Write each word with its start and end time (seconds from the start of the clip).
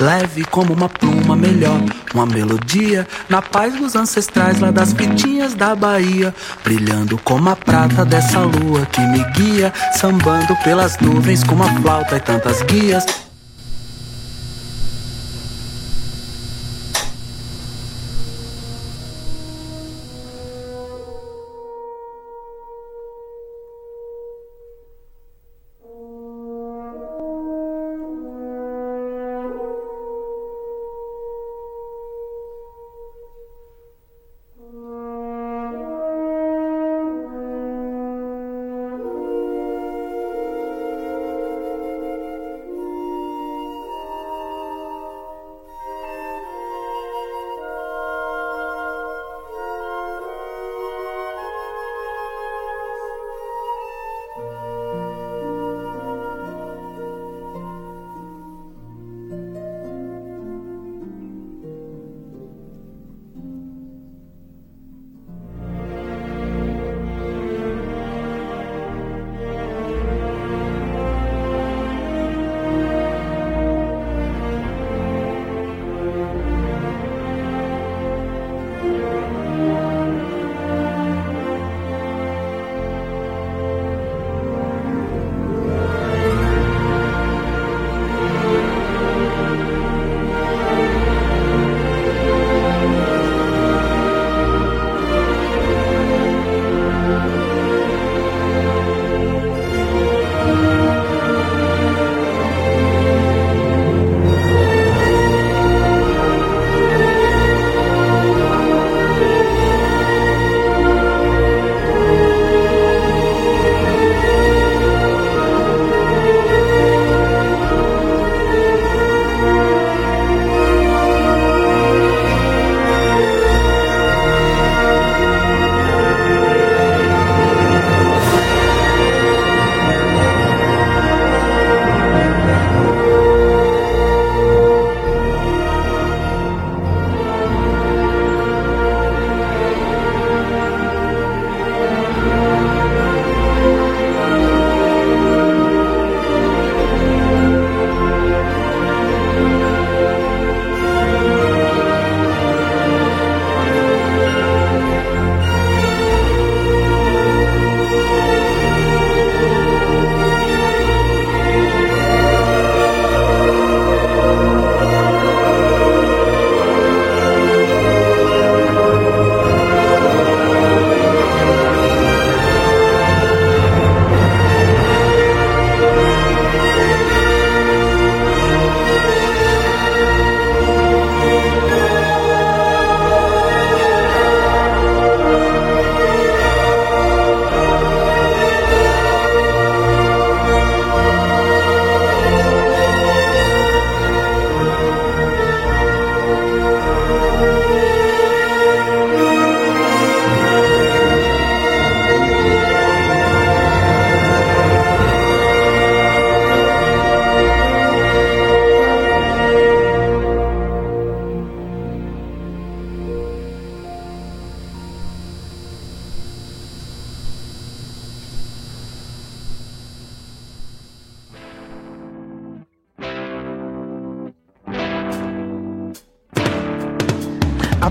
leve 0.00 0.44
como 0.44 0.72
uma 0.72 0.88
pluma 0.88 1.36
melhor, 1.36 1.80
uma 2.14 2.26
melodia 2.26 3.06
na 3.28 3.42
paz 3.42 3.74
dos 3.76 3.94
ancestrais 3.94 4.58
lá 4.58 4.70
das 4.70 4.92
fitinhas 4.92 5.54
da 5.54 5.74
Bahia, 5.76 6.34
brilhando 6.64 7.18
como 7.18 7.50
a 7.50 7.56
prata 7.56 8.04
dessa 8.04 8.40
lua 8.40 8.86
que 8.86 9.00
me 9.02 9.22
guia, 9.32 9.72
sambando 9.92 10.56
pelas 10.64 10.98
nuvens 10.98 11.44
com 11.44 11.54
uma 11.54 11.80
flauta 11.80 12.16
e 12.16 12.20
tantas 12.20 12.62
guias. 12.62 13.29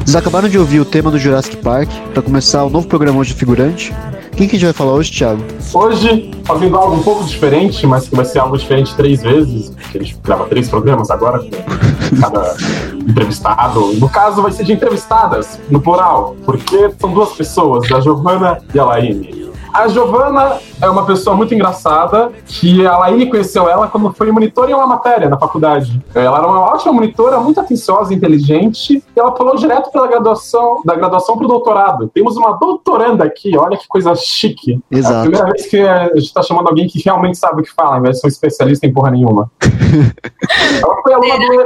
Vocês 0.10 0.16
acabaram 0.16 0.50
de 0.50 0.58
ouvir 0.58 0.80
o 0.80 0.86
tema 0.86 1.12
do 1.12 1.20
Jurassic 1.20 1.58
Park 1.58 1.88
para 2.16 2.24
começar 2.24 2.64
o 2.64 2.70
novo 2.72 2.88
programa 2.88 3.20
hoje 3.20 3.36
figurante. 3.36 3.94
Quem 4.36 4.48
que 4.48 4.56
a 4.56 4.60
gente 4.60 4.66
vai 4.66 4.74
falar 4.74 4.94
hoje, 4.94 5.12
Thiago? 5.12 5.44
Hoje, 5.72 6.32
fazendo 6.46 6.76
algo 6.78 6.96
um 6.96 7.04
pouco 7.04 7.24
diferente, 7.26 7.86
mas 7.86 8.10
que 8.10 8.16
vai 8.16 8.26
ser 8.26 8.40
algo 8.40 8.58
diferente 8.58 8.96
três 8.96 9.22
vezes, 9.22 9.70
porque 9.70 10.00
a 10.00 10.02
gente 10.02 10.18
grava 10.24 10.48
três 10.48 10.68
programas 10.68 11.12
agora, 11.12 11.48
cada 12.20 12.56
entrevistado. 13.08 13.94
No 13.98 14.10
caso, 14.10 14.42
vai 14.42 14.52
ser 14.52 14.64
de 14.64 14.74
entrevistadas, 14.74 15.60
no 15.70 15.80
plural, 15.80 16.36
porque 16.44 16.90
são 17.00 17.14
duas 17.14 17.30
pessoas, 17.34 17.92
a 17.92 18.00
Giovana 18.02 18.58
e 18.74 18.80
a 18.80 18.86
Laine. 18.86 19.52
A 19.72 19.88
Giovana 19.90 20.58
é 20.82 20.90
uma 20.90 21.06
pessoa 21.06 21.36
muito 21.36 21.54
engraçada, 21.54 22.32
que 22.46 22.86
a 22.86 22.98
Laine 22.98 23.30
conheceu 23.30 23.70
ela 23.70 23.88
quando 23.88 24.14
foi 24.14 24.32
monitora 24.32 24.72
em 24.72 24.74
uma 24.74 24.88
matéria 24.88 25.30
na 25.30 25.38
faculdade. 25.38 26.02
Ela 26.14 26.38
era 26.38 26.48
uma 26.48 26.62
ótima 26.62 26.94
monitora, 26.94 27.40
muito 27.40 27.60
atenciosa, 27.60 28.14
inteligente, 28.14 29.04
e 29.16 29.20
ela 29.20 29.32
pulou 29.32 29.56
direto 29.56 29.92
pela 29.92 30.08
graduação, 30.08 30.82
da 30.86 30.96
graduação 30.96 31.36
para 31.36 31.46
o 31.46 31.48
doutorado. 31.48 32.10
Temos 32.14 32.38
uma 32.38 32.58
doutoranda 32.58 33.24
aqui, 33.24 33.58
olha 33.58 33.78
que 33.78 33.88
coisa 33.88 34.14
chique. 34.16 34.80
Exato. 34.90 35.14
É 35.14 35.18
a 35.18 35.22
primeira 35.22 35.46
vez 35.48 35.68
que 35.68 35.80
a 35.80 36.08
gente 36.16 36.26
está 36.26 36.42
chamando 36.42 36.68
alguém 36.68 36.88
que 36.88 37.02
realmente 37.04 37.38
sabe 37.38 37.62
o 37.62 37.64
que 37.64 37.74
fala, 37.74 38.00
de 38.00 38.18
ser 38.18 38.28
um 38.28 38.30
especialista 38.30 38.86
em 38.86 38.94
porra 38.94 39.12
nenhuma. 39.12 39.52
ela 40.82 41.02
foi 41.02 41.14
aluna 41.14 41.38
do. 41.38 41.60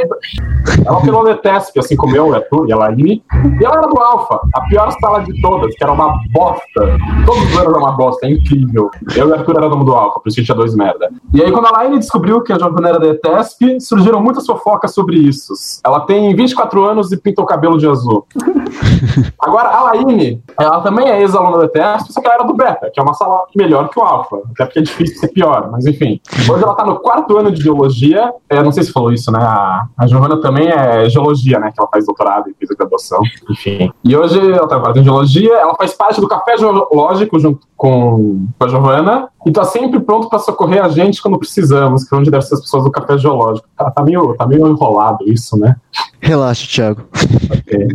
Ela 0.85 0.99
foi 0.99 1.09
aluna 1.09 1.31
ETESP, 1.31 1.79
assim 1.79 1.95
como 1.95 2.15
eu, 2.15 2.33
Arthur 2.33 2.67
e 2.67 2.73
a 2.73 2.77
Laine, 2.77 3.23
e 3.59 3.63
ela 3.63 3.77
era 3.77 3.87
do 3.87 3.99
Alfa, 3.99 4.39
a 4.53 4.61
pior 4.61 4.91
sala 4.99 5.23
de 5.23 5.39
todas, 5.41 5.75
que 5.75 5.83
era 5.83 5.91
uma 5.93 6.17
bosta. 6.31 6.97
Todos 7.25 7.43
os 7.43 7.57
anos 7.57 7.67
era 7.67 7.77
uma 7.77 7.91
bosta, 7.91 8.25
é 8.25 8.31
incrível. 8.31 8.89
Eu 9.15 9.27
e 9.27 9.31
o 9.31 9.33
Arthur 9.33 9.57
era 9.57 9.69
dono 9.69 9.83
do 9.83 9.93
Alfa, 9.93 10.19
por 10.19 10.29
isso 10.29 10.37
que 10.37 10.43
tinha 10.43 10.55
dois 10.55 10.75
merda. 10.75 11.09
E 11.33 11.41
aí, 11.41 11.51
quando 11.51 11.67
a 11.67 11.71
Laine 11.71 11.99
descobriu 11.99 12.41
que 12.41 12.53
a 12.53 12.57
Giovanna 12.57 12.89
era 12.89 12.99
da 12.99 13.07
ETESP, 13.07 13.79
surgiram 13.79 14.21
muitas 14.21 14.45
fofocas 14.45 14.93
sobre 14.93 15.17
isso. 15.17 15.53
Ela 15.85 16.01
tem 16.01 16.35
24 16.35 16.83
anos 16.83 17.11
e 17.11 17.17
pinta 17.17 17.41
o 17.41 17.45
cabelo 17.45 17.77
de 17.77 17.87
azul. 17.87 18.25
Agora, 19.39 19.69
a 19.69 19.83
Laine, 19.83 20.41
ela 20.59 20.81
também 20.81 21.09
é 21.09 21.21
ex-aluna 21.21 21.57
da 21.57 21.65
ETESP, 21.65 22.13
só 22.13 22.21
que 22.21 22.27
ela 22.27 22.35
era 22.35 22.43
do 22.43 22.53
Beta, 22.53 22.89
que 22.93 22.99
é 22.99 23.03
uma 23.03 23.13
sala 23.13 23.43
melhor 23.55 23.89
que 23.89 23.99
o 23.99 24.03
Alfa. 24.03 24.37
Até 24.51 24.65
porque 24.65 24.79
é 24.79 24.81
difícil 24.81 25.17
ser 25.17 25.27
pior, 25.29 25.69
mas 25.71 25.85
enfim. 25.85 26.19
Hoje 26.49 26.63
ela 26.63 26.75
tá 26.75 26.85
no 26.85 26.99
quarto 26.99 27.37
ano 27.37 27.51
de 27.51 27.61
geologia. 27.61 28.33
Eu 28.49 28.63
não 28.63 28.71
sei 28.71 28.83
se 28.83 28.91
falou 28.91 29.11
isso, 29.11 29.31
né? 29.31 29.39
A, 29.41 29.85
a 29.97 30.07
Giovana 30.07 30.39
também 30.39 30.69
é 30.69 31.09
geologia, 31.09 31.59
né? 31.59 31.71
Que 31.71 31.79
ela 31.79 31.89
faz 31.91 32.05
doutorado 32.05 32.49
e 32.49 32.53
fez 32.53 32.69
graduação. 32.71 33.21
Enfim. 33.49 33.91
E 34.03 34.15
hoje 34.15 34.39
ela 34.39 34.67
trabalha 34.67 34.99
em 34.99 35.03
geologia, 35.03 35.53
ela 35.53 35.75
faz 35.75 35.93
parte 35.93 36.21
do 36.21 36.27
Café 36.27 36.57
Geológico 36.57 37.39
junto 37.39 37.67
com, 37.83 38.47
com 38.57 38.65
a 38.65 38.69
Giovana 38.69 39.27
e 39.45 39.51
tá 39.51 39.65
sempre 39.65 39.99
pronto 39.99 40.29
para 40.29 40.39
socorrer 40.39 40.81
a 40.81 40.87
gente 40.87 41.21
quando 41.21 41.37
precisamos, 41.37 42.05
que 42.05 42.15
é 42.15 42.17
onde 42.17 42.31
devem 42.31 42.47
ser 42.47 42.53
as 42.53 42.61
pessoas 42.61 42.85
do 42.85 42.91
Café 42.91 43.17
Geológico. 43.17 43.67
Tá, 43.77 43.91
tá, 43.91 44.01
meio, 44.01 44.33
tá 44.37 44.47
meio 44.47 44.65
enrolado 44.69 45.29
isso, 45.29 45.59
né? 45.59 45.75
Relaxa, 46.21 46.65
Thiago. 46.65 47.03
Okay. 47.59 47.87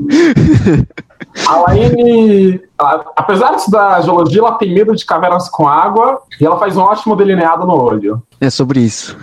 A 1.48 1.56
Laine, 1.60 2.60
apesar 3.16 3.52
de 3.52 3.56
estudar 3.60 4.02
geologia, 4.02 4.40
ela 4.40 4.52
tem 4.52 4.74
medo 4.74 4.94
de 4.94 5.06
cavernas 5.06 5.48
com 5.48 5.66
água 5.66 6.20
e 6.38 6.44
ela 6.44 6.58
faz 6.58 6.76
um 6.76 6.82
ótimo 6.82 7.16
delineado 7.16 7.66
no 7.66 7.80
olho. 7.80 8.22
É 8.40 8.50
sobre 8.50 8.80
isso. 8.80 9.16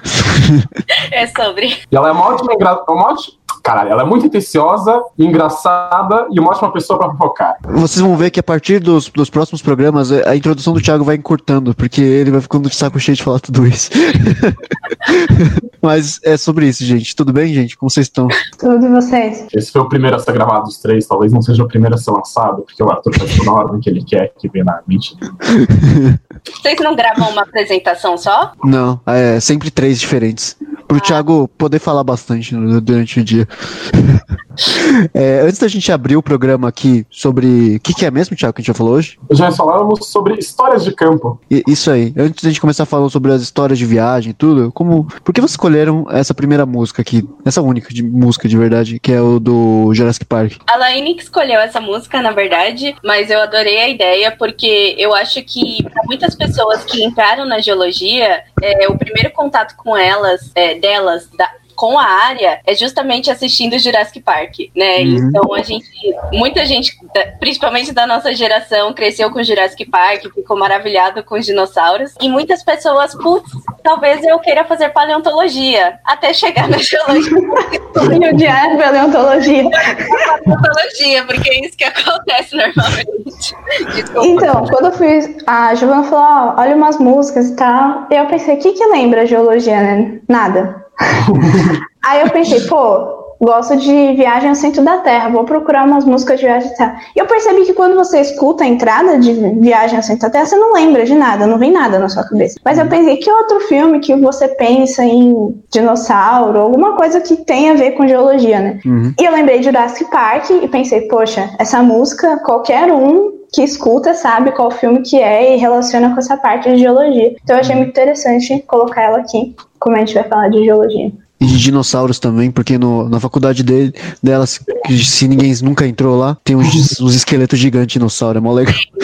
é 1.12 1.28
sobre. 1.28 1.68
E 1.92 1.96
ela 1.96 2.10
é 2.10 2.12
uma 2.12 2.26
ótima, 2.26 2.54
uma 2.90 3.12
ótima 3.12 3.38
Caralho, 3.66 3.90
ela 3.90 4.04
é 4.04 4.06
muito 4.06 4.28
atenciosa, 4.28 5.02
engraçada 5.18 6.28
e 6.30 6.40
uma 6.40 6.52
ótima 6.52 6.72
pessoa 6.72 7.00
para 7.00 7.16
focar. 7.16 7.58
Vocês 7.64 8.00
vão 8.00 8.16
ver 8.16 8.30
que 8.30 8.40
a 8.40 8.44
partir 8.44 8.78
dos, 8.78 9.10
dos 9.10 9.28
próximos 9.28 9.60
programas, 9.60 10.12
a 10.12 10.36
introdução 10.36 10.72
do 10.72 10.80
Thiago 10.80 11.04
vai 11.04 11.16
encurtando, 11.16 11.74
porque 11.74 12.00
ele 12.00 12.30
vai 12.30 12.42
ficando 12.42 12.70
de 12.70 12.76
saco 12.76 13.00
cheio 13.00 13.18
de 13.18 13.24
falar 13.24 13.40
tudo 13.40 13.66
isso. 13.66 13.90
Mas 15.82 16.20
é 16.24 16.38
sobre 16.38 16.68
isso, 16.68 16.86
gente. 16.86 17.16
Tudo 17.16 17.34
bem, 17.34 17.52
gente? 17.52 17.76
Como 17.76 17.90
vocês 17.90 18.06
estão? 18.06 18.28
Tudo 18.60 18.86
e 18.86 18.90
vocês? 18.90 19.48
Esse 19.52 19.72
foi 19.72 19.82
o 19.82 19.90
primeiro 19.90 20.16
a 20.16 20.20
ser 20.20 20.34
gravado 20.34 20.66
dos 20.66 20.78
três, 20.78 21.08
talvez 21.08 21.34
não 21.34 21.42
seja 21.42 21.64
o 21.64 21.68
primeiro 21.68 21.96
a 21.96 21.98
ser 21.98 22.12
lançado, 22.12 22.62
porque 22.62 22.84
o 22.84 22.92
Arthur 22.92 23.18
faz 23.18 23.36
toda 23.36 23.50
a 23.50 23.54
ordem 23.54 23.82
que 23.82 23.90
ele 23.90 24.04
quer 24.04 24.32
que 24.38 24.48
vem 24.48 24.64
na 24.64 24.80
mente. 24.86 25.18
Vocês 26.46 26.78
não 26.82 26.96
gravam 26.96 27.32
uma 27.32 27.42
apresentação 27.42 28.16
só? 28.16 28.52
Não, 28.64 29.00
é 29.08 29.40
sempre 29.40 29.72
três 29.72 30.00
diferentes. 30.00 30.56
Pro 30.88 30.98
ah. 30.98 31.02
Thiago 31.02 31.48
poder 31.48 31.80
falar 31.80 32.04
bastante 32.04 32.56
durante 32.56 33.20
o 33.20 33.24
dia. 33.24 33.48
É, 35.14 35.42
antes 35.42 35.60
da 35.60 35.68
gente 35.68 35.92
abrir 35.92 36.18
o 36.18 36.24
programa 36.24 36.68
aqui 36.68 37.06
sobre. 37.10 37.76
O 37.76 37.80
que, 37.80 37.94
que, 37.94 38.06
é 38.06 38.12
mesmo, 38.12 38.36
Thiago, 38.36 38.54
que 38.54 38.60
a 38.60 38.64
gente 38.64 38.68
já 38.68 38.74
falou 38.74 38.94
hoje? 38.94 39.18
Já 39.32 39.52
falamos 39.52 40.08
sobre 40.08 40.38
histórias 40.38 40.84
de 40.84 40.92
campo. 40.94 41.40
E, 41.50 41.64
isso 41.68 41.90
aí. 41.90 42.14
Antes 42.18 42.44
da 42.44 42.50
gente 42.50 42.62
começar 42.62 42.86
falando 42.86 43.10
sobre 43.10 43.32
as 43.32 43.42
histórias 43.42 43.78
de 43.78 43.86
viagem 43.86 44.32
e 44.32 44.34
tudo, 44.34 44.72
como. 44.72 45.06
Por 45.24 45.34
que 45.34 45.42
vocês 45.42 45.52
escolheram 45.52 46.06
essa 46.10 46.34
primeira 46.34 46.66
música 46.66 47.02
aqui? 47.02 47.28
Essa 47.46 47.62
única 47.62 47.94
de, 47.94 48.04
música 48.04 48.48
de 48.48 48.58
verdade, 48.58 49.00
que 49.00 49.12
é 49.12 49.22
o 49.22 49.40
do 49.40 49.94
Jurassic 49.94 50.26
Park? 50.26 50.54
A 50.68 50.78
Laine 50.78 51.16
que 51.16 51.24
escolheu 51.24 51.60
essa 51.60 51.80
música, 51.80 52.22
na 52.22 52.32
verdade, 52.32 52.96
mas 53.04 53.30
eu 53.30 53.40
adorei 53.40 53.80
a 53.80 53.90
ideia 53.90 54.36
porque 54.38 54.96
eu 54.98 55.14
acho 55.14 55.42
que 55.44 55.84
para 55.84 56.04
muitas 56.06 56.36
pessoas 56.36 56.84
que 56.84 57.04
entraram 57.04 57.46
na 57.46 57.60
geologia, 57.60 58.44
é, 58.62 58.88
o 58.88 58.98
primeiro 58.98 59.32
contato 59.32 59.76
com 59.78 59.96
elas, 59.96 60.52
é, 60.56 60.76
delas, 60.76 61.30
da, 61.38 61.50
com 61.76 62.00
a 62.00 62.06
área 62.06 62.60
é 62.66 62.74
justamente 62.74 63.30
assistindo 63.30 63.78
Jurassic 63.78 64.22
Park, 64.22 64.56
né? 64.76 65.00
Uhum. 65.00 65.16
Então 65.16 65.54
a 65.54 65.62
gente, 65.62 65.86
muita 66.32 66.66
gente, 66.66 66.98
principalmente 67.40 67.92
da 67.92 68.08
nossa 68.08 68.34
geração, 68.34 68.94
cresceu 68.94 69.30
com 69.32 69.44
Jurassic 69.44 69.86
Park, 69.86 70.24
ficou 70.34 70.58
maravilhado 70.58 71.24
com 71.24 71.36
os 71.36 71.46
dinossauros. 71.46 72.14
E 72.22 72.30
muitas 72.30 72.64
pessoas, 72.64 73.14
putz, 73.16 73.52
talvez 73.84 74.24
eu 74.24 74.40
queira 74.40 74.64
fazer 74.66 74.90
paleontologia, 74.90 76.00
até 76.06 76.34
chegar 76.34 76.68
na 76.68 76.78
geologia. 76.78 77.32
e 77.96 78.34
odiar 78.34 78.78
paleontologia. 78.78 79.64
paleontologia, 79.70 81.24
porque 81.26 81.50
é 81.50 81.66
isso 81.66 81.78
que 81.78 81.84
acontece 81.84 82.56
normalmente. 82.56 83.56
Desculpa. 83.94 84.28
Então, 84.28 84.66
quando 84.68 84.86
eu 84.86 84.92
fui, 84.92 85.38
a 85.46 85.76
Giovana 85.76 86.04
falou, 86.04 86.54
oh, 86.56 86.62
olha 86.62 86.76
umas 86.76 86.98
músicas 86.98 87.50
e 87.50 87.56
tal, 87.56 88.08
e 88.10 88.16
eu 88.16 88.26
pensei, 88.28 88.56
o 88.56 88.60
que 88.60 88.74
que 88.74 88.86
lembra 88.88 89.22
a 89.22 89.26
geologia, 89.26 89.82
né? 89.82 90.20
Nada. 90.28 90.85
Aí 92.06 92.22
eu 92.22 92.30
pensei, 92.30 92.62
pô, 92.62 93.26
gosto 93.42 93.76
de 93.78 94.14
viagem 94.14 94.50
ao 94.50 94.56
centro 94.56 94.84
da 94.84 95.00
Terra, 95.00 95.30
vou 95.30 95.44
procurar 95.44 95.86
umas 95.86 96.06
músicas 96.06 96.40
de 96.40 96.46
viagem 96.46 96.72
à 96.72 96.76
Terra. 96.76 97.00
E 97.16 97.20
eu 97.20 97.26
percebi 97.26 97.66
que 97.66 97.74
quando 97.74 97.96
você 97.96 98.20
escuta 98.22 98.64
a 98.64 98.68
entrada 98.68 99.18
de 99.18 99.34
viagem 99.34 99.98
ao 99.98 100.04
centro 100.04 100.24
da 100.24 100.30
Terra, 100.30 100.46
você 100.46 100.56
não 100.56 100.74
lembra 100.74 101.06
de 101.06 101.16
nada, 101.16 101.48
não 101.48 101.58
vem 101.58 101.72
nada 101.72 102.00
na 102.00 102.10
sua 102.10 102.24
cabeça. 102.24 102.60
Mas 102.64 102.78
eu 102.78 102.88
pensei, 102.88 103.18
que 103.18 103.30
outro 103.30 103.60
filme 103.62 104.00
que 104.00 104.16
você 104.16 104.48
pensa 104.48 105.04
em 105.04 105.62
dinossauro, 105.72 106.60
alguma 106.60 106.96
coisa 106.96 107.20
que 107.20 107.38
tenha 107.38 107.74
a 107.74 107.76
ver 107.76 107.92
com 107.92 108.08
geologia, 108.08 108.60
né? 108.60 108.80
Uhum. 108.86 109.14
E 109.20 109.24
eu 109.24 109.32
lembrei 109.32 109.60
de 109.60 109.66
Jurassic 109.66 110.10
Park 110.10 110.50
e 110.50 110.68
pensei, 110.68 111.02
poxa, 111.02 111.50
essa 111.60 111.82
música, 111.82 112.38
qualquer 112.38 112.92
um 112.92 113.34
que 113.52 113.64
escuta 113.64 114.14
sabe 114.14 114.52
qual 114.52 114.70
filme 114.70 115.02
que 115.02 115.18
é 115.18 115.56
e 115.56 115.58
relaciona 115.58 116.14
com 116.14 116.20
essa 116.20 116.36
parte 116.36 116.70
de 116.70 116.78
geologia. 116.78 117.36
Então 117.42 117.56
eu 117.56 117.62
achei 117.62 117.76
muito 117.76 117.90
interessante 117.90 118.64
colocar 118.68 119.04
ela 119.04 119.20
aqui 119.20 119.56
como 119.86 119.96
a 119.96 120.00
gente 120.00 120.16
vai 120.16 120.24
falar 120.24 120.50
de 120.50 120.64
geologia. 120.64 121.12
E 121.40 121.46
de 121.46 121.60
dinossauros 121.60 122.18
também, 122.18 122.50
porque 122.50 122.76
no, 122.76 123.08
na 123.08 123.20
faculdade 123.20 123.62
dele, 123.62 123.94
dela, 124.24 124.48
se, 124.48 124.60
se 125.04 125.28
ninguém 125.28 125.54
nunca 125.62 125.86
entrou 125.86 126.18
lá, 126.18 126.36
tem 126.44 126.56
uns, 126.56 127.00
uns 127.00 127.14
esqueletos 127.14 127.60
gigantes 127.60 127.90
de 127.90 127.94
dinossauro, 128.00 128.40
é 128.40 128.42
mó 128.42 128.52
legal. 128.52 128.74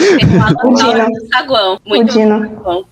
o 0.64 0.74
Dino. 0.74 1.06
Saguão, 1.32 1.78
muito 1.86 2.10
o 2.10 2.12
Dino. 2.12 2.48
bom. 2.64 2.84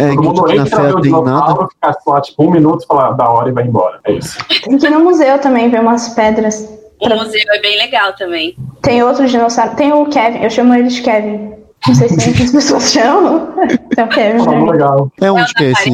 É, 0.00 0.12
enquanto 0.12 0.54
na 0.54 0.66
fé 0.66 1.00
tem 1.00 1.12
nada. 1.12 1.68
Ficar 1.68 1.92
só, 2.02 2.20
tipo, 2.20 2.42
um 2.42 2.50
minuto, 2.50 2.84
falar 2.84 3.12
da 3.12 3.28
hora 3.30 3.48
e 3.48 3.52
vai 3.52 3.64
embora. 3.64 4.00
É 4.04 4.12
isso. 4.12 4.38
Tem 4.64 4.76
que 4.76 4.86
ir 4.86 4.90
no 4.90 5.04
museu 5.04 5.38
também 5.38 5.70
ver 5.70 5.80
umas 5.80 6.08
pedras. 6.08 6.68
O 7.00 7.06
pra... 7.06 7.16
museu 7.16 7.42
é 7.48 7.60
bem 7.60 7.78
legal 7.78 8.12
também. 8.14 8.56
Tem 8.82 9.04
outros 9.04 9.30
dinossauros. 9.30 9.74
Tem 9.74 9.92
o 9.92 10.06
Kevin, 10.06 10.38
eu 10.42 10.50
chamo 10.50 10.74
ele 10.74 10.88
de 10.88 11.00
Kevin. 11.00 11.52
Não 11.86 11.94
sei 11.94 12.08
se 12.08 12.42
as 12.42 12.50
pessoas 12.50 12.90
chamam. 12.90 13.54
Então, 13.92 14.08
Kevin. 14.08 14.42
É 14.42 14.70
legal. 14.72 15.12
É 15.20 15.32
onde 15.32 15.54
que 15.54 15.64
é 15.64 15.70
esse 15.70 15.90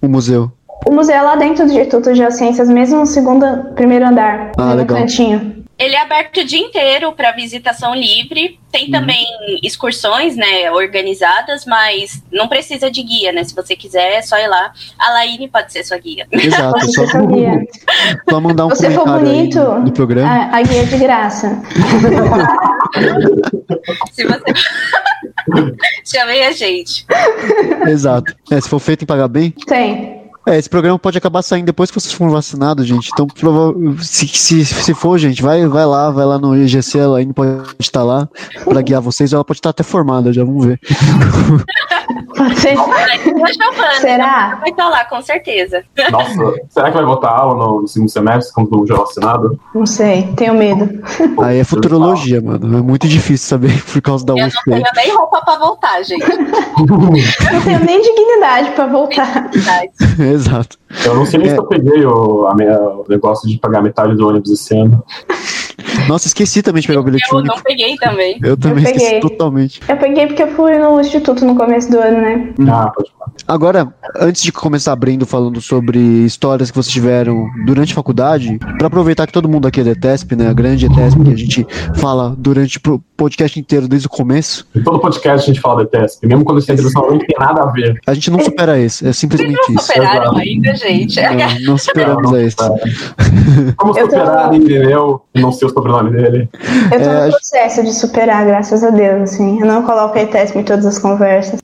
o 0.00 0.08
museu? 0.08 0.50
O 0.84 0.92
museu 0.92 1.14
é 1.14 1.22
lá 1.22 1.36
dentro 1.36 1.64
do 1.64 1.72
Instituto 1.72 2.12
de 2.12 2.18
Geociências, 2.18 2.68
mesmo 2.68 3.00
no 3.00 3.06
segundo, 3.06 3.46
primeiro 3.74 4.06
andar, 4.06 4.52
ah, 4.56 4.70
no 4.70 4.74
legal. 4.76 4.98
cantinho. 4.98 5.62
Ele 5.78 5.94
é 5.96 6.00
aberto 6.00 6.38
o 6.38 6.44
dia 6.44 6.60
inteiro 6.60 7.12
para 7.12 7.32
visitação 7.32 7.92
livre. 7.94 8.60
Tem 8.70 8.84
uhum. 8.84 8.92
também 8.92 9.26
excursões, 9.62 10.36
né, 10.36 10.70
organizadas, 10.70 11.66
mas 11.66 12.22
não 12.30 12.46
precisa 12.46 12.88
de 12.90 13.02
guia, 13.02 13.32
né? 13.32 13.42
Se 13.42 13.54
você 13.54 13.74
quiser, 13.74 14.18
é 14.18 14.22
só 14.22 14.38
ir 14.38 14.46
lá. 14.46 14.72
A 14.98 15.12
Laine 15.12 15.48
pode 15.48 15.72
ser 15.72 15.82
sua 15.82 15.98
guia. 15.98 16.26
Exato, 16.30 16.72
pode 16.78 16.94
só, 16.94 17.06
sua 17.06 17.26
guia. 17.26 17.66
só 18.30 18.40
mandar 18.40 18.66
um 18.66 18.74
Se 18.76 18.90
for 18.90 19.04
bonito, 19.04 19.80
do 19.80 19.90
programa. 19.92 20.30
A, 20.30 20.58
a, 20.58 20.62
guia 20.62 20.82
é 20.82 20.84
de 20.84 20.98
graça. 20.98 21.60
Se 24.12 24.24
você 24.24 24.52
Chamei 26.04 26.44
a 26.44 26.52
gente. 26.52 27.06
Exato. 27.88 28.34
É, 28.50 28.60
se 28.60 28.68
for 28.68 28.78
feito 28.78 29.02
em 29.02 29.06
pagar 29.06 29.28
bem? 29.28 29.50
Tem. 29.66 30.11
É, 30.46 30.58
esse 30.58 30.68
programa 30.68 30.98
pode 30.98 31.16
acabar 31.16 31.40
saindo 31.42 31.66
depois 31.66 31.90
que 31.90 32.00
vocês 32.00 32.12
forem 32.12 32.32
vacinados, 32.32 32.86
gente. 32.86 33.10
Então, 33.12 33.28
se, 34.00 34.26
se, 34.26 34.64
se 34.64 34.94
for, 34.94 35.16
gente, 35.18 35.40
vai, 35.40 35.66
vai 35.66 35.86
lá, 35.86 36.10
vai 36.10 36.26
lá 36.26 36.38
no 36.38 36.56
IGC, 36.56 36.98
ela 36.98 37.18
ainda 37.18 37.32
pode 37.32 37.62
estar 37.78 38.02
lá 38.02 38.28
para 38.64 38.82
guiar 38.82 39.00
vocês. 39.00 39.32
Ela 39.32 39.44
pode 39.44 39.58
estar 39.58 39.70
até 39.70 39.82
formada, 39.84 40.32
já 40.32 40.44
vamos 40.44 40.66
ver. 40.66 40.80
Será? 44.00 44.56
Vai 44.60 44.70
estar 44.70 44.88
lá, 44.88 45.04
com 45.04 45.20
certeza. 45.22 45.84
Nossa, 46.10 46.54
será 46.68 46.90
que 46.90 46.96
vai 46.96 47.04
voltar 47.04 47.30
aula 47.30 47.80
no 47.80 47.86
segundo 47.86 48.08
semestre, 48.08 48.54
quando 48.54 48.86
já 48.86 48.94
vacinado? 48.94 49.58
Não 49.74 49.86
sei, 49.86 50.32
tenho 50.36 50.54
medo. 50.54 50.88
Aí 51.42 51.58
é 51.58 51.64
futurologia, 51.64 52.40
mano. 52.40 52.78
É 52.78 52.82
muito 52.82 53.06
difícil 53.08 53.48
saber 53.48 53.82
por 53.92 54.00
causa 54.00 54.24
da 54.24 54.34
USP. 54.34 54.58
Eu 54.66 54.76
não 54.76 54.82
tenho 54.82 55.06
nem 55.06 55.16
roupa 55.16 55.40
pra 55.44 55.58
voltar, 55.58 56.02
gente. 56.02 56.24
eu 56.30 57.52
não 57.52 57.62
tenho 57.62 57.84
nem 57.84 58.00
dignidade 58.00 58.70
pra 58.72 58.86
voltar. 58.86 59.50
Exato. 60.18 60.78
Eu 61.04 61.14
não 61.14 61.26
sei 61.26 61.38
nem 61.38 61.48
é. 61.48 61.52
se 61.52 61.58
eu 61.58 61.64
peguei 61.66 62.04
o, 62.04 62.46
a 62.46 62.54
minha, 62.54 62.78
o 62.78 63.04
negócio 63.08 63.48
de 63.48 63.58
pagar 63.58 63.82
metade 63.82 64.14
do 64.14 64.28
ônibus 64.28 64.50
esse 64.50 64.76
ano. 64.76 65.02
Nossa, 66.08 66.26
esqueci 66.26 66.62
também 66.62 66.80
de 66.82 66.88
pegar 66.88 67.00
o 67.00 67.02
bilhete 67.02 67.26
eu 67.30 67.38
único. 67.38 67.52
Eu 67.52 67.56
não 67.56 67.62
peguei 67.62 67.96
também. 67.96 68.38
Eu 68.42 68.56
também 68.56 68.84
eu 68.84 68.90
esqueci 68.90 69.20
totalmente. 69.20 69.80
Eu 69.88 69.96
peguei 69.96 70.26
porque 70.26 70.42
eu 70.42 70.48
fui 70.48 70.78
no 70.78 71.00
instituto 71.00 71.44
no 71.44 71.54
começo 71.54 71.90
do 71.90 71.98
ano, 71.98 72.20
né? 72.20 72.52
Ah, 72.68 72.90
pode 72.94 73.10
falar. 73.10 73.32
Agora, 73.46 73.92
antes 74.16 74.42
de 74.42 74.52
começar 74.52 74.92
abrindo 74.92 75.26
falando 75.26 75.60
sobre 75.60 75.98
histórias 75.98 76.70
que 76.70 76.76
vocês 76.76 76.92
tiveram 76.92 77.48
durante 77.64 77.92
a 77.92 77.96
faculdade, 77.96 78.58
para 78.78 78.86
aproveitar 78.86 79.26
que 79.26 79.32
todo 79.32 79.48
mundo 79.48 79.66
aqui 79.66 79.80
é 79.80 79.84
da 79.84 79.90
ETESP, 79.90 80.36
né? 80.36 80.48
A 80.48 80.52
grande 80.52 80.86
ETESP, 80.86 81.22
que 81.22 81.32
a 81.32 81.36
gente 81.36 81.66
fala 81.94 82.34
durante 82.36 82.78
o 82.88 82.98
podcast 83.16 83.58
inteiro, 83.58 83.88
desde 83.88 84.06
o 84.06 84.10
começo. 84.10 84.66
Em 84.74 84.82
todo 84.82 84.98
podcast 84.98 85.50
a 85.50 85.52
gente 85.52 85.60
fala 85.60 85.76
da 85.76 85.82
ETESP, 85.84 86.26
mesmo 86.26 86.44
quando 86.44 86.58
esse 86.58 86.72
entrevista 86.72 87.00
não 87.00 87.18
tem 87.18 87.36
nada 87.38 87.62
a 87.62 87.66
ver. 87.66 88.00
A 88.06 88.14
gente 88.14 88.30
não 88.30 88.40
supera 88.40 88.78
esse, 88.78 89.06
é 89.06 89.12
simplesmente 89.12 89.56
Vocês 89.56 89.68
não 89.68 89.76
isso. 89.76 89.86
superaram 89.86 90.36
ainda, 90.36 90.74
gente. 90.74 91.20
Não, 91.32 91.72
não 91.72 91.78
superamos 91.78 92.30
não, 92.30 92.40
esse. 92.40 92.56
Como 93.76 93.94
superar, 93.94 94.50
tô... 94.50 94.54
entendeu? 94.54 95.22
Não 95.34 95.52
ser 95.62 95.66
os 95.66 95.72
sobrenome 95.72 96.10
dele. 96.10 96.48
Eu 96.92 96.98
tô 96.98 97.04
É, 97.10 97.26
no 97.26 97.30
processo 97.32 97.82
de 97.82 97.94
superar, 97.94 98.44
graças 98.46 98.82
a 98.82 98.90
Deus, 98.90 99.22
assim. 99.22 99.60
Eu 99.60 99.66
não 99.66 99.82
coloco 99.82 100.18
ETESP 100.18 100.58
em 100.58 100.64
todas 100.64 100.84
as 100.86 100.98
conversas. 100.98 101.60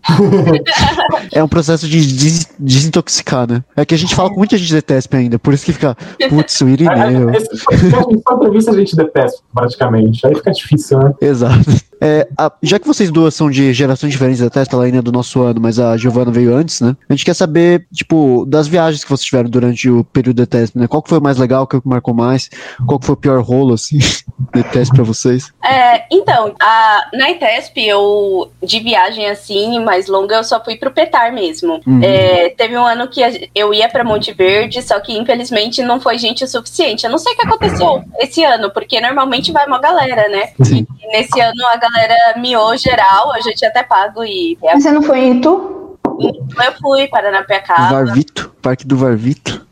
É 1.33 1.43
um 1.43 1.49
processo 1.49 1.89
de 1.89 2.01
des- 2.01 2.47
desintoxicar, 2.59 3.49
né? 3.51 3.63
É 3.77 3.85
que 3.85 3.95
a 3.95 3.99
gente 3.99 4.15
fala 4.15 4.31
com 4.31 4.37
muita 4.37 4.57
gente 4.57 4.69
de 4.69 4.83
TESP 4.83 5.17
ainda, 5.17 5.39
por 5.39 5.53
isso 5.55 5.65
que 5.65 5.73
fica, 5.73 5.97
putz, 6.29 6.61
o 6.61 6.69
Irineu. 6.69 7.31
Esse 7.31 7.49
podcast, 7.65 8.23
só 8.27 8.35
entrevista 8.35 8.71
a 8.71 8.75
gente 8.75 8.97
detesta, 8.97 9.39
praticamente. 9.55 10.27
Aí 10.27 10.35
fica 10.35 10.51
difícil, 10.53 10.99
né? 10.99 11.13
Exato. 11.21 11.88
É, 12.01 12.29
a- 12.37 12.53
já 12.63 12.79
que 12.79 12.87
vocês 12.87 13.11
duas 13.11 13.35
são 13.35 13.51
de 13.51 13.73
gerações 13.73 14.13
diferentes 14.13 14.41
da 14.41 14.49
Testa, 14.51 14.77
ela 14.77 14.85
ainda 14.85 14.99
é 14.99 15.03
do 15.03 15.13
nosso 15.13 15.43
ano, 15.43 15.61
mas 15.61 15.79
a 15.79 15.97
Giovana 15.97 16.31
veio 16.31 16.55
antes, 16.55 16.81
né? 16.81 16.97
A 17.09 17.13
gente 17.13 17.25
quer 17.25 17.35
saber, 17.35 17.87
tipo, 17.93 18.45
das 18.47 18.69
viagens 18.69 19.03
que 19.05 19.11
vocês 19.11 19.25
tiveram 19.27 19.51
durante 19.51 19.89
o 19.91 20.05
período 20.05 20.37
da 20.37 20.47
TESP, 20.47 20.79
né? 20.79 20.87
Qual 20.87 21.03
que 21.03 21.09
foi 21.09 21.19
o 21.19 21.23
mais 21.23 21.39
legal, 21.39 21.67
qual 21.67 21.83
que 21.83 21.89
marcou 21.89 22.15
mais? 22.15 22.49
Qual 22.87 22.99
que 22.99 23.07
foi 23.07 23.15
o 23.15 23.19
pior 23.19 23.41
rolo, 23.43 23.75
assim, 23.75 23.99
da 24.55 24.63
TESP 24.63 24.95
pra 24.95 25.05
vocês? 25.05 25.53
É, 25.65 26.05
então, 26.13 26.55
a, 26.61 27.09
na 27.15 27.31
ITESP, 27.31 27.87
eu, 27.87 28.51
de 28.63 28.81
viagem 28.81 29.27
assim, 29.29 29.83
mais 29.85 30.07
longa, 30.07 30.37
eu 30.37 30.45
só 30.45 30.63
fui 30.63 30.77
pro 30.77 30.91
Petar 30.93 31.33
mesmo. 31.33 31.81
Uhum. 31.87 32.01
É, 32.03 32.51
teve 32.51 32.77
um 32.77 32.87
ano 32.87 33.09
que 33.09 33.23
a- 33.23 33.33
eu 33.55 33.75
ia 33.75 33.89
pra 33.89 34.05
Monte 34.05 34.33
Verde, 34.33 34.81
só 34.83 35.01
que 35.01 35.17
infelizmente 35.17 35.83
não 35.83 36.01
foi 36.01 36.17
gente 36.19 36.45
o 36.45 36.49
suficiente. 36.49 37.05
Eu 37.05 37.11
não 37.11 37.19
sei 37.19 37.33
o 37.33 37.37
que 37.37 37.47
aconteceu 37.47 38.03
esse 38.21 38.45
ano, 38.45 38.71
porque 38.71 39.01
normalmente 39.01 39.51
vai 39.53 39.67
uma 39.67 39.81
galera, 39.81 40.29
né? 40.29 40.51
Sim. 40.63 40.87
E 41.03 41.07
nesse 41.09 41.41
ano 41.41 41.67
a 41.67 41.77
galera 41.77 41.88
miou 42.37 42.77
geral, 42.77 43.35
eu 43.37 43.43
já 43.43 43.53
tinha 43.53 43.71
até 43.71 43.83
pago 43.83 44.25
e 44.25 44.59
Mas 44.63 44.83
Você 44.83 44.91
não 44.91 45.03
foi 45.03 45.21
em 45.21 45.39
Itu? 45.39 45.79
eu 46.21 46.73
fui 46.81 47.07
para 47.07 47.23
Paranapiacaba, 47.23 48.05
Varvito, 48.05 48.53
Parque 48.61 48.87
do 48.87 48.97
Varvito. 48.97 49.67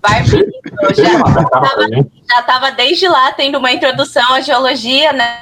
Deixa 0.94 1.02
já, 1.02 1.18
a 1.18 1.88
gente. 1.88 2.10
já 2.30 2.42
tava 2.42 2.70
desde 2.70 3.08
lá 3.08 3.32
tendo 3.32 3.58
uma 3.58 3.72
introdução 3.72 4.34
à 4.34 4.40
geologia, 4.40 5.12
né? 5.12 5.40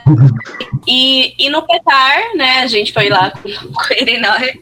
E, 0.86 1.34
e 1.38 1.50
no 1.50 1.66
Petar, 1.66 2.34
né, 2.36 2.60
a 2.60 2.66
gente 2.66 2.92
foi 2.92 3.08
lá 3.08 3.30
com, 3.30 3.42
com 3.42 3.94
o 3.94 3.96
Irinóia. 4.00 4.58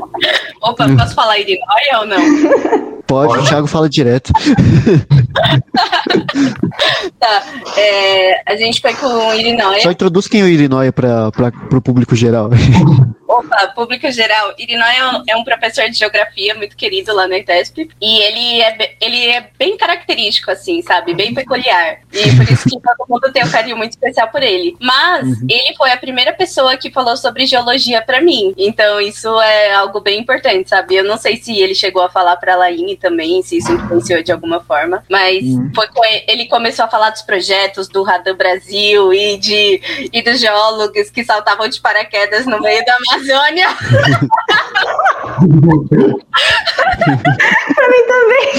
Opa, 0.62 0.86
posso 0.96 1.14
falar 1.14 1.38
Irinóia 1.38 1.98
ou 2.00 2.06
não? 2.06 2.92
Pode, 3.06 3.38
o 3.38 3.44
Thiago 3.44 3.66
fala 3.66 3.88
direto. 3.88 4.32
Tá. 7.18 7.42
É, 7.76 8.42
a 8.52 8.56
gente 8.56 8.80
foi 8.80 8.94
com 8.94 9.06
o 9.06 9.34
Irinóia. 9.34 9.80
Só 9.80 9.90
introduz 9.90 10.26
quem 10.26 10.40
é 10.40 10.44
o 10.44 10.48
Irinóia 10.48 10.92
pra, 10.92 11.30
pra, 11.30 11.52
pro 11.52 11.80
público 11.80 12.16
geral. 12.16 12.50
Opa, 13.32 13.68
público 13.68 14.10
geral. 14.10 14.52
Irinóia 14.58 14.98
é 14.98 15.06
um, 15.06 15.22
é 15.28 15.36
um 15.36 15.44
professor 15.44 15.88
de 15.88 15.96
geografia 15.96 16.54
muito 16.54 16.76
querido 16.76 17.14
lá 17.14 17.26
na 17.26 17.38
ITESP. 17.38 17.88
E 17.98 18.18
ele 18.20 18.60
é, 18.60 18.96
ele 19.00 19.26
é 19.26 19.48
bem 19.58 19.76
característico, 19.76 20.50
assim, 20.50 20.82
sabe? 20.82 21.14
Bem 21.14 21.32
peculiar. 21.32 22.00
E 22.12 22.36
por 22.36 22.52
isso 22.52 22.68
que 22.68 22.78
todo 22.78 23.08
mundo 23.08 23.32
tem 23.32 23.42
um 23.42 23.50
carinho 23.50 23.76
muito 23.76 23.92
especial 23.92 24.28
por 24.28 24.42
ele. 24.42 24.76
Mas 24.78 25.40
ele 25.48 25.74
foi 25.78 25.90
a 25.92 25.96
primeira 25.96 26.34
pessoa 26.34 26.76
que 26.76 26.90
falou 26.90 27.16
sobre 27.16 27.46
geologia 27.46 28.02
pra 28.02 28.20
mim. 28.20 28.52
Então 28.58 29.00
isso 29.00 29.40
é 29.40 29.72
algo 29.72 30.00
bem 30.00 30.20
importante, 30.20 30.68
sabe? 30.68 30.96
Eu 30.96 31.04
não 31.04 31.16
sei 31.16 31.38
se 31.38 31.58
ele 31.58 31.74
chegou 31.74 32.02
a 32.02 32.10
falar 32.10 32.36
pra 32.36 32.56
Laine 32.56 32.91
também, 32.96 33.42
se 33.42 33.58
isso 33.58 33.72
influenciou 33.72 34.22
de 34.22 34.32
alguma 34.32 34.60
forma. 34.60 35.04
Mas 35.08 35.44
foi 35.74 35.88
com 35.88 36.04
ele, 36.04 36.24
ele 36.28 36.46
começou 36.48 36.84
a 36.84 36.88
falar 36.88 37.10
dos 37.10 37.22
projetos 37.22 37.88
do 37.88 38.02
Radan 38.02 38.36
Brasil 38.36 39.12
e, 39.12 39.36
de, 39.38 40.10
e 40.12 40.22
dos 40.22 40.40
geólogos 40.40 41.10
que 41.10 41.24
saltavam 41.24 41.68
de 41.68 41.80
paraquedas 41.80 42.46
no 42.46 42.60
meio 42.60 42.84
da 42.84 42.96
Amazônia. 42.96 43.68
Também. 48.12 48.52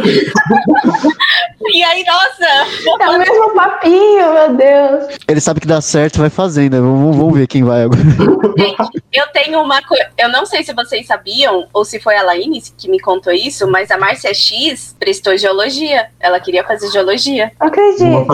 E 1.72 1.84
aí, 1.84 2.04
nossa! 2.04 2.46
É 3.00 3.08
o 3.08 3.18
mesmo 3.18 3.54
papinho, 3.54 4.32
meu 4.32 4.56
Deus. 4.56 5.18
Ele 5.28 5.40
sabe 5.40 5.60
que 5.60 5.66
dá 5.66 5.80
certo, 5.80 6.18
vai 6.18 6.30
fazendo, 6.30 6.72
né? 6.74 6.80
Vamos, 6.80 7.16
vamos 7.16 7.34
ver 7.34 7.46
quem 7.46 7.62
vai 7.62 7.82
agora. 7.82 8.00
Gente, 8.58 9.02
eu 9.12 9.26
tenho 9.32 9.60
uma 9.60 9.80
coisa. 9.82 10.06
Eu 10.18 10.30
não 10.30 10.46
sei 10.46 10.64
se 10.64 10.72
vocês 10.72 11.06
sabiam, 11.06 11.66
ou 11.72 11.84
se 11.84 12.00
foi 12.00 12.16
a 12.16 12.22
Laine 12.22 12.62
que 12.76 12.90
me 12.90 12.98
contou 12.98 13.32
isso, 13.32 13.70
mas 13.70 13.90
a 13.90 13.98
Márcia 13.98 14.32
X 14.32 14.96
prestou 14.98 15.36
geologia. 15.36 16.06
Ela 16.18 16.40
queria 16.40 16.64
fazer 16.64 16.90
geologia. 16.90 17.52
Acredito. 17.60 18.26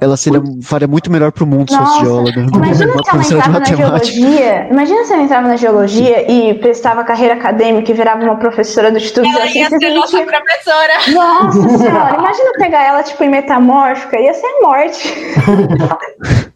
Ela 0.00 0.16
seria, 0.16 0.42
faria 0.62 0.88
muito 0.88 1.10
melhor 1.10 1.30
pro 1.30 1.46
mundo 1.46 1.70
se 1.70 1.76
fosse 1.76 1.90
Nossa, 1.90 2.04
geóloga. 2.04 2.40
Imagina 2.40 2.92
se 3.02 3.10
ela 3.10 3.22
entrava 3.22 3.58
na 3.58 3.64
geologia. 3.64 4.68
Imagina 4.70 5.04
se 5.04 5.12
ela 5.12 5.22
entrava 5.22 5.48
na 5.48 5.56
geologia 5.56 6.30
e 6.30 6.54
prestava 6.54 7.04
carreira 7.04 7.34
acadêmica 7.34 7.90
e 7.90 7.94
virava 7.94 8.24
uma 8.24 8.36
professora 8.36 8.61
do 8.90 8.96
Instituto 8.96 9.24
de 9.28 9.36
Ela 9.36 9.46
ia 9.46 9.68
ser 9.68 9.94
nossa 9.94 10.16
gente- 10.16 10.26
professora. 10.26 10.92
Nossa 11.12 11.78
senhora, 11.78 12.14
imagina 12.16 12.50
pegar 12.58 12.82
ela, 12.82 13.02
tipo, 13.02 13.22
em 13.24 13.28
metamórfica, 13.28 14.18
ia 14.18 14.34
ser 14.34 14.48
morte. 14.62 15.14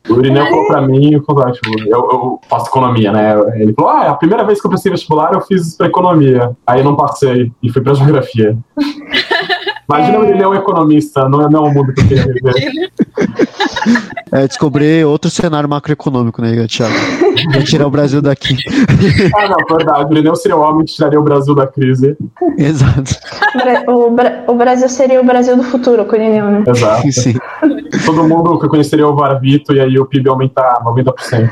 O 0.08 0.18
Irineu 0.20 0.46
falou 0.46 0.66
pra 0.68 0.80
mim, 0.82 1.14
eu, 1.14 1.20
tipo, 1.20 1.80
eu, 1.88 1.90
eu 1.90 2.40
faço 2.48 2.68
economia, 2.68 3.10
né? 3.10 3.34
Ele 3.56 3.72
falou, 3.74 3.90
ah, 3.90 4.10
a 4.10 4.14
primeira 4.14 4.44
vez 4.44 4.60
que 4.60 4.66
eu 4.66 4.70
prestei 4.70 4.92
vestibular 4.92 5.32
eu 5.32 5.40
fiz 5.40 5.76
pra 5.76 5.88
economia. 5.88 6.52
Aí 6.66 6.78
eu 6.80 6.84
não 6.84 6.94
passei 6.96 7.50
e 7.62 7.70
fui 7.72 7.82
pra 7.82 7.94
geografia. 7.94 8.56
Imagina 9.88 10.18
o 10.18 10.24
Irineu 10.24 10.54
economista, 10.54 11.28
não 11.28 11.42
é, 11.42 11.48
não 11.50 11.66
é 11.66 11.68
o 11.70 11.72
mundo 11.74 11.92
que 11.94 12.00
eu 12.02 12.06
queria 12.08 12.26
viver. 12.26 12.90
É, 14.32 14.46
descobrir 14.46 15.06
outro 15.06 15.30
cenário 15.30 15.68
macroeconômico, 15.68 16.42
né, 16.42 16.66
Thiago? 16.66 16.92
Vai 17.52 17.62
tirar 17.62 17.86
o 17.86 17.90
Brasil 17.90 18.20
daqui. 18.20 18.56
Ah, 19.36 19.48
não, 19.48 19.76
verdade. 19.76 20.12
O 20.12 20.12
Irineu 20.12 20.34
seria 20.34 20.56
o 20.56 20.60
homem 20.60 20.84
que 20.84 20.92
tiraria 20.92 21.18
o 21.18 21.22
Brasil 21.22 21.54
da 21.54 21.64
crise. 21.66 22.16
Exato. 22.58 23.14
O 23.54 23.58
Bra- 23.58 23.84
O, 23.86 24.10
Bra- 24.10 24.44
o 24.48 24.54
Brasil 24.56 24.88
seria 24.88 25.20
o 25.20 25.24
Brasil 25.24 25.56
do 25.56 25.62
futuro, 25.62 26.04
com 26.04 26.12
o 26.12 26.16
Irineu, 26.16 26.46
né? 26.46 26.64
Exato. 26.66 27.12
Sim. 27.12 27.34
Todo 28.04 28.24
mundo 28.28 28.58
que 28.58 28.68
conheceria 28.68 29.06
o 29.06 29.14
Varvito 29.14 29.72
e 29.72 29.80
aí 29.80 29.96
o 29.98 30.04
PIB 30.06 30.28
aumentar 30.28 30.82
90% 30.84 31.48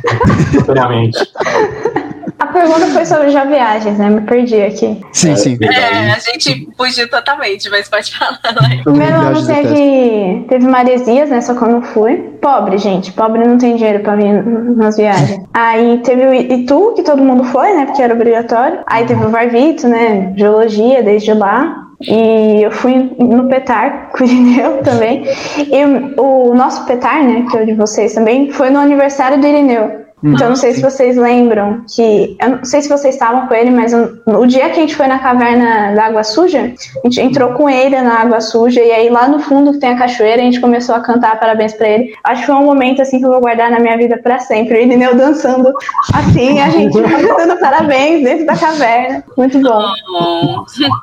instantaneamente. 0.48 1.18
A 2.38 2.46
pergunta 2.46 2.86
foi 2.86 3.04
sobre 3.04 3.30
já 3.30 3.44
viagens, 3.44 3.98
né? 3.98 4.10
Me 4.10 4.20
perdi 4.22 4.60
aqui. 4.60 5.00
Sim, 5.12 5.36
sim. 5.36 5.58
É, 5.62 6.12
a 6.12 6.18
gente 6.18 6.68
fugiu 6.76 7.08
totalmente, 7.08 7.68
mas 7.70 7.88
pode 7.88 8.16
falar, 8.16 8.40
Laine. 8.60 8.82
Primeiro 8.82 9.16
ano 9.16 9.46
teve, 9.46 10.46
teve 10.48 10.66
maresias, 10.66 11.30
né? 11.30 11.40
Só 11.40 11.54
que 11.54 11.62
eu 11.62 11.68
não 11.68 11.82
fui. 11.82 12.16
Pobre, 12.40 12.78
gente. 12.78 13.12
Pobre 13.12 13.46
não 13.46 13.58
tem 13.58 13.76
dinheiro 13.76 14.00
pra 14.00 14.16
vir 14.16 14.44
nas 14.76 14.96
viagens. 14.96 15.42
Aí 15.54 15.98
teve 15.98 16.26
o 16.26 16.34
Itu, 16.34 16.92
que 16.96 17.02
todo 17.02 17.22
mundo 17.22 17.44
foi, 17.44 17.72
né? 17.74 17.86
Porque 17.86 18.02
era 18.02 18.14
obrigatório. 18.14 18.80
Aí 18.86 19.06
teve 19.06 19.24
o 19.24 19.30
Varvito, 19.30 19.88
né? 19.88 20.32
Geologia, 20.36 21.02
desde 21.02 21.32
lá. 21.32 21.84
E 22.00 22.62
eu 22.62 22.70
fui 22.70 23.14
no 23.18 23.48
Petar 23.48 24.10
com 24.12 24.24
o 24.24 24.26
Irineu 24.26 24.82
também. 24.82 25.24
E 25.56 25.84
o, 26.18 26.50
o 26.50 26.54
nosso 26.54 26.84
Petar, 26.86 27.22
né? 27.22 27.46
Que 27.50 27.56
é 27.56 27.62
o 27.62 27.66
de 27.66 27.74
vocês 27.74 28.14
também, 28.14 28.50
foi 28.50 28.70
no 28.70 28.78
aniversário 28.78 29.40
do 29.40 29.46
Irineu. 29.46 30.03
Então, 30.24 30.48
não 30.48 30.56
sei 30.56 30.72
se 30.72 30.80
vocês 30.80 31.16
lembram 31.16 31.84
que. 31.94 32.36
Eu 32.40 32.48
não 32.48 32.64
sei 32.64 32.80
se 32.80 32.88
vocês 32.88 33.14
estavam 33.14 33.46
com 33.46 33.54
ele, 33.54 33.70
mas 33.70 33.92
o, 33.92 34.46
dia 34.46 34.70
que 34.70 34.78
a 34.78 34.82
gente 34.82 34.96
foi 34.96 35.06
na 35.06 35.18
caverna 35.18 35.94
da 35.94 36.06
Água 36.06 36.24
Suja, 36.24 36.60
a 36.60 37.08
gente 37.08 37.20
entrou 37.20 37.52
com 37.52 37.68
ele 37.68 38.00
na 38.00 38.20
Água 38.20 38.40
Suja, 38.40 38.80
e 38.80 38.90
aí 38.90 39.10
lá 39.10 39.28
no 39.28 39.38
fundo 39.38 39.72
que 39.72 39.80
tem 39.80 39.90
a 39.90 39.98
cachoeira, 39.98 40.40
a 40.40 40.44
gente 40.44 40.60
começou 40.60 40.94
a 40.94 41.00
cantar 41.00 41.38
parabéns 41.38 41.74
pra 41.74 41.88
ele. 41.88 42.14
Acho 42.24 42.40
que 42.40 42.46
foi 42.46 42.54
um 42.54 42.64
momento 42.64 43.02
assim 43.02 43.18
que 43.18 43.26
eu 43.26 43.30
vou 43.30 43.40
guardar 43.40 43.70
na 43.70 43.78
minha 43.78 43.96
vida 43.98 44.18
pra 44.22 44.38
sempre. 44.38 44.78
O 44.78 44.80
Irineu 44.80 45.14
dançando 45.14 45.70
assim, 46.14 46.58
a 46.58 46.70
gente 46.70 46.98
cantando 47.02 47.60
parabéns 47.60 48.24
dentro 48.24 48.46
da 48.46 48.56
caverna. 48.56 49.24
Muito 49.36 49.60
bom. 49.60 49.82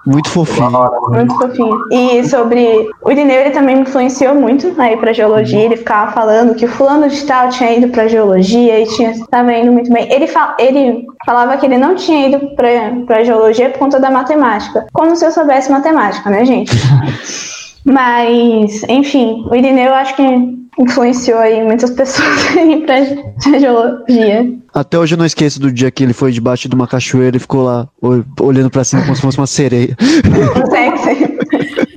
Muito 0.07 0.29
fofinho. 0.29 0.71
Muito 1.09 1.37
fofinho. 1.37 1.77
E 1.91 2.23
sobre. 2.27 2.89
O 3.03 3.11
Irineu, 3.11 3.41
ele 3.41 3.51
também 3.51 3.75
me 3.75 3.81
influenciou 3.83 4.33
muito 4.33 4.73
aí 4.81 4.97
pra 4.97 5.13
geologia. 5.13 5.59
Ele 5.59 5.77
ficava 5.77 6.11
falando 6.11 6.55
que 6.55 6.65
o 6.65 6.69
fulano 6.69 7.07
de 7.07 7.23
tal 7.25 7.49
tinha 7.49 7.77
ido 7.77 7.89
pra 7.89 8.07
geologia 8.07 8.79
e 8.79 8.87
tinha, 8.87 9.10
tava 9.29 9.53
indo 9.53 9.71
muito 9.71 9.91
bem. 9.91 10.11
Ele, 10.11 10.25
ele 10.59 11.05
falava 11.25 11.57
que 11.57 11.65
ele 11.65 11.77
não 11.77 11.95
tinha 11.95 12.27
ido 12.27 12.39
pra, 12.55 12.69
pra 13.05 13.23
geologia 13.23 13.69
por 13.69 13.79
conta 13.79 13.99
da 13.99 14.09
matemática. 14.11 14.85
Como 14.93 15.15
se 15.15 15.25
eu 15.25 15.31
soubesse 15.31 15.71
matemática, 15.71 16.29
né, 16.29 16.45
gente? 16.45 16.71
Mas, 17.83 18.83
enfim, 18.87 19.43
o 19.49 19.55
Irineu 19.55 19.85
eu 19.87 19.93
acho 19.95 20.15
que 20.15 20.61
influenciou 20.79 21.39
aí 21.39 21.63
muitas 21.63 21.89
pessoas 21.89 22.47
a 22.55 22.61
ir 22.61 22.85
pra 22.85 22.95
pra 23.43 23.59
geologia. 23.59 24.53
Até 24.73 24.97
hoje 24.97 25.15
eu 25.15 25.17
não 25.17 25.25
esqueço 25.25 25.59
do 25.59 25.71
dia 25.71 25.91
que 25.91 26.03
ele 26.03 26.13
foi 26.13 26.31
debaixo 26.31 26.69
de 26.69 26.75
uma 26.75 26.87
cachoeira 26.87 27.35
e 27.35 27.39
ficou 27.39 27.63
lá 27.63 27.87
ol- 28.01 28.23
olhando 28.39 28.69
pra 28.69 28.83
cima 28.83 29.01
como 29.01 29.15
se 29.15 29.21
fosse 29.21 29.37
uma 29.37 29.47
sereia. 29.47 29.97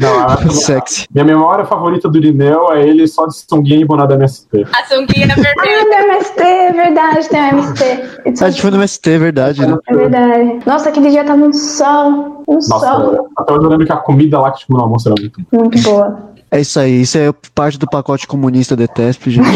Não, 0.01 0.21
a- 0.21 0.37
Sexy. 0.51 1.07
minha 1.13 1.25
memória 1.25 1.65
favorita 1.65 2.09
do 2.09 2.17
Irineu 2.19 2.73
é 2.73 2.87
ele 2.87 3.07
só 3.07 3.27
de 3.27 3.37
sunguinha 3.37 3.81
e 3.81 3.85
boná 3.85 4.07
da 4.07 4.15
MST. 4.15 4.67
a 4.73 4.85
sunguinha 4.87 5.27
Ah, 5.31 5.35
vermelha. 5.41 5.85
do 5.85 5.93
MST, 6.13 6.43
é 6.43 6.73
verdade, 6.73 7.29
tem 7.29 7.49
MST. 7.49 7.85
It's 8.27 8.43
A 8.43 8.51
gente 8.51 8.63
foi 8.63 8.71
no 8.71 8.77
MST, 8.79 9.11
é 9.11 9.19
verdade, 9.19 9.67
né? 9.67 9.77
É 9.89 9.95
verdade. 9.95 10.61
Nossa, 10.67 10.89
aquele 10.89 11.11
dia 11.11 11.25
tava 11.25 11.43
um 11.45 11.53
sol. 11.53 12.43
Um 12.49 12.61
sol. 12.61 12.79
Nossa, 12.81 13.21
até 13.37 13.53
hoje 13.53 13.65
eu 13.65 13.71
lembro 13.71 13.87
que 13.87 13.93
a 13.93 13.97
comida 13.97 14.39
lá 14.41 14.51
que 14.51 14.61
tipo, 14.61 14.75
no 14.75 14.81
almoço 14.83 15.09
era 15.09 15.21
muito 15.21 15.41
Muito 15.53 15.83
boa. 15.83 16.34
É 16.55 16.61
isso 16.61 16.79
aí, 16.79 17.03
isso 17.03 17.19
é 17.19 17.35
parte 17.53 17.77
do 17.77 17.89
pacote 17.89 18.29
comunista 18.29 18.77
da 18.77 18.85
ETESP, 18.85 19.33
gente. 19.33 19.49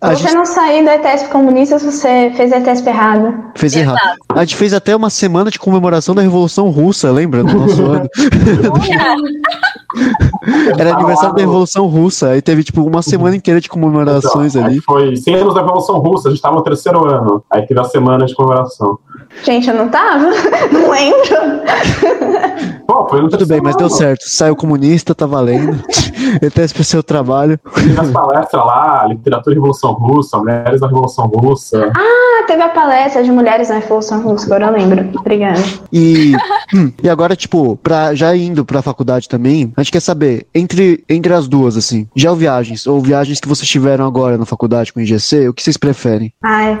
A 0.00 0.16
Se 0.16 0.16
você 0.16 0.22
gente 0.24 0.34
não 0.34 0.44
sair 0.44 0.84
da 0.84 0.96
ETESP 0.96 1.28
comunista, 1.28 1.78
você 1.78 2.32
fez 2.36 2.52
a 2.52 2.58
ETESP 2.58 2.88
errada. 2.88 3.32
fez 3.54 3.76
errado. 3.76 3.96
A 4.34 4.40
gente 4.40 4.56
fez 4.56 4.74
até 4.74 4.96
uma 4.96 5.08
semana 5.08 5.52
de 5.52 5.58
comemoração 5.60 6.16
da 6.16 6.22
Revolução 6.22 6.68
Russa, 6.68 7.12
lembra? 7.12 7.44
No 7.44 7.60
nosso 7.60 7.80
ano. 7.86 8.08
Era 10.78 10.94
aniversário 10.94 11.34
da 11.34 11.40
Revolução 11.40 11.86
Russa, 11.86 12.28
aí 12.30 12.42
teve 12.42 12.62
tipo 12.62 12.82
uma 12.82 13.02
semana 13.02 13.34
inteira 13.36 13.60
de 13.60 13.68
comemorações 13.68 14.54
Então, 14.54 14.66
ali. 14.66 14.80
Foi 14.80 15.16
100 15.16 15.34
anos 15.36 15.54
da 15.54 15.60
Revolução 15.60 15.98
Russa, 15.98 16.28
a 16.28 16.30
gente 16.30 16.40
tava 16.42 16.56
no 16.56 16.62
terceiro 16.62 17.04
ano. 17.04 17.42
Aí 17.50 17.66
teve 17.66 17.80
a 17.80 17.84
semana 17.84 18.26
de 18.26 18.34
comemoração. 18.34 18.98
Gente, 19.44 19.68
eu 19.68 19.74
não 19.74 19.88
tava? 19.88 20.26
Não 20.72 20.90
lembro. 20.90 21.20
Pô, 22.86 23.08
foi 23.08 23.20
no 23.20 23.28
Tudo 23.28 23.46
bem, 23.46 23.60
terceiro 23.60 23.64
mas 23.64 23.76
deu 23.76 23.86
ano. 23.86 23.94
certo. 23.96 24.22
Saiu 24.28 24.56
comunista, 24.56 25.14
tá 25.14 25.26
valendo. 25.26 25.78
ETS 26.42 26.72
pro 26.72 26.84
seu 26.84 27.02
trabalho. 27.02 27.58
Teve 27.74 28.00
as 28.00 28.10
palestras 28.10 28.64
lá, 28.64 29.06
literatura 29.06 29.54
e 29.54 29.58
Revolução 29.58 29.92
Russa, 29.92 30.38
mulheres 30.38 30.80
da 30.80 30.86
Revolução 30.86 31.26
Russa. 31.26 31.90
Ah, 31.96 32.44
teve 32.46 32.62
a 32.62 32.68
palestra 32.68 33.22
de 33.22 33.30
mulheres 33.30 33.68
na 33.68 33.76
Revolução 33.76 34.22
Russa, 34.22 34.46
agora 34.46 34.66
eu 34.66 34.72
lembro. 34.72 35.08
Obrigada. 35.18 35.60
E, 35.92 36.32
hum, 36.74 36.92
e 37.02 37.08
agora, 37.08 37.36
tipo, 37.36 37.76
pra, 37.76 38.14
já 38.14 38.34
indo 38.36 38.64
pra 38.64 38.82
faculdade 38.82 39.28
também, 39.28 39.72
a 39.76 39.82
gente 39.82 39.92
quer 39.92 40.00
saber, 40.00 40.35
entre, 40.54 41.04
entre 41.08 41.32
as 41.32 41.48
duas, 41.48 41.76
assim, 41.76 42.06
viagens 42.36 42.86
ou 42.86 43.00
viagens 43.00 43.40
que 43.40 43.48
vocês 43.48 43.68
tiveram 43.68 44.06
agora 44.06 44.36
na 44.36 44.44
faculdade 44.46 44.92
com 44.92 45.00
o 45.00 45.02
IGC, 45.02 45.48
o 45.48 45.54
que 45.54 45.62
vocês 45.62 45.76
preferem? 45.76 46.32
Ai, 46.42 46.78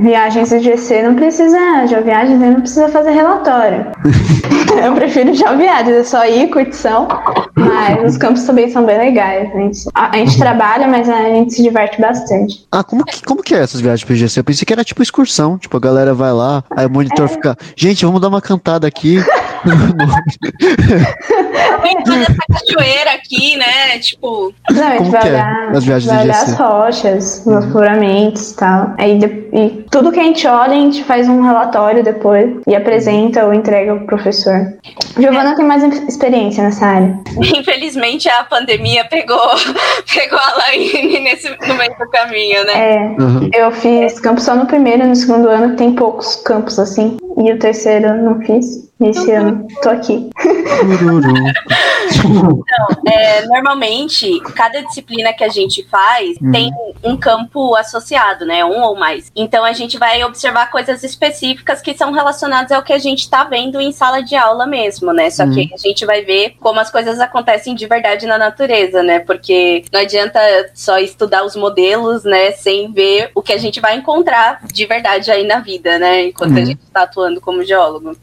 viagens 0.00 0.50
do 0.50 0.58
GC 0.60 1.02
não 1.02 1.14
precisa. 1.14 1.86
Já 1.86 2.00
viagens 2.00 2.38
não 2.40 2.60
precisa 2.60 2.88
fazer 2.88 3.10
relatório. 3.10 3.86
eu 4.84 4.94
prefiro 4.94 5.34
já 5.34 5.54
viagens, 5.54 5.96
é 5.96 6.04
só 6.04 6.26
ir, 6.26 6.48
curtição. 6.50 7.08
Mas 7.56 8.12
os 8.12 8.18
campos 8.18 8.42
também 8.44 8.70
são 8.70 8.84
bem 8.84 8.98
legais. 8.98 9.48
A 9.54 9.58
gente, 9.58 9.78
a- 9.94 10.10
a 10.14 10.18
gente 10.18 10.38
trabalha, 10.38 10.86
mas 10.88 11.08
a 11.08 11.22
gente 11.30 11.54
se 11.54 11.62
diverte 11.62 12.00
bastante. 12.00 12.66
Ah, 12.70 12.84
como 12.84 13.04
que, 13.04 13.22
como 13.22 13.42
que 13.42 13.54
é 13.54 13.58
essas 13.58 13.80
viagens 13.80 14.04
pro 14.04 14.14
IGC? 14.14 14.40
Eu 14.40 14.44
pensei 14.44 14.64
que 14.64 14.72
era 14.72 14.84
tipo 14.84 15.02
excursão, 15.02 15.58
tipo, 15.58 15.76
a 15.76 15.80
galera 15.80 16.14
vai 16.14 16.32
lá, 16.32 16.62
aí 16.76 16.86
o 16.86 16.90
monitor 16.90 17.28
fica, 17.28 17.56
gente, 17.74 18.04
vamos 18.04 18.20
dar 18.20 18.28
uma 18.28 18.40
cantada 18.40 18.86
aqui. 18.86 19.18
Vem 21.82 21.96
fazer 22.04 22.22
essa 22.22 22.34
cachoeira 22.52 22.85
aqui, 23.08 23.56
né? 23.56 23.98
Tipo, 24.00 24.52
Não, 24.70 24.86
a 24.86 24.90
gente 24.90 24.98
Como 24.98 25.10
vai 25.10 25.20
que 25.22 25.28
é 25.28 25.80
viagens 25.80 26.04
vai 26.06 26.26
GC? 26.26 26.30
as 26.30 26.52
rochas, 26.54 27.42
os 27.46 27.52
afloramentos 27.52 28.50
e 28.52 28.56
tal. 28.56 28.94
Aí 28.98 29.18
de- 29.18 29.46
e 29.52 29.84
tudo 29.90 30.12
que 30.12 30.20
a 30.20 30.24
gente 30.24 30.46
olha, 30.46 30.72
a 30.72 30.76
gente 30.76 31.02
faz 31.04 31.28
um 31.28 31.40
relatório 31.42 32.02
depois 32.04 32.56
e 32.66 32.74
apresenta 32.74 33.44
ou 33.44 33.54
entrega 33.54 33.92
ao 33.92 34.00
professor. 34.00 34.60
Giovana 35.18 35.56
tem 35.56 35.64
mais 35.64 35.82
experiência 36.08 36.62
nessa 36.64 36.86
área. 36.86 37.18
infelizmente 37.58 38.28
a 38.28 38.44
pandemia 38.44 39.04
pegou, 39.06 39.38
pegou 40.14 40.38
a 40.38 40.54
Laine 40.58 41.20
nesse, 41.20 41.48
no 41.48 41.74
meio 41.74 41.94
do 41.98 42.10
caminho, 42.10 42.64
né? 42.64 42.72
É, 42.76 42.98
Aham. 43.20 43.50
eu 43.54 43.70
fiz 43.72 44.20
campus 44.20 44.44
só 44.44 44.54
no 44.54 44.66
primeiro 44.66 45.02
e 45.04 45.06
no 45.06 45.16
segundo 45.16 45.48
ano 45.48 45.76
tem 45.76 45.92
poucos 45.94 46.36
campos 46.36 46.78
assim. 46.78 47.16
E 47.38 47.52
o 47.52 47.58
terceiro 47.58 48.06
eu 48.08 48.16
não 48.16 48.40
fiz. 48.40 48.85
Esse 48.98 49.30
ano 49.30 49.66
tô 49.82 49.90
aqui. 49.90 50.30
Tururu. 50.80 52.64
É, 53.06 53.44
normalmente, 53.46 54.40
cada 54.54 54.80
disciplina 54.82 55.34
que 55.34 55.44
a 55.44 55.48
gente 55.50 55.86
faz 55.88 56.36
tem 56.50 56.72
um 57.04 57.14
campo 57.16 57.76
associado, 57.76 58.46
né? 58.46 58.64
Um 58.64 58.80
ou 58.82 58.96
mais. 58.96 59.30
Então 59.36 59.64
a 59.64 59.72
gente 59.74 59.98
vai 59.98 60.24
observar 60.24 60.70
coisas 60.70 61.04
específicas 61.04 61.82
que 61.82 61.92
são 61.94 62.10
relacionadas 62.10 62.72
ao 62.72 62.82
que 62.82 62.92
a 62.92 62.98
gente 62.98 63.20
está 63.20 63.44
vendo 63.44 63.78
em 63.80 63.92
sala 63.92 64.22
de 64.22 64.34
aula 64.34 64.66
mesmo, 64.66 65.12
né? 65.12 65.28
Só 65.28 65.46
que 65.46 65.68
a 65.74 65.76
gente 65.76 66.06
vai 66.06 66.22
ver 66.22 66.56
como 66.60 66.80
as 66.80 66.90
coisas 66.90 67.20
acontecem 67.20 67.74
de 67.74 67.86
verdade 67.86 68.26
na 68.26 68.38
natureza, 68.38 69.02
né? 69.02 69.18
Porque 69.20 69.84
não 69.92 70.00
adianta 70.00 70.40
só 70.74 70.98
estudar 70.98 71.44
os 71.44 71.54
modelos, 71.54 72.24
né? 72.24 72.52
Sem 72.52 72.90
ver 72.92 73.30
o 73.34 73.42
que 73.42 73.52
a 73.52 73.58
gente 73.58 73.78
vai 73.78 73.96
encontrar 73.96 74.60
de 74.72 74.86
verdade 74.86 75.30
aí 75.30 75.46
na 75.46 75.58
vida, 75.60 75.98
né? 75.98 76.24
Enquanto 76.28 76.52
a 76.56 76.60
Uhum. 76.60 76.64
gente 76.66 76.80
está 76.82 77.02
atuando 77.02 77.40
como 77.42 77.62
geólogo. 77.62 78.16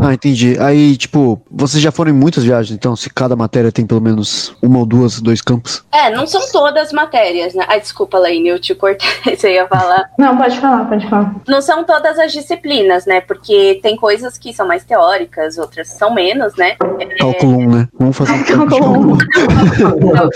Ah, 0.00 0.14
entendi. 0.14 0.58
Aí, 0.60 0.96
tipo, 0.96 1.40
vocês 1.50 1.82
já 1.82 1.90
foram 1.90 2.10
em 2.10 2.14
muitas 2.14 2.44
viagens, 2.44 2.72
então, 2.72 2.94
se 2.96 3.10
cada 3.10 3.36
matéria 3.36 3.72
tem 3.72 3.86
pelo 3.86 4.00
menos 4.00 4.54
uma 4.62 4.78
ou 4.78 4.86
duas, 4.86 5.20
dois 5.20 5.40
campos. 5.40 5.84
É, 5.92 6.10
não 6.10 6.26
são 6.26 6.40
todas 6.50 6.92
matérias, 6.92 7.54
né? 7.54 7.64
Ai, 7.68 7.80
desculpa, 7.80 8.18
Laine, 8.18 8.48
eu 8.48 8.60
te 8.60 8.74
cortei, 8.74 9.08
você 9.36 9.54
ia 9.54 9.66
falar. 9.66 10.10
Não, 10.18 10.36
pode 10.36 10.58
falar, 10.58 10.84
pode 10.86 11.08
falar. 11.08 11.34
Não 11.46 11.60
são 11.60 11.84
todas 11.84 12.18
as 12.18 12.32
disciplinas, 12.32 13.06
né? 13.06 13.20
Porque 13.20 13.78
tem 13.82 13.96
coisas 13.96 14.36
que 14.38 14.52
são 14.52 14.66
mais 14.66 14.84
teóricas, 14.84 15.58
outras 15.58 15.88
são 15.88 16.14
menos, 16.14 16.54
né? 16.56 16.76
Cálculo 17.18 17.58
1, 17.58 17.70
né? 17.70 17.88
Vamos 17.98 18.16
fazer 18.16 18.32
um 18.32 18.44
Cálculo 18.44 19.18
cálculo. 19.18 19.18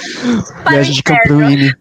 Viagem 0.69 0.95
de 0.95 1.03
campeão 1.03 1.51
INE. 1.51 1.73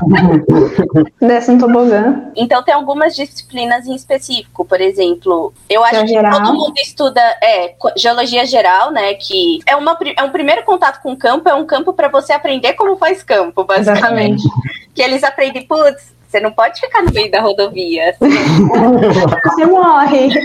Desce 1.20 1.52
no 1.52 1.58
tobogã. 1.58 2.22
Então 2.36 2.62
tem 2.62 2.74
algumas 2.74 3.14
disciplinas 3.14 3.86
em 3.86 3.94
específico, 3.94 4.64
por 4.64 4.80
exemplo, 4.80 5.52
eu 5.68 5.84
acho 5.84 6.04
que 6.04 6.14
todo 6.14 6.54
mundo 6.54 6.65
estuda 6.76 7.20
é, 7.42 7.74
geologia 7.96 8.44
geral, 8.44 8.90
né? 8.90 9.14
Que 9.14 9.60
é, 9.66 9.76
uma, 9.76 9.96
é 10.16 10.22
um 10.22 10.30
primeiro 10.30 10.62
contato 10.64 11.00
com 11.02 11.12
o 11.12 11.16
campo, 11.16 11.48
é 11.48 11.54
um 11.54 11.66
campo 11.66 11.92
para 11.92 12.08
você 12.08 12.32
aprender 12.32 12.74
como 12.74 12.96
faz 12.96 13.22
campo, 13.22 13.64
basicamente. 13.64 14.42
Exatamente. 14.42 14.92
Que 14.94 15.02
eles 15.02 15.22
aprendem, 15.22 15.62
putz, 15.66 16.16
você 16.28 16.40
não 16.40 16.52
pode 16.52 16.80
ficar 16.80 17.02
no 17.02 17.12
meio 17.12 17.30
da 17.30 17.40
rodovia. 17.40 18.14
Você 18.20 19.64
morre. 19.64 20.28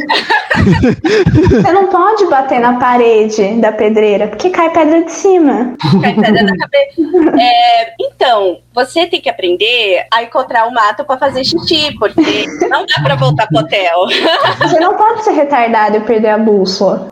Você 1.49 1.71
não 1.71 1.87
pode 1.87 2.25
bater 2.27 2.59
na 2.59 2.79
parede 2.79 3.59
da 3.59 3.71
pedreira, 3.71 4.27
porque 4.27 4.49
cai 4.51 4.69
pedra 4.69 5.03
de 5.03 5.11
cima. 5.11 5.75
Cai 6.01 6.13
pedra 6.13 6.43
na 6.43 6.57
cabeça. 6.57 7.01
É, 7.41 7.93
então, 7.99 8.59
você 8.73 9.05
tem 9.05 9.19
que 9.21 9.29
aprender 9.29 10.05
a 10.13 10.23
encontrar 10.23 10.67
o 10.67 10.73
mato 10.73 11.03
para 11.03 11.17
fazer 11.17 11.43
xixi, 11.43 11.95
porque 11.99 12.45
não 12.69 12.85
dá 12.85 13.01
para 13.03 13.15
voltar 13.15 13.47
pro 13.47 13.59
hotel. 13.59 14.05
Você 14.61 14.79
não 14.79 14.95
pode 14.95 15.23
ser 15.23 15.31
retardado 15.31 15.97
e 15.97 15.99
perder 16.01 16.29
a 16.29 16.37
bússola. 16.37 17.09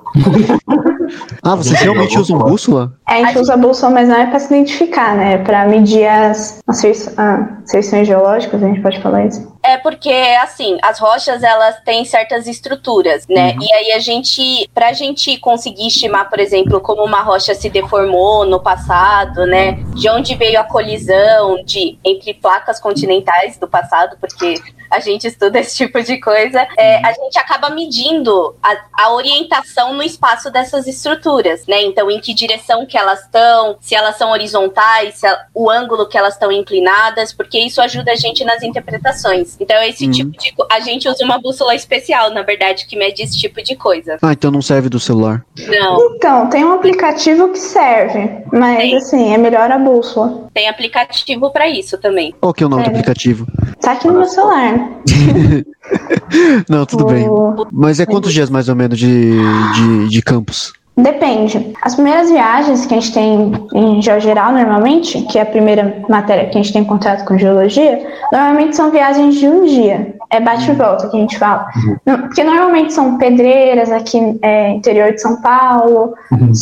Ah, 1.43 1.55
vocês 1.55 1.79
realmente 1.79 2.17
usam 2.19 2.37
bússola? 2.37 2.93
A 3.07 3.15
gente 3.17 3.39
usa 3.39 3.53
a 3.53 3.57
bússola, 3.57 3.91
mas 3.93 4.07
não 4.07 4.15
é 4.15 4.27
pra 4.27 4.39
se 4.39 4.53
identificar, 4.53 5.15
né? 5.15 5.33
É 5.33 5.37
pra 5.39 5.65
medir 5.65 6.05
as, 6.07 6.59
as 6.67 6.81
fei- 6.81 6.93
ah, 7.17 7.47
feições 7.69 8.07
geológicas, 8.07 8.61
a 8.61 8.67
gente 8.67 8.81
pode 8.81 9.01
falar 9.01 9.25
isso. 9.25 9.51
É 9.69 9.77
porque, 9.77 10.11
assim, 10.41 10.79
as 10.81 10.97
rochas, 10.97 11.43
elas 11.43 11.79
têm 11.85 12.03
certas 12.03 12.47
estruturas, 12.47 13.27
né? 13.27 13.55
E 13.61 13.71
aí 13.71 13.91
a 13.91 13.99
gente, 13.99 14.67
pra 14.73 14.93
gente 14.93 15.37
conseguir 15.37 15.85
estimar, 15.85 16.27
por 16.27 16.39
exemplo, 16.39 16.81
como 16.81 17.03
uma 17.03 17.21
rocha 17.21 17.53
se 17.53 17.69
deformou 17.69 18.47
no 18.47 18.59
passado, 18.59 19.45
né? 19.45 19.73
De 19.93 20.09
onde 20.09 20.33
veio 20.33 20.59
a 20.59 20.63
colisão 20.63 21.63
de, 21.63 21.99
entre 22.03 22.33
placas 22.33 22.79
continentais 22.79 23.59
do 23.59 23.67
passado, 23.67 24.17
porque 24.19 24.55
a 24.91 24.99
gente 24.99 25.27
estuda 25.27 25.59
esse 25.59 25.75
tipo 25.77 26.01
de 26.01 26.19
coisa, 26.19 26.67
é, 26.77 26.97
a 27.05 27.13
gente 27.13 27.37
acaba 27.39 27.69
medindo 27.69 28.55
a, 28.63 28.77
a 29.05 29.13
orientação 29.13 29.93
no 29.93 30.03
espaço 30.03 30.51
dessas 30.51 30.87
estruturas, 30.87 31.65
né? 31.67 31.81
Então, 31.83 32.09
em 32.09 32.19
que 32.19 32.33
direção 32.33 32.85
que 32.85 32.97
elas 32.97 33.21
estão, 33.21 33.77
se 33.79 33.95
elas 33.95 34.17
são 34.17 34.31
horizontais, 34.31 35.15
se 35.15 35.27
ela- 35.27 35.39
o 35.53 35.69
ângulo 35.69 36.07
que 36.07 36.17
elas 36.17 36.33
estão 36.33 36.51
inclinadas, 36.51 37.33
porque 37.33 37.59
isso 37.59 37.81
ajuda 37.81 38.11
a 38.11 38.15
gente 38.15 38.43
nas 38.43 38.63
interpretações. 38.63 39.55
Então, 39.59 39.81
esse 39.83 40.05
Uhum. 40.05 40.11
tipo 40.11 40.31
de. 40.31 40.53
A 40.71 40.79
gente 40.79 41.07
usa 41.07 41.23
uma 41.23 41.37
bússola 41.39 41.75
especial, 41.75 42.31
na 42.31 42.41
verdade, 42.41 42.85
que 42.85 42.95
mede 42.95 43.21
esse 43.23 43.37
tipo 43.37 43.61
de 43.63 43.75
coisa. 43.75 44.17
Ah, 44.21 44.33
então 44.33 44.51
não 44.51 44.61
serve 44.61 44.89
do 44.89 44.99
celular. 44.99 45.43
Não, 45.67 46.15
Então, 46.15 46.49
tem 46.49 46.63
um 46.65 46.73
aplicativo 46.73 47.49
que 47.49 47.59
serve, 47.59 48.43
mas 48.51 48.77
Tem. 48.77 48.95
assim, 48.97 49.33
é 49.33 49.37
melhor 49.37 49.71
a 49.71 49.77
bússola. 49.77 50.47
tem 50.53 50.67
aplicativo 50.67 51.51
pra 51.51 51.67
isso 51.69 51.97
também. 51.97 52.33
Qual 52.41 52.53
que 52.53 52.63
é 52.63 52.65
o 52.65 52.69
nome 52.69 52.83
do 52.83 52.87
É. 52.87 52.89
aplicativo? 52.91 53.45
Tá 53.81 53.93
aqui 53.93 54.07
no 54.07 54.13
meu 54.13 54.25
celular. 54.25 54.78
Não, 56.69 56.85
tudo 56.85 57.05
bem. 57.05 57.27
O- 57.27 57.65
Mas 57.71 57.99
é 57.99 58.05
quantos 58.05 58.33
dias 58.33 58.49
mais 58.49 58.69
ou 58.69 58.75
menos 58.75 58.97
de, 58.97 59.31
de, 59.73 60.09
de 60.09 60.21
campus? 60.21 60.73
Depende. 60.97 61.71
As 61.81 61.95
primeiras 61.95 62.29
viagens 62.29 62.85
que 62.85 62.93
a 62.93 62.99
gente 62.99 63.13
tem 63.13 63.53
em 63.73 64.01
geogeral, 64.01 64.51
normalmente, 64.51 65.21
que 65.23 65.39
é 65.39 65.43
a 65.43 65.45
primeira 65.45 66.03
matéria 66.09 66.49
que 66.49 66.57
a 66.57 66.61
gente 66.61 66.73
tem 66.73 66.83
contato 66.83 67.23
com 67.23 67.37
geologia, 67.37 68.05
normalmente 68.33 68.75
são 68.75 68.91
viagens 68.91 69.35
de 69.35 69.47
um 69.47 69.65
dia. 69.65 70.13
É 70.29 70.41
bate 70.41 70.69
e 70.69 70.73
volta 70.73 71.07
que 71.07 71.15
a 71.15 71.19
gente 71.21 71.39
fala. 71.39 71.67
Não- 72.05 72.19
Porque 72.23 72.43
normalmente 72.43 72.93
são 72.93 73.17
pedreiras 73.17 73.89
aqui 73.91 74.37
é, 74.41 74.71
interior 74.71 75.13
de 75.13 75.21
São 75.21 75.41
Paulo. 75.41 76.13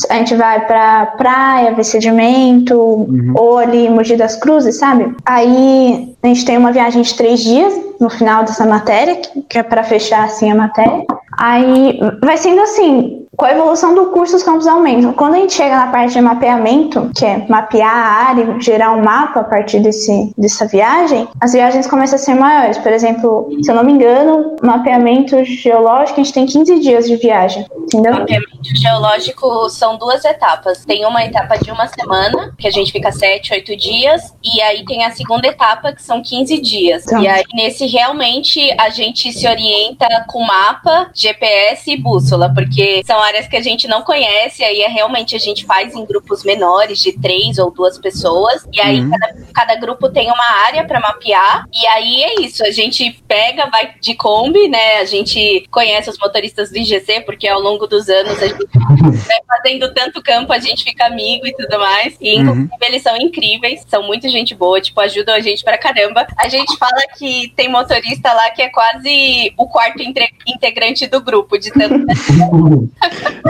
A 0.10 0.14
gente 0.14 0.36
vai 0.36 0.66
pra 0.68 1.08
praia, 1.18 1.74
ver 1.74 1.84
sedimento, 1.84 3.08
ou 3.36 3.58
ali 3.58 3.88
em 3.88 3.90
Mogi 3.90 4.16
das 4.16 4.36
Cruzes, 4.36 4.78
sabe? 4.78 5.14
Aí 5.26 6.14
a 6.22 6.28
gente 6.28 6.46
tem 6.46 6.58
uma 6.58 6.72
viagem 6.72 7.02
de 7.02 7.14
três 7.16 7.40
dias 7.42 7.74
no 8.00 8.10
final 8.10 8.44
dessa 8.44 8.66
matéria, 8.66 9.22
que 9.50 9.58
é 9.58 9.64
para 9.64 9.84
fechar 9.84 10.26
assim 10.26 10.52
a 10.52 10.56
matéria. 10.56 11.06
Aí 11.38 12.00
vai 12.22 12.38
sendo 12.38 12.62
assim, 12.62 13.28
com 13.38 13.46
a 13.46 13.52
evolução 13.52 13.94
do 13.94 14.08
curso, 14.08 14.36
os 14.36 14.42
campos 14.42 14.66
aumentam. 14.66 15.14
Quando 15.14 15.36
a 15.36 15.38
gente 15.38 15.54
chega 15.54 15.76
na 15.76 15.92
parte 15.92 16.14
de 16.14 16.22
mapeamento, 16.22 17.12
que 17.16 17.24
é 17.24 17.46
mapear 17.48 17.94
a 17.94 18.30
área, 18.30 18.60
gerar 18.60 18.94
um 18.94 19.04
mapa 19.04 19.42
a 19.42 19.44
partir 19.44 19.80
desse, 19.80 20.34
dessa 20.36 20.66
viagem, 20.66 21.28
as 21.40 21.54
viagens 21.54 21.86
começam 21.86 22.16
a 22.16 22.20
ser 22.20 22.34
maiores. 22.34 22.80
Por 22.80 22.92
exemplo, 22.92 23.48
se 23.62 23.70
eu 23.70 23.76
não 23.76 23.84
me 23.84 23.92
engano, 23.92 24.56
mapeamento 24.64 25.46
geológico, 25.46 26.20
a 26.20 26.24
gente 26.24 26.34
tem 26.34 26.48
15 26.48 26.80
dias 26.80 27.08
de 27.08 27.16
viagem, 27.16 27.64
entendeu? 27.78 28.14
Mapeamento 28.14 28.76
geológico 28.76 29.70
são 29.70 29.98
duas 29.98 30.26
etapas. 30.26 30.84
Tem 30.84 31.06
uma 31.06 31.24
etapa 31.24 31.60
de 31.60 31.70
uma 31.70 31.88
semana, 31.88 32.56
que 32.58 32.68
a 32.68 32.72
gente 32.72 32.92
fica 32.92 33.12
7, 33.12 33.54
8 33.54 33.78
dias, 33.78 34.34
e 34.44 34.60
aí 34.62 34.84
tem 34.84 35.06
a 35.06 35.12
segunda 35.12 35.48
etapa, 35.48 35.94
que 35.94 36.02
são 36.02 36.24
15 36.24 36.60
dias. 36.60 37.06
Tá. 37.06 37.20
E 37.22 37.28
aí, 37.28 37.44
nesse, 37.54 37.86
realmente, 37.86 38.74
a 38.80 38.90
gente 38.90 39.32
se 39.32 39.48
orienta 39.48 40.08
com 40.28 40.44
mapa 40.44 41.12
GPS 41.28 41.92
e 41.92 41.98
bússola, 41.98 42.52
porque 42.54 43.02
são 43.06 43.20
áreas 43.22 43.48
que 43.48 43.56
a 43.58 43.62
gente 43.62 43.88
não 43.88 44.02
conhece, 44.02 44.64
aí 44.64 44.82
é 44.82 44.88
realmente 44.88 45.36
a 45.36 45.40
gente 45.40 45.66
faz 45.66 45.94
em 45.96 46.06
grupos 46.06 46.44
menores, 46.44 47.00
de 47.02 47.12
três 47.14 47.58
ou 47.58 47.72
duas 47.72 47.98
pessoas, 47.98 48.66
e 48.74 48.80
aí 48.82 48.98
Uhum. 49.02 49.12
cada, 49.12 49.36
cada 49.54 49.76
grupo 49.76 50.10
tem 50.10 50.28
uma 50.32 50.50
área 50.66 50.86
para 50.86 51.00
mapear, 51.00 51.66
e 51.74 51.86
aí 51.88 52.24
é 52.24 52.42
isso, 52.42 52.64
a 52.64 52.72
gente 52.72 53.22
pega, 53.28 53.70
vai 53.70 53.94
de 54.02 54.16
Kombi, 54.16 54.68
né? 54.68 54.98
A 55.00 55.06
gente 55.06 55.66
conhece 55.72 56.10
os 56.10 56.18
motoristas 56.18 56.70
do 56.72 56.78
IGC, 56.78 57.22
porque 57.22 57.48
ao 57.48 57.60
longo 57.60 57.86
dos 57.88 58.10
anos 58.10 58.42
a 58.42 58.48
gente 58.48 58.66
vai 59.28 59.38
fazendo 59.48 59.94
tanto 59.94 60.22
campo, 60.22 60.52
a 60.54 60.60
gente 60.60 60.84
fica 60.84 61.06
amigo 61.06 61.46
e 61.46 61.54
tudo 61.54 61.78
mais. 61.80 62.16
E 62.22 62.38
Uhum. 62.38 62.42
inclusive 62.52 62.86
eles 62.88 63.02
são 63.04 63.18
incríveis, 63.18 63.84
são 63.88 64.04
muito 64.04 64.28
gente 64.30 64.54
boa, 64.56 64.80
tipo, 64.82 65.00
ajudam 65.02 65.36
a 65.36 65.40
gente 65.40 65.64
pra 65.64 65.78
caramba. 65.78 66.26
A 66.38 66.48
gente 66.48 66.76
fala 66.78 67.02
que 67.18 67.52
tem 67.56 67.70
motorista 67.70 68.32
lá 68.34 68.50
que 68.52 68.62
é 68.62 68.70
quase 68.70 69.54
o 69.58 69.68
quarto 69.68 70.02
integrante 70.48 71.08
do 71.08 71.17
grupo, 71.22 71.58
de 71.58 71.72
tanto 71.72 72.06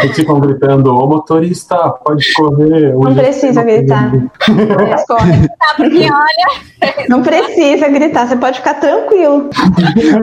Eles 0.02 0.16
ficam 0.16 0.40
gritando, 0.40 0.94
ô 0.94 1.08
motorista, 1.08 1.90
pode 2.06 2.34
correr. 2.34 2.94
Não 2.94 3.16
precisa 3.16 3.64
gritar. 3.64 4.14
Eles 4.14 5.06
correm. 5.08 5.48
tá, 5.48 5.74
porque 5.76 6.10
olha, 6.12 7.08
Não 7.10 7.24
precisa 7.24 7.88
gritar, 7.90 8.28
você 8.28 8.36
pode 8.36 8.60
ficar 8.60 8.76
tranquilo. 8.76 9.50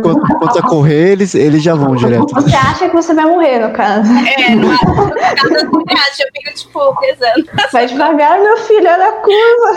Quando, 0.02 0.20
quando 0.20 0.58
a 0.58 0.62
correr, 0.62 1.12
eles, 1.12 1.34
eles 1.34 1.62
já 1.62 1.74
vão 1.74 1.96
direto. 1.96 2.34
Você 2.34 2.54
acha 2.54 2.88
que 2.88 2.94
você 2.94 3.14
vai 3.14 3.26
morrer, 3.26 3.66
no 3.66 3.72
caso. 3.72 4.10
é, 4.12 4.54
no 4.54 4.68
caso 4.68 5.70
do 5.70 5.80
eu 5.80 6.28
fico, 6.32 6.54
tipo, 6.54 6.78
rezando. 7.00 7.48
Vai 7.72 7.86
devagar, 7.86 8.40
meu 8.40 8.56
filho, 8.58 8.86
olha 8.88 9.08
a 9.08 9.12
curva. 9.12 9.76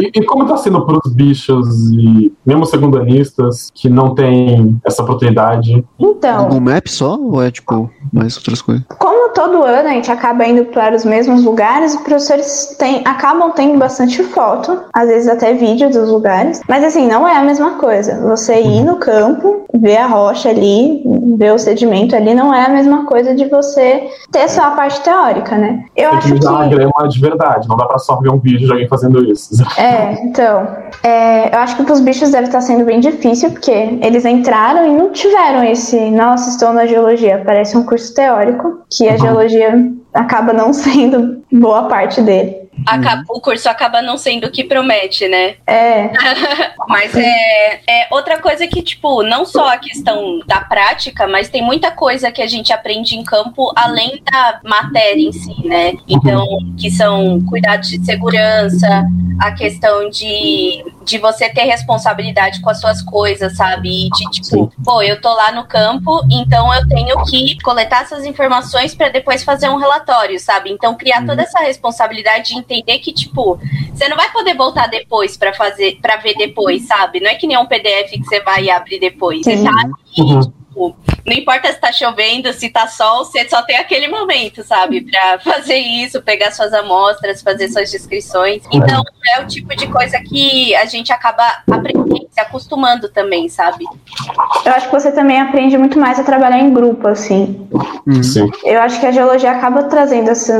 E, 0.00 0.20
e 0.20 0.24
como 0.24 0.46
tá 0.46 0.56
sendo 0.56 0.84
pros 0.86 1.12
bichos 1.12 1.66
e 1.92 2.32
mesmo 2.44 2.66
segundanistas 2.66 3.70
que 3.74 3.88
não 3.88 4.14
tem 4.14 4.78
essa 4.84 5.02
oportunidade? 5.02 5.84
Então, 6.10 6.44
Google 6.44 6.60
Maps 6.60 6.92
só 6.92 7.16
ou 7.18 7.42
é 7.42 7.50
tipo 7.50 7.90
mais 8.12 8.36
outras 8.36 8.62
coisas? 8.62 8.84
como 8.98 9.15
todo 9.46 9.62
ano 9.62 9.88
a 9.88 9.92
gente 9.92 10.10
acaba 10.10 10.44
indo 10.44 10.64
para 10.66 10.94
os 10.94 11.04
mesmos 11.04 11.44
lugares, 11.44 11.94
os 11.94 12.00
professores 12.00 12.74
têm, 12.78 13.02
acabam 13.04 13.52
tendo 13.52 13.78
bastante 13.78 14.22
foto, 14.24 14.80
às 14.92 15.08
vezes 15.08 15.28
até 15.28 15.52
vídeo 15.52 15.88
dos 15.90 16.08
lugares, 16.08 16.60
mas 16.68 16.82
assim, 16.82 17.06
não 17.06 17.26
é 17.26 17.36
a 17.36 17.42
mesma 17.42 17.72
coisa. 17.72 18.20
Você 18.26 18.60
ir 18.60 18.82
no 18.82 18.96
campo, 18.96 19.64
ver 19.74 19.98
a 19.98 20.06
rocha 20.06 20.48
ali, 20.48 21.02
ver 21.36 21.52
o 21.52 21.58
sedimento 21.58 22.16
ali, 22.16 22.34
não 22.34 22.52
é 22.52 22.66
a 22.66 22.68
mesma 22.68 23.04
coisa 23.06 23.34
de 23.34 23.46
você 23.46 24.08
ter 24.32 24.48
só 24.48 24.64
a 24.64 24.70
parte 24.70 25.00
teórica, 25.02 25.56
né? 25.56 25.84
Eu 25.96 26.10
Tem 26.10 26.18
acho 26.18 26.34
que 26.34 26.46
uma 26.46 26.64
que. 26.64 26.74
grama 26.74 27.08
de 27.08 27.20
verdade, 27.20 27.68
não 27.68 27.76
dá 27.76 27.86
pra 27.86 27.98
só 27.98 28.16
ver 28.16 28.30
um 28.30 28.38
vídeo 28.38 28.66
de 28.66 28.72
alguém 28.72 28.88
fazendo 28.88 29.22
isso. 29.24 29.54
É, 29.76 30.12
então. 30.24 30.66
é, 31.02 31.54
eu 31.54 31.58
acho 31.58 31.76
que 31.76 31.82
para 31.82 31.92
os 31.92 32.00
bichos 32.00 32.30
deve 32.30 32.46
estar 32.46 32.60
sendo 32.62 32.84
bem 32.84 32.98
difícil, 32.98 33.50
porque 33.50 33.70
eles 34.00 34.24
entraram 34.24 34.86
e 34.86 34.96
não 34.96 35.10
tiveram 35.10 35.62
esse. 35.64 36.10
Nossa, 36.10 36.48
estou 36.50 36.72
na 36.72 36.86
geologia. 36.86 37.42
Parece 37.44 37.76
um 37.76 37.84
curso 37.84 38.14
teórico, 38.14 38.80
que 38.90 39.06
a 39.08 39.12
Uhum. 39.12 39.18
Geologia 39.36 39.92
acaba 40.14 40.52
não 40.52 40.72
sendo 40.74 41.42
boa 41.52 41.84
parte 41.84 42.22
dele. 42.22 42.65
Acaba- 42.86 43.22
o 43.28 43.40
curso 43.40 43.68
acaba 43.68 44.02
não 44.02 44.18
sendo 44.18 44.46
o 44.46 44.50
que 44.50 44.64
promete, 44.64 45.28
né? 45.28 45.56
É, 45.66 46.10
Mas 46.88 47.14
é, 47.16 47.80
é 47.88 48.06
outra 48.10 48.38
coisa 48.38 48.66
que, 48.66 48.82
tipo, 48.82 49.22
não 49.22 49.44
só 49.44 49.70
a 49.70 49.76
questão 49.76 50.40
da 50.46 50.60
prática, 50.60 51.26
mas 51.26 51.48
tem 51.48 51.62
muita 51.62 51.90
coisa 51.90 52.30
que 52.30 52.40
a 52.40 52.46
gente 52.46 52.72
aprende 52.72 53.16
em 53.16 53.24
campo 53.24 53.72
além 53.74 54.22
da 54.30 54.60
matéria 54.64 55.20
em 55.20 55.32
si, 55.32 55.66
né? 55.66 55.94
Então, 56.06 56.46
que 56.78 56.90
são 56.90 57.40
cuidados 57.46 57.88
de 57.88 58.04
segurança, 58.04 59.04
a 59.40 59.52
questão 59.52 60.08
de, 60.08 60.84
de 61.04 61.18
você 61.18 61.48
ter 61.48 61.64
responsabilidade 61.64 62.60
com 62.60 62.70
as 62.70 62.80
suas 62.80 63.02
coisas, 63.02 63.56
sabe? 63.56 64.06
E 64.06 64.10
de, 64.10 64.30
tipo, 64.30 64.72
pô, 64.84 65.02
eu 65.02 65.20
tô 65.20 65.32
lá 65.34 65.52
no 65.52 65.64
campo, 65.64 66.22
então 66.30 66.72
eu 66.72 66.86
tenho 66.88 67.24
que 67.24 67.58
coletar 67.62 68.02
essas 68.02 68.24
informações 68.24 68.94
para 68.94 69.08
depois 69.08 69.42
fazer 69.42 69.68
um 69.68 69.76
relatório, 69.76 70.38
sabe? 70.38 70.70
Então, 70.70 70.94
criar 70.94 71.24
toda 71.26 71.42
essa 71.42 71.60
responsabilidade 71.60 72.54
de 72.54 72.58
entender 72.66 72.98
que, 72.98 73.12
tipo, 73.12 73.58
você 73.92 74.08
não 74.08 74.16
vai 74.16 74.30
poder 74.32 74.54
voltar 74.54 74.88
depois 74.88 75.36
pra 75.36 75.52
fazer, 75.52 75.98
para 76.00 76.16
ver 76.16 76.34
depois, 76.34 76.82
sabe? 76.86 77.20
Não 77.20 77.30
é 77.30 77.34
que 77.34 77.46
nem 77.46 77.56
um 77.56 77.66
PDF 77.66 78.10
que 78.10 78.24
você 78.24 78.40
vai 78.40 78.68
abrir 78.68 78.98
depois. 78.98 79.42
Você 79.44 79.56
Sim. 79.56 79.64
tá 79.64 79.70
ali, 79.70 79.92
Uhum. 80.18 80.55
Tipo, 80.76 80.94
não 81.24 81.32
importa 81.32 81.72
se 81.72 81.80
tá 81.80 81.90
chovendo, 81.90 82.52
se 82.52 82.68
tá 82.68 82.86
sol, 82.86 83.24
você 83.24 83.48
só 83.48 83.62
tem 83.62 83.76
aquele 83.76 84.08
momento, 84.08 84.62
sabe? 84.62 85.00
Pra 85.00 85.38
fazer 85.52 85.78
isso, 85.78 86.22
pegar 86.22 86.52
suas 86.52 86.72
amostras, 86.72 87.42
fazer 87.42 87.68
suas 87.68 87.90
descrições. 87.90 88.62
Então, 88.70 89.02
é 89.34 89.40
o 89.40 89.46
tipo 89.46 89.74
de 89.74 89.88
coisa 89.88 90.18
que 90.20 90.74
a 90.76 90.84
gente 90.84 91.12
acaba 91.12 91.42
aprendendo, 91.70 92.28
se 92.30 92.40
acostumando 92.40 93.08
também, 93.08 93.48
sabe? 93.48 93.84
eu 94.64 94.72
acho 94.72 94.86
que 94.86 94.92
você 94.92 95.10
também 95.10 95.40
aprende 95.40 95.76
muito 95.78 95.98
mais 95.98 96.18
a 96.20 96.24
trabalhar 96.24 96.60
em 96.60 96.72
grupo, 96.72 97.08
assim. 97.08 97.66
Uhum. 98.06 98.22
Sim. 98.22 98.48
Eu 98.64 98.80
acho 98.80 99.00
que 99.00 99.06
a 99.06 99.12
geologia 99.12 99.50
acaba 99.50 99.84
trazendo 99.84 100.30
esse, 100.30 100.52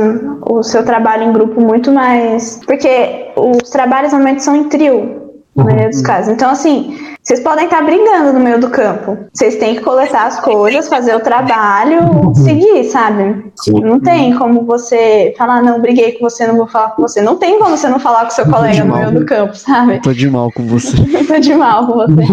o 0.49 0.63
seu 0.63 0.83
trabalho 0.83 1.23
em 1.23 1.31
grupo 1.31 1.61
muito 1.61 1.91
mais. 1.91 2.59
Porque 2.65 3.31
os 3.35 3.69
trabalhos 3.69 4.11
normalmente 4.11 4.43
são 4.43 4.55
em 4.55 4.65
trio, 4.65 5.41
na 5.55 5.63
maioria 5.63 5.89
dos 5.89 6.01
casos. 6.01 6.33
Então, 6.33 6.49
assim, 6.49 6.97
vocês 7.27 7.41
podem 7.41 7.65
estar 7.65 7.81
brigando 7.81 8.31
no 8.31 8.39
meio 8.39 8.57
do 8.57 8.69
campo. 8.69 9.17
Vocês 9.33 9.57
têm 9.57 9.75
que 9.75 9.81
coletar 9.81 10.27
as 10.27 10.39
coisas, 10.39 10.87
fazer 10.87 11.13
o 11.13 11.19
trabalho, 11.19 12.33
seguir, 12.33 12.85
sabe? 12.85 13.51
Sim. 13.53 13.81
Não 13.81 13.99
tem 13.99 14.33
como 14.37 14.65
você 14.65 15.33
falar, 15.37 15.61
não, 15.61 15.81
briguei 15.81 16.13
com 16.13 16.29
você, 16.29 16.47
não 16.47 16.55
vou 16.55 16.67
falar 16.67 16.91
com 16.91 17.01
você. 17.01 17.21
Não 17.21 17.35
tem 17.35 17.59
como 17.59 17.75
você 17.75 17.89
não 17.89 17.99
falar 17.99 18.23
com 18.23 18.31
seu 18.31 18.49
colega 18.49 18.81
no 18.85 18.95
meio 18.95 19.11
do 19.11 19.25
campo, 19.25 19.53
sabe? 19.57 20.01
Tô 20.01 20.13
de 20.13 20.29
mal 20.29 20.49
com 20.53 20.65
você. 20.67 20.95
Tô 21.27 21.37
de 21.37 21.53
mal 21.53 21.85
com 21.85 21.95
você. 21.95 22.15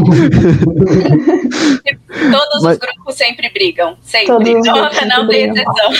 Todos 2.30 2.62
Mas- 2.62 2.74
os 2.74 2.78
grupos 2.78 3.16
sempre 3.16 3.50
brigam. 3.52 3.96
Sempre. 4.00 4.28
Todos 4.28 4.48
os 4.48 4.64
não, 4.64 4.74
grupos 4.74 5.00
não 5.00 5.10
sempre 5.16 5.26
tem 5.26 5.50
exceção. 5.50 5.92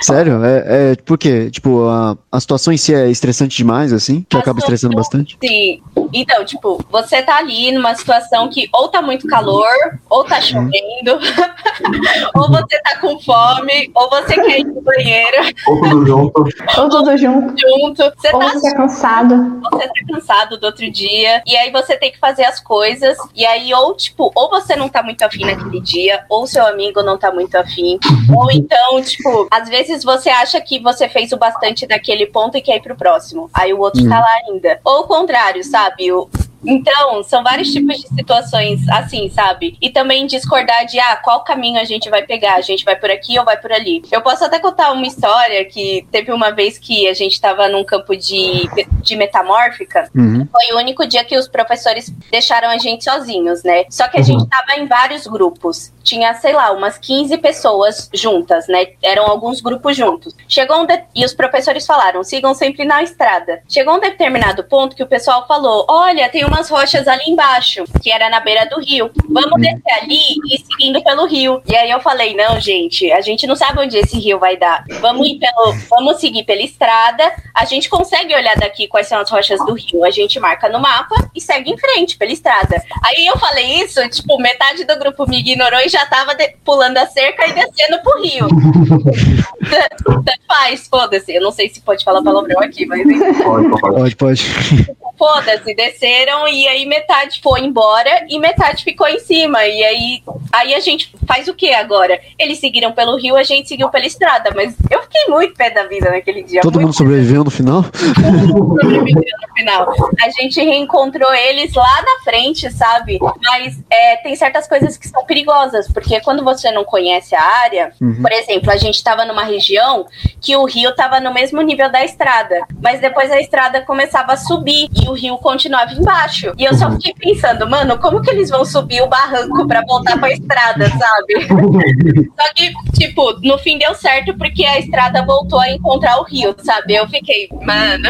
Sério? 0.00 0.44
É, 0.44 0.92
é 0.92 0.96
por 0.96 1.18
quê? 1.18 1.50
Tipo, 1.50 1.86
a, 1.88 2.16
a 2.30 2.40
situação 2.40 2.72
em 2.72 2.76
si 2.76 2.94
é 2.94 3.10
estressante 3.10 3.56
demais, 3.56 3.92
assim? 3.92 4.24
Que 4.28 4.36
A 4.36 4.40
acaba 4.40 4.58
estressando 4.58 4.96
bastante? 4.96 5.36
Sim. 5.42 5.80
Então, 6.12 6.44
tipo, 6.44 6.84
você 6.90 7.22
tá 7.22 7.38
ali 7.38 7.72
numa 7.72 7.94
situação 7.94 8.48
que 8.48 8.68
ou 8.72 8.88
tá 8.88 9.02
muito 9.02 9.26
calor, 9.26 9.66
ou 10.08 10.24
tá 10.24 10.40
chovendo, 10.40 11.18
ou 12.34 12.48
você 12.48 12.80
tá 12.82 12.98
com 13.00 13.18
fome, 13.20 13.90
ou 13.94 14.08
você 14.10 14.34
quer 14.34 14.60
ir 14.60 14.64
no 14.64 14.80
banheiro 14.80 15.54
Ou 15.66 15.80
tudo 15.80 16.06
junto. 16.06 16.44
Ou 16.78 16.88
tudo 16.88 17.16
junto. 17.16 17.54
junto. 17.58 18.12
Você 18.16 18.32
Ou 18.32 18.40
tá 18.40 18.48
você 18.52 18.70
tá 18.70 18.76
cansado. 18.76 19.60
você 19.70 19.86
tá 19.88 19.94
cansado 20.12 20.58
do 20.58 20.66
outro 20.66 20.90
dia, 20.90 21.42
e 21.46 21.56
aí 21.56 21.70
você 21.70 21.96
tem 21.96 22.12
que 22.12 22.18
fazer 22.18 22.44
as 22.44 22.60
coisas, 22.60 23.16
e 23.34 23.44
aí 23.44 23.72
ou, 23.74 23.94
tipo, 23.94 24.30
ou 24.34 24.50
você 24.50 24.76
não 24.76 24.88
tá 24.88 25.02
muito 25.02 25.22
afim 25.22 25.44
naquele 25.44 25.80
dia, 25.80 26.24
ou 26.28 26.46
seu 26.46 26.66
amigo 26.66 27.02
não 27.02 27.18
tá 27.18 27.32
muito 27.32 27.54
afim, 27.56 27.98
ou 28.34 28.50
então, 28.50 29.02
tipo, 29.02 29.48
às 29.50 29.68
vezes 29.68 29.73
você 30.04 30.30
acha 30.30 30.60
que 30.60 30.78
você 30.80 31.08
fez 31.08 31.32
o 31.32 31.36
bastante 31.36 31.86
naquele 31.86 32.26
ponto 32.26 32.56
e 32.56 32.62
quer 32.62 32.76
ir 32.76 32.82
pro 32.82 32.96
próximo, 32.96 33.50
aí 33.54 33.72
o 33.72 33.80
outro 33.80 34.02
Hum. 34.02 34.08
tá 34.08 34.18
lá 34.20 34.34
ainda. 34.48 34.80
Ou 34.84 35.00
o 35.00 35.06
contrário, 35.06 35.62
sabe? 35.64 36.12
O- 36.12 36.28
Então, 36.66 37.22
são 37.22 37.42
vários 37.42 37.72
tipos 37.72 37.98
de 38.00 38.08
situações 38.08 38.80
assim, 38.88 39.28
sabe? 39.30 39.76
E 39.80 39.90
também 39.90 40.26
discordar 40.26 40.86
de, 40.86 40.98
ah, 40.98 41.16
qual 41.16 41.44
caminho 41.44 41.80
a 41.80 41.84
gente 41.84 42.08
vai 42.10 42.22
pegar? 42.22 42.54
A 42.54 42.60
gente 42.60 42.84
vai 42.84 42.96
por 42.96 43.10
aqui 43.10 43.38
ou 43.38 43.44
vai 43.44 43.56
por 43.56 43.72
ali? 43.72 44.02
Eu 44.10 44.20
posso 44.22 44.44
até 44.44 44.58
contar 44.58 44.92
uma 44.92 45.06
história 45.06 45.64
que 45.64 46.06
teve 46.10 46.32
uma 46.32 46.50
vez 46.50 46.78
que 46.78 47.08
a 47.08 47.14
gente 47.14 47.40
tava 47.40 47.68
num 47.68 47.84
campo 47.84 48.16
de, 48.16 48.68
de 49.02 49.16
metamórfica, 49.16 50.08
Uhum. 50.14 50.46
foi 50.50 50.74
o 50.74 50.78
único 50.78 51.06
dia 51.06 51.24
que 51.24 51.36
os 51.36 51.48
professores 51.48 52.12
deixaram 52.30 52.68
a 52.68 52.78
gente 52.78 53.04
sozinhos, 53.04 53.62
né? 53.62 53.84
Só 53.90 54.08
que 54.08 54.18
a 54.18 54.22
gente 54.22 54.46
tava 54.48 54.78
em 54.78 54.86
vários 54.86 55.26
grupos. 55.26 55.92
Tinha, 56.02 56.34
sei 56.34 56.52
lá, 56.52 56.70
umas 56.72 56.98
15 56.98 57.36
pessoas 57.38 58.10
juntas, 58.12 58.66
né? 58.68 58.88
Eram 59.02 59.26
alguns 59.26 59.60
grupos 59.60 59.96
juntos. 59.96 60.34
Chegou 60.48 60.82
um 60.82 60.86
de... 60.86 61.00
E 61.14 61.24
os 61.24 61.34
professores 61.34 61.86
falaram: 61.86 62.22
sigam 62.22 62.54
sempre 62.54 62.84
na 62.84 63.02
estrada. 63.02 63.62
Chegou 63.68 63.94
um 63.96 64.00
determinado 64.00 64.62
ponto 64.64 64.94
que 64.94 65.02
o 65.02 65.06
pessoal 65.06 65.46
falou: 65.46 65.86
olha, 65.88 66.28
tem 66.28 66.44
umas 66.54 66.70
rochas 66.70 67.06
ali 67.08 67.24
embaixo, 67.28 67.84
que 68.02 68.10
era 68.10 68.30
na 68.30 68.40
beira 68.40 68.64
do 68.66 68.80
rio. 68.80 69.10
Vamos 69.28 69.60
descer 69.60 69.92
ali 70.02 70.18
e 70.46 70.54
ir 70.54 70.64
seguindo 70.70 71.02
pelo 71.02 71.26
rio. 71.26 71.60
E 71.66 71.74
aí 71.76 71.90
eu 71.90 72.00
falei: 72.00 72.34
não, 72.34 72.60
gente, 72.60 73.10
a 73.12 73.20
gente 73.20 73.46
não 73.46 73.56
sabe 73.56 73.80
onde 73.80 73.96
esse 73.96 74.18
rio 74.18 74.38
vai 74.38 74.56
dar. 74.56 74.84
Vamos 75.00 75.26
ir 75.26 75.38
pelo. 75.38 75.72
Vamos 75.90 76.20
seguir 76.20 76.44
pela 76.44 76.62
estrada. 76.62 77.32
A 77.54 77.64
gente 77.64 77.88
consegue 77.88 78.34
olhar 78.34 78.56
daqui 78.56 78.86
quais 78.86 79.06
são 79.08 79.18
as 79.20 79.30
rochas 79.30 79.58
do 79.66 79.74
rio. 79.74 80.04
A 80.04 80.10
gente 80.10 80.38
marca 80.38 80.68
no 80.68 80.78
mapa 80.80 81.14
e 81.34 81.40
segue 81.40 81.70
em 81.70 81.78
frente 81.78 82.16
pela 82.16 82.32
estrada. 82.32 82.82
Aí 83.04 83.26
eu 83.26 83.36
falei 83.38 83.82
isso, 83.82 84.00
tipo, 84.10 84.38
metade 84.38 84.84
do 84.84 84.98
grupo 84.98 85.28
me 85.28 85.40
ignorou 85.40 85.80
e 85.80 85.88
já 85.88 86.06
tava 86.06 86.34
de- 86.34 86.54
pulando 86.64 86.98
a 86.98 87.06
cerca 87.06 87.46
e 87.46 87.52
descendo 87.52 88.00
pro 88.02 88.22
rio. 88.22 88.48
Tanto 90.04 90.40
faz, 90.46 90.86
foda-se. 90.88 91.34
Eu 91.34 91.42
não 91.42 91.50
sei 91.50 91.68
se 91.68 91.80
pode 91.80 92.04
falar 92.04 92.22
palavrão 92.22 92.60
aqui, 92.60 92.86
mas 92.86 93.00
enfim. 93.00 93.42
Pode, 93.42 93.68
pode. 93.70 93.94
Pode, 93.94 94.16
pode. 94.16 94.96
Foda-se, 95.24 95.74
desceram 95.74 96.46
e 96.46 96.68
aí 96.68 96.84
metade 96.84 97.40
foi 97.42 97.60
embora 97.60 98.26
e 98.28 98.38
metade 98.38 98.84
ficou 98.84 99.08
em 99.08 99.18
cima. 99.18 99.64
E 99.64 99.82
aí, 99.82 100.22
aí 100.52 100.74
a 100.74 100.80
gente 100.80 101.10
faz 101.26 101.48
o 101.48 101.54
que 101.54 101.72
agora? 101.72 102.20
Eles 102.38 102.58
seguiram 102.58 102.92
pelo 102.92 103.16
rio, 103.16 103.34
a 103.34 103.42
gente 103.42 103.66
seguiu 103.66 103.88
pela 103.88 104.04
estrada, 104.04 104.50
mas 104.54 104.76
eu 104.90 105.00
fiquei 105.02 105.26
muito 105.28 105.54
pé 105.54 105.70
da 105.70 105.84
vida 105.84 106.10
naquele 106.10 106.42
dia. 106.42 106.60
Todo 106.60 106.78
mundo 106.78 106.94
sobreviveu 106.94 107.42
no 107.42 107.50
final? 107.50 107.82
Todo 107.82 108.54
mundo 108.54 108.82
sobreviveu 108.82 109.14
no 109.14 109.54
final. 109.54 109.94
A 110.22 110.30
gente 110.30 110.60
reencontrou 110.60 111.32
eles 111.32 111.72
lá 111.72 112.02
na 112.02 112.22
frente, 112.22 112.70
sabe? 112.70 113.18
Mas 113.42 113.80
é, 113.88 114.16
tem 114.16 114.36
certas 114.36 114.68
coisas 114.68 114.98
que 114.98 115.08
são 115.08 115.24
perigosas, 115.24 115.90
porque 115.90 116.20
quando 116.20 116.44
você 116.44 116.70
não 116.70 116.84
conhece 116.84 117.34
a 117.34 117.42
área, 117.42 117.92
uhum. 117.98 118.20
por 118.20 118.30
exemplo, 118.30 118.70
a 118.70 118.76
gente 118.76 118.96
estava 118.96 119.24
numa 119.24 119.44
região 119.44 120.06
que 120.38 120.54
o 120.54 120.64
rio 120.64 120.90
estava 120.90 121.18
no 121.18 121.32
mesmo 121.32 121.62
nível 121.62 121.90
da 121.90 122.04
estrada, 122.04 122.66
mas 122.82 123.00
depois 123.00 123.30
a 123.30 123.40
estrada 123.40 123.80
começava 123.80 124.34
a 124.34 124.36
subir 124.36 124.90
e 124.92 125.08
o 125.08 125.13
rio 125.14 125.36
continuava 125.38 125.92
embaixo. 125.92 126.52
E 126.58 126.64
eu 126.64 126.74
só 126.74 126.90
fiquei 126.92 127.14
pensando, 127.14 127.68
mano, 127.68 127.98
como 127.98 128.20
que 128.20 128.30
eles 128.30 128.50
vão 128.50 128.64
subir 128.64 129.02
o 129.02 129.06
barranco 129.06 129.66
para 129.66 129.82
voltar 129.86 130.18
para 130.18 130.28
a 130.28 130.32
estrada, 130.32 130.88
sabe? 130.88 131.46
só 132.40 132.52
que, 132.54 132.72
tipo, 132.92 133.38
no 133.42 133.58
fim 133.58 133.78
deu 133.78 133.94
certo 133.94 134.36
porque 134.36 134.64
a 134.64 134.78
estrada 134.78 135.24
voltou 135.24 135.60
a 135.60 135.70
encontrar 135.70 136.18
o 136.20 136.24
rio, 136.24 136.54
sabe? 136.62 136.94
Eu 136.94 137.08
fiquei, 137.08 137.48
mano. 137.62 138.08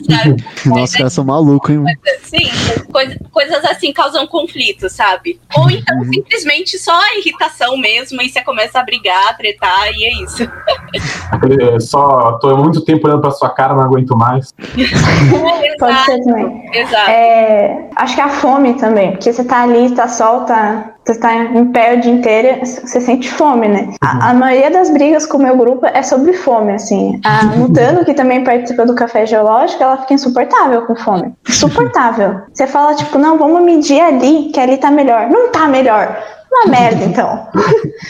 Nossa, 0.66 0.98
caras 0.98 1.12
são 1.12 1.24
malucos, 1.24 1.70
hein? 1.70 1.84
Sim, 2.22 2.50
coisa, 2.92 3.16
coisas 3.32 3.64
assim 3.64 3.92
causam 3.92 4.26
conflito, 4.26 4.88
sabe? 4.88 5.40
Ou 5.56 5.70
então 5.70 5.98
uhum. 5.98 6.12
simplesmente 6.12 6.78
só 6.78 6.92
a 6.94 7.16
irritação 7.18 7.76
mesmo 7.76 8.20
e 8.22 8.28
você 8.28 8.42
começa 8.42 8.78
a 8.78 8.84
brigar, 8.84 9.28
a 9.28 9.34
tretar 9.34 9.90
e 9.92 10.04
é 10.04 10.22
isso. 10.22 10.42
É, 10.44 11.80
só 11.80 12.38
tô 12.38 12.50
há 12.50 12.56
muito 12.56 12.80
tempo 12.82 13.06
olhando 13.06 13.22
pra 13.22 13.30
sua 13.30 13.50
cara, 13.50 13.74
não 13.74 13.82
aguento 13.82 14.16
mais. 14.16 14.52
Pode 15.78 15.96
também. 16.06 16.70
Exato. 16.72 17.10
É, 17.10 17.84
acho 17.96 18.14
que 18.14 18.20
a 18.20 18.28
fome 18.28 18.74
também, 18.74 19.12
porque 19.12 19.32
você 19.32 19.44
tá 19.44 19.62
ali, 19.62 19.90
tá 19.94 20.08
solta, 20.08 20.92
você 21.04 21.18
tá 21.18 21.34
em 21.34 21.72
pé 21.72 21.94
o 21.94 22.00
dia 22.00 22.12
inteiro, 22.12 22.64
você 22.64 23.00
sente 23.00 23.30
fome, 23.30 23.68
né? 23.68 23.88
A, 24.02 24.30
a, 24.30 24.34
maioria 24.34 24.70
das 24.70 24.90
brigas 24.90 25.26
com 25.26 25.38
o 25.38 25.42
meu 25.42 25.56
grupo 25.56 25.86
é 25.86 26.02
sobre 26.02 26.32
fome, 26.34 26.72
assim. 26.72 27.20
A 27.24 27.44
Mutano, 27.56 28.04
que 28.04 28.14
também 28.14 28.44
participa 28.44 28.84
do 28.84 28.94
café 28.94 29.26
geológico, 29.26 29.82
ela 29.82 29.98
fica 29.98 30.14
insuportável 30.14 30.82
com 30.82 30.94
fome. 30.94 31.34
Insuportável. 31.48 32.42
Você 32.52 32.66
fala, 32.66 32.94
tipo, 32.94 33.18
não, 33.18 33.38
vamos 33.38 33.62
medir 33.62 34.00
ali, 34.00 34.50
que 34.52 34.60
ali 34.60 34.76
tá 34.76 34.90
melhor. 34.90 35.28
Não 35.28 35.50
tá 35.50 35.66
melhor 35.66 36.16
uma 36.52 36.66
merda, 36.66 37.04
então. 37.04 37.48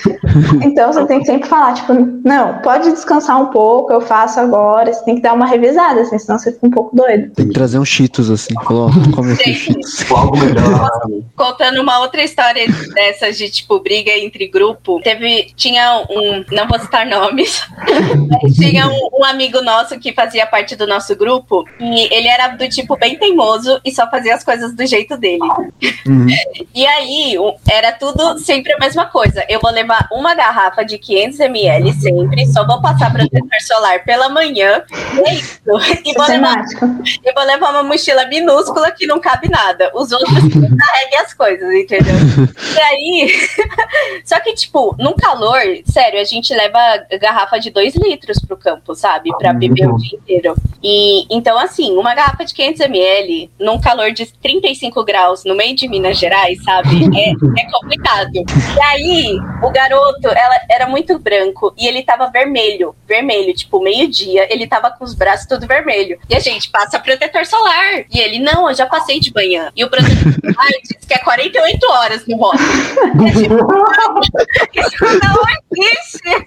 então 0.64 0.92
você 0.92 1.06
tem 1.06 1.20
que 1.20 1.26
sempre 1.26 1.48
falar, 1.48 1.74
tipo, 1.74 1.92
não, 2.24 2.58
pode 2.58 2.90
descansar 2.90 3.40
um 3.40 3.46
pouco, 3.46 3.92
eu 3.92 4.00
faço 4.00 4.40
agora, 4.40 4.92
você 4.92 5.04
tem 5.04 5.16
que 5.16 5.20
dar 5.20 5.34
uma 5.34 5.46
revisada, 5.46 6.00
assim, 6.00 6.18
senão 6.18 6.38
você 6.38 6.52
fica 6.52 6.66
um 6.66 6.70
pouco 6.70 6.96
doido. 6.96 7.30
Tem 7.34 7.48
que 7.48 7.52
trazer 7.52 7.78
um 7.78 7.84
Cheetos, 7.84 8.30
assim, 8.30 8.54
falou, 8.64 8.90
come 9.14 9.32
aqui 9.32 9.54
Cheetos. 9.54 10.10
Algo 10.10 10.38
melhor. 10.38 10.90
Contando 11.36 11.80
uma 11.82 12.00
outra 12.00 12.22
história 12.22 12.66
dessas 12.94 13.36
de, 13.36 13.50
tipo, 13.50 13.78
briga 13.80 14.10
entre 14.12 14.48
grupo, 14.48 15.00
teve, 15.02 15.52
tinha 15.54 16.04
um, 16.08 16.44
não 16.50 16.66
vou 16.66 16.78
citar 16.78 17.06
nomes, 17.06 17.62
mas 18.28 18.54
tinha 18.54 18.86
um, 18.88 19.20
um 19.20 19.24
amigo 19.24 19.60
nosso 19.60 19.98
que 19.98 20.12
fazia 20.12 20.46
parte 20.46 20.74
do 20.76 20.86
nosso 20.86 21.14
grupo, 21.14 21.64
e 21.78 22.14
ele 22.14 22.28
era 22.28 22.48
do 22.48 22.68
tipo 22.68 22.96
bem 22.96 23.18
teimoso 23.18 23.80
e 23.84 23.92
só 23.92 24.08
fazia 24.10 24.34
as 24.34 24.42
coisas 24.42 24.74
do 24.74 24.86
jeito 24.86 25.16
dele. 25.16 25.44
Uhum. 26.06 26.26
E 26.74 26.86
aí, 26.86 27.34
era 27.70 27.92
tudo 27.92 28.29
sempre 28.38 28.72
a 28.72 28.78
mesma 28.78 29.06
coisa. 29.06 29.44
Eu 29.48 29.60
vou 29.60 29.70
levar 29.70 30.08
uma 30.12 30.34
garrafa 30.34 30.84
de 30.84 30.98
500 30.98 31.40
ml 31.40 31.92
sempre, 31.94 32.46
só 32.46 32.66
vou 32.66 32.80
passar 32.80 33.12
protetor 33.12 33.60
solar 33.62 34.04
pela 34.04 34.28
manhã. 34.28 34.82
E 35.14 35.28
é 35.28 35.34
isso. 35.34 35.60
E 36.04 36.14
vou, 36.14 36.26
levar, 36.26 36.64
e 37.24 37.32
vou 37.32 37.44
levar 37.44 37.70
uma 37.70 37.82
mochila 37.82 38.26
minúscula 38.26 38.90
que 38.90 39.06
não 39.06 39.20
cabe 39.20 39.48
nada. 39.48 39.90
Os 39.94 40.12
outros 40.12 40.30
carreguem 40.30 41.18
as 41.18 41.34
coisas, 41.34 41.74
entendeu? 41.74 42.14
E 42.70 42.78
aí. 42.78 43.32
só 44.24 44.38
que, 44.40 44.54
tipo, 44.54 44.94
num 44.98 45.14
calor, 45.14 45.60
sério, 45.84 46.20
a 46.20 46.24
gente 46.24 46.54
leva 46.54 46.78
garrafa 47.20 47.58
de 47.58 47.70
2 47.70 47.96
litros 47.96 48.38
pro 48.38 48.56
campo, 48.56 48.94
sabe? 48.94 49.30
Pra 49.38 49.52
beber 49.52 49.88
o 49.88 49.96
dia 49.96 50.18
inteiro. 50.18 50.54
E 50.82 51.26
então, 51.34 51.58
assim, 51.58 51.96
uma 51.96 52.14
garrafa 52.14 52.44
de 52.44 52.54
500 52.54 52.80
ml 52.82 53.50
num 53.58 53.80
calor 53.80 54.12
de 54.12 54.26
35 54.26 55.04
graus 55.04 55.44
no 55.44 55.54
meio 55.54 55.74
de 55.74 55.88
Minas 55.88 56.18
Gerais, 56.18 56.62
sabe? 56.62 57.04
É, 57.16 57.30
é 57.30 57.70
complicado. 57.70 58.19
E 58.76 58.82
aí, 58.82 59.38
o 59.62 59.70
garoto, 59.70 60.28
ela 60.28 60.60
era 60.68 60.86
muito 60.86 61.18
branco 61.18 61.72
e 61.76 61.86
ele 61.86 62.02
tava 62.02 62.30
vermelho, 62.30 62.94
vermelho, 63.06 63.54
tipo, 63.54 63.80
meio-dia, 63.80 64.52
ele 64.52 64.66
tava 64.66 64.90
com 64.90 65.04
os 65.04 65.14
braços 65.14 65.46
tudo 65.46 65.66
vermelho. 65.66 66.18
E 66.28 66.36
a 66.36 66.40
gente 66.40 66.70
passa 66.70 66.98
protetor 66.98 67.46
solar. 67.46 68.04
E 68.12 68.20
ele, 68.20 68.38
não, 68.38 68.68
eu 68.68 68.74
já 68.74 68.86
passei 68.86 69.20
de 69.20 69.32
manhã. 69.34 69.70
E 69.74 69.84
o 69.84 69.90
protetor 69.90 70.16
solar 70.16 70.68
disse 70.82 71.06
que 71.06 71.14
é 71.14 71.18
48 71.18 71.86
horas 71.90 72.26
no 72.26 72.36
rosto. 72.36 72.60
Isso 74.74 75.04
não 75.04 75.42
existe. 75.72 76.46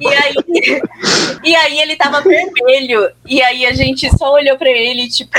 E 0.00 0.08
aí, 0.08 0.34
e 1.44 1.54
aí 1.56 1.80
ele 1.80 1.96
tava 1.96 2.20
vermelho. 2.20 3.10
E 3.26 3.42
aí 3.42 3.66
a 3.66 3.72
gente 3.72 4.08
só 4.16 4.32
olhou 4.32 4.56
pra 4.56 4.70
ele, 4.70 5.08
tipo, 5.08 5.36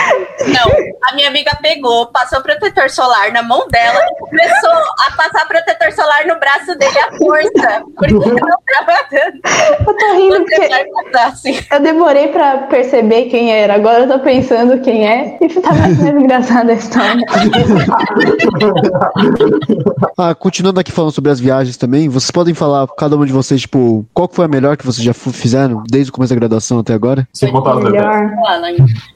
não. 0.47 0.69
A 1.09 1.15
minha 1.15 1.29
amiga 1.29 1.57
pegou, 1.61 2.07
passou 2.07 2.41
protetor 2.41 2.89
solar 2.89 3.31
na 3.31 3.41
mão 3.41 3.65
dela 3.67 3.99
e 3.99 4.19
começou 4.19 4.83
a 5.07 5.11
passar 5.15 5.47
protetor 5.47 5.58
solar 5.99 6.25
no 6.27 6.39
braço 6.39 6.77
dele 6.77 6.99
à 6.99 7.11
força. 7.17 7.83
Porque 7.95 8.13
não 8.13 8.35
tava 8.35 8.93
dando. 9.11 9.41
Eu 9.79 9.95
tô 9.95 10.13
rindo 10.15 10.45
porque 10.45 10.69
assim. 11.17 11.57
eu 11.71 11.79
demorei 11.81 12.27
pra 12.29 12.59
perceber 12.67 13.25
quem 13.25 13.51
era. 13.51 13.73
Agora 13.75 14.03
eu 14.03 14.07
tô 14.07 14.19
pensando 14.19 14.79
quem 14.79 15.05
é 15.07 15.37
e 15.41 15.49
tá 15.49 15.73
mais 15.73 15.99
engraçada 15.99 16.71
a 16.71 16.75
história. 16.75 17.25
ah, 20.17 20.33
continuando 20.35 20.79
aqui 20.79 20.91
falando 20.91 21.11
sobre 21.11 21.31
as 21.31 21.39
viagens 21.39 21.77
também, 21.77 22.09
vocês 22.09 22.31
podem 22.31 22.53
falar, 22.53 22.87
cada 22.97 23.15
um 23.15 23.25
de 23.25 23.33
vocês, 23.33 23.61
tipo, 23.61 24.05
qual 24.13 24.29
foi 24.31 24.45
a 24.45 24.47
melhor 24.47 24.77
que 24.77 24.85
vocês 24.85 25.03
já 25.03 25.13
fizeram 25.13 25.83
desde 25.89 26.09
o 26.09 26.13
começo 26.13 26.33
da 26.33 26.39
graduação 26.39 26.79
até 26.79 26.93
agora? 26.93 27.27
Sem 27.33 27.51
contar 27.51 27.75
melhor, 27.75 28.31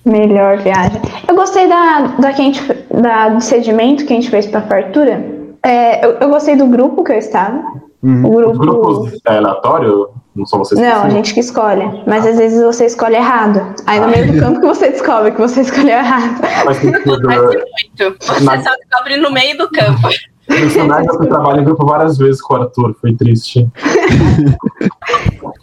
melhor 0.05 0.57
viagem. 0.57 1.01
Eu 1.27 1.35
gostei 1.35 1.67
da, 1.67 2.15
da, 2.19 2.33
que 2.33 2.41
a 2.41 2.45
gente, 2.45 2.61
da, 2.91 3.29
do 3.29 3.41
sedimento 3.41 4.05
que 4.05 4.13
a 4.13 4.15
gente 4.15 4.29
fez 4.29 4.45
pra 4.45 4.61
fartura. 4.61 5.42
É, 5.65 6.05
eu, 6.05 6.11
eu, 6.19 6.29
gostei 6.29 6.55
do 6.55 6.67
grupo 6.67 7.03
que 7.03 7.11
eu 7.11 7.17
estava. 7.17 7.63
Uhum. 8.01 8.25
O 8.25 8.31
grupo... 8.31 8.51
Os 8.51 8.57
grupos 8.57 9.19
é 9.25 9.37
aleatório? 9.37 10.09
Não 10.35 10.45
são 10.45 10.59
vocês 10.59 10.81
Não, 10.81 11.03
a 11.03 11.09
gente 11.09 11.33
que 11.33 11.39
escolhe. 11.39 12.03
Mas 12.07 12.25
às 12.25 12.37
vezes 12.37 12.61
você 12.61 12.85
escolhe 12.85 13.15
errado. 13.15 13.61
Aí 13.85 13.99
no 13.99 14.07
meio 14.07 14.33
do 14.33 14.39
campo 14.39 14.59
que 14.59 14.65
você 14.67 14.89
descobre 14.89 15.31
que 15.31 15.39
você 15.39 15.61
escolheu 15.61 15.97
errado. 15.97 16.41
Mas 16.65 16.79
tem 16.81 16.91
muito. 16.91 18.17
Você 18.19 18.43
Na... 18.43 18.61
só 18.61 18.71
descobre 18.75 19.17
no 19.17 19.31
meio 19.31 19.57
do 19.57 19.69
campo. 19.69 20.09
Personagem 20.47 21.07
eu 21.07 21.29
trabalho 21.29 21.61
em 21.61 21.63
grupo 21.63 21.85
várias 21.85 22.17
vezes 22.17 22.41
com 22.41 22.53
o 22.55 22.57
Arthur, 22.57 22.93
foi 22.99 23.13
triste. 23.13 23.65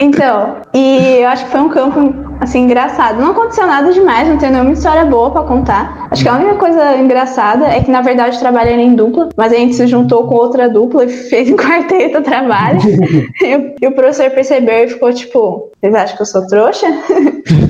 então, 0.00 0.56
e 0.72 1.18
eu 1.20 1.28
acho 1.28 1.44
que 1.44 1.50
foi 1.50 1.60
um 1.60 1.68
campo, 1.68 2.14
assim, 2.40 2.60
engraçado. 2.60 3.20
Não 3.20 3.32
aconteceu 3.32 3.66
nada 3.66 3.92
demais, 3.92 4.26
não 4.26 4.38
tem 4.38 4.50
nenhuma 4.50 4.72
história 4.72 5.04
boa 5.04 5.30
para 5.30 5.42
contar. 5.42 6.08
Acho 6.10 6.22
que 6.22 6.28
a 6.28 6.36
única 6.36 6.54
coisa 6.54 6.96
engraçada 6.96 7.66
é 7.66 7.82
que, 7.82 7.90
na 7.90 8.00
verdade, 8.00 8.36
eu 8.36 8.40
trabalhei 8.40 8.76
em 8.76 8.94
dupla, 8.94 9.28
mas 9.36 9.52
a 9.52 9.56
gente 9.56 9.74
se 9.74 9.86
juntou 9.86 10.26
com 10.26 10.36
outra 10.36 10.70
dupla 10.70 11.04
e 11.04 11.08
fez 11.28 11.50
um 11.50 11.56
quarteto 11.56 12.18
o 12.18 12.22
trabalho. 12.22 12.80
e, 13.42 13.56
o, 13.56 13.74
e 13.82 13.86
o 13.88 13.92
professor 13.92 14.30
percebeu 14.30 14.84
e 14.84 14.88
ficou 14.88 15.12
tipo, 15.12 15.70
vocês 15.78 15.94
acham 15.94 16.16
que 16.16 16.22
eu 16.22 16.26
sou 16.26 16.46
trouxa? 16.46 16.86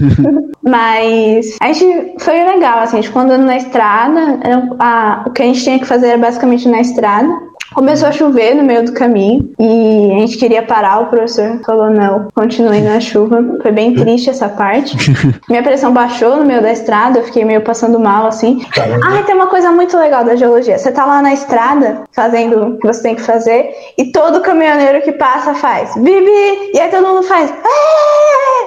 mas 0.63 1.57
a 1.61 1.73
gente 1.73 2.15
foi 2.21 2.45
legal, 2.45 2.79
assim, 2.79 2.99
a 2.99 3.01
gente 3.01 3.09
ficou 3.09 3.23
andando 3.23 3.45
na 3.45 3.57
estrada, 3.57 4.39
a, 4.79 5.25
o 5.27 5.33
que 5.33 5.43
a 5.43 5.47
gente 5.47 5.65
tinha 5.65 5.79
que 5.81 5.87
fazer 5.87 6.11
era 6.11 6.19
basicamente 6.19 6.69
na 6.69 6.81
estrada. 6.81 7.50
Começou 7.75 8.09
a 8.09 8.13
chover 8.13 8.55
no 8.55 8.65
meio 8.65 8.85
do 8.85 8.93
caminho 8.93 9.53
e 9.59 10.13
a 10.13 10.19
gente 10.21 10.39
queria 10.39 10.63
parar, 10.63 11.01
o 11.01 11.07
professor 11.07 11.61
falou 11.65 11.89
não, 11.89 12.29
continue 12.35 12.81
na 12.81 13.01
chuva. 13.01 13.43
Foi 13.63 13.71
bem 13.71 13.95
triste 13.95 14.31
essa 14.31 14.49
parte. 14.49 14.97
Minha 15.49 15.63
pressão 15.63 15.93
baixou 15.93 16.37
no 16.37 16.45
meio 16.45 16.61
da 16.61 16.73
estrada, 16.73 17.19
eu 17.19 17.25
fiquei 17.25 17.45
meio 17.45 17.61
passando 17.61 17.99
mal 17.99 18.27
assim. 18.27 18.65
Ah, 19.05 19.23
tem 19.23 19.35
uma 19.35 19.47
coisa 19.47 19.71
muito 19.71 19.97
legal 19.97 20.25
da 20.25 20.35
geologia. 20.35 20.79
Você 20.79 20.91
tá 20.91 21.07
lá 21.07 21.23
na 21.23 21.33
estrada 21.33 22.03
fazendo 22.13 22.75
o 22.75 22.79
que 22.79 22.87
você 22.87 23.03
tem 23.03 23.15
que 23.15 23.23
fazer 23.23 23.71
e 23.97 24.11
todo 24.13 24.41
caminhoneiro 24.41 25.03
que 25.03 25.13
passa 25.13 25.55
faz 25.55 25.95
Bibi! 25.95 26.71
E 26.75 26.81
aí 26.81 26.91
todo 26.91 27.07
mundo 27.07 27.23
faz 27.23 27.51
Aaah! 27.51 28.61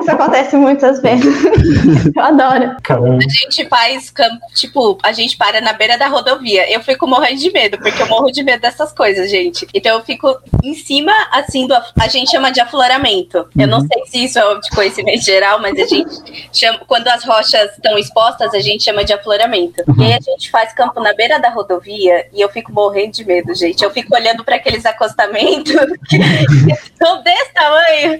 Isso 0.00 0.10
acontece 0.10 0.56
muitas 0.56 1.00
vezes. 1.00 1.34
eu 2.14 2.22
adoro. 2.22 2.76
Caramba. 2.82 3.18
A 3.18 3.28
gente 3.28 3.68
faz, 3.68 4.12
tipo, 4.54 4.98
a 5.02 5.12
gente 5.12 5.36
para 5.36 5.60
na 5.60 5.72
beira 5.72 5.96
da 5.96 6.08
rodovia. 6.08 6.70
Eu 6.72 6.80
fico 6.80 7.06
morrendo 7.06 7.40
de 7.40 7.52
medo, 7.52 7.78
porque 7.78 8.02
eu 8.02 8.08
morro 8.08 8.30
de 8.30 8.35
medo 8.42 8.60
dessas 8.60 8.92
coisas, 8.92 9.30
gente. 9.30 9.66
Então 9.72 9.98
eu 9.98 10.04
fico 10.04 10.38
em 10.62 10.74
cima, 10.74 11.12
assim, 11.30 11.66
do. 11.66 11.74
A 11.74 12.08
gente 12.08 12.30
chama 12.30 12.50
de 12.50 12.60
afloramento. 12.60 13.38
Uhum. 13.38 13.46
Eu 13.58 13.68
não 13.68 13.78
uhum. 13.78 13.88
sei 13.92 14.06
se 14.06 14.24
isso 14.24 14.38
é 14.38 14.60
de 14.60 14.70
conhecimento 14.70 15.22
geral, 15.22 15.60
mas 15.60 15.78
a 15.78 15.86
gente 15.86 16.48
chama. 16.52 16.80
Quando 16.86 17.08
as 17.08 17.24
rochas 17.24 17.72
estão 17.72 17.98
expostas, 17.98 18.54
a 18.54 18.60
gente 18.60 18.84
chama 18.84 19.04
de 19.04 19.12
afloramento. 19.12 19.82
Uhum. 19.88 20.02
E 20.02 20.04
aí 20.04 20.14
a 20.14 20.20
gente 20.20 20.50
faz 20.50 20.72
campo 20.72 21.00
na 21.00 21.14
beira 21.14 21.38
da 21.38 21.50
rodovia 21.50 22.26
e 22.32 22.40
eu 22.40 22.48
fico 22.48 22.72
morrendo 22.72 23.12
de 23.12 23.24
medo, 23.24 23.54
gente. 23.54 23.82
Eu 23.82 23.90
fico 23.90 24.14
olhando 24.14 24.44
para 24.44 24.56
aqueles 24.56 24.84
acostamentos 24.84 25.74
que 26.08 26.18
são 26.96 27.22
desse 27.22 27.52
tamanho. 27.52 28.18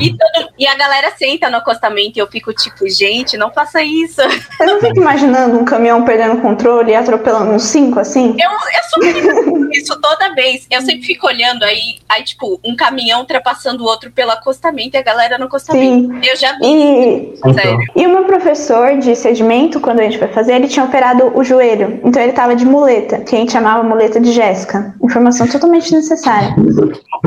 E, 0.00 0.16
todo, 0.16 0.52
e 0.58 0.66
a 0.66 0.74
galera 0.74 1.12
senta 1.16 1.50
no 1.50 1.56
acostamento 1.56 2.18
e 2.18 2.20
eu 2.20 2.26
fico 2.26 2.52
tipo, 2.52 2.88
gente, 2.88 3.36
não 3.36 3.50
faça 3.50 3.82
isso. 3.82 4.20
Você 4.22 4.64
não 4.64 4.80
fica 4.80 4.98
imaginando 4.98 5.58
um 5.58 5.64
caminhão 5.64 6.04
perdendo 6.04 6.40
controle 6.40 6.92
e 6.92 6.94
atropelando 6.94 7.52
uns 7.52 7.64
cinco 7.64 8.00
assim? 8.00 8.36
Eu, 8.38 8.50
eu 8.50 9.47
isso 9.72 9.98
toda 10.00 10.34
vez. 10.34 10.66
Eu 10.70 10.80
sempre 10.82 11.02
fico 11.02 11.26
olhando 11.26 11.62
aí, 11.64 11.98
aí, 12.08 12.22
tipo, 12.22 12.58
um 12.64 12.74
caminhão 12.76 13.20
ultrapassando 13.20 13.82
o 13.82 13.86
outro 13.86 14.10
pelo 14.10 14.30
acostamento 14.30 14.96
e 14.96 14.98
a 14.98 15.02
galera 15.02 15.38
no 15.38 15.46
acostamento. 15.46 16.08
Sim. 16.12 16.20
Eu 16.22 16.36
já 16.36 16.52
vi. 16.58 16.66
E, 16.66 17.36
Sério. 17.54 17.78
e 17.96 18.06
o 18.06 18.10
meu 18.10 18.24
professor 18.24 18.96
de 18.98 19.14
sedimento, 19.16 19.80
quando 19.80 20.00
a 20.00 20.02
gente 20.04 20.18
foi 20.18 20.28
fazer, 20.28 20.54
ele 20.54 20.68
tinha 20.68 20.84
operado 20.84 21.32
o 21.34 21.42
joelho. 21.44 22.00
Então 22.04 22.22
ele 22.22 22.32
tava 22.32 22.54
de 22.56 22.64
muleta, 22.64 23.18
que 23.20 23.34
a 23.34 23.38
gente 23.38 23.52
chamava 23.52 23.82
muleta 23.82 24.20
de 24.20 24.32
Jéssica. 24.32 24.94
Informação 25.02 25.46
totalmente 25.46 25.92
necessária. 25.94 26.54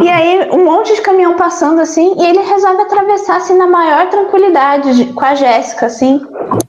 E 0.01 0.09
aí, 0.09 0.49
um 0.51 0.65
monte 0.65 0.95
de 0.95 1.01
caminhão 1.01 1.35
passando 1.35 1.81
assim, 1.81 2.15
e 2.17 2.25
ele 2.25 2.39
resolve 2.39 2.81
atravessar 2.81 3.37
assim 3.37 3.57
na 3.57 3.67
maior 3.67 4.07
tranquilidade 4.09 4.95
de- 4.95 5.13
com 5.13 5.25
a 5.25 5.35
Jéssica, 5.35 5.85
assim. 5.87 6.21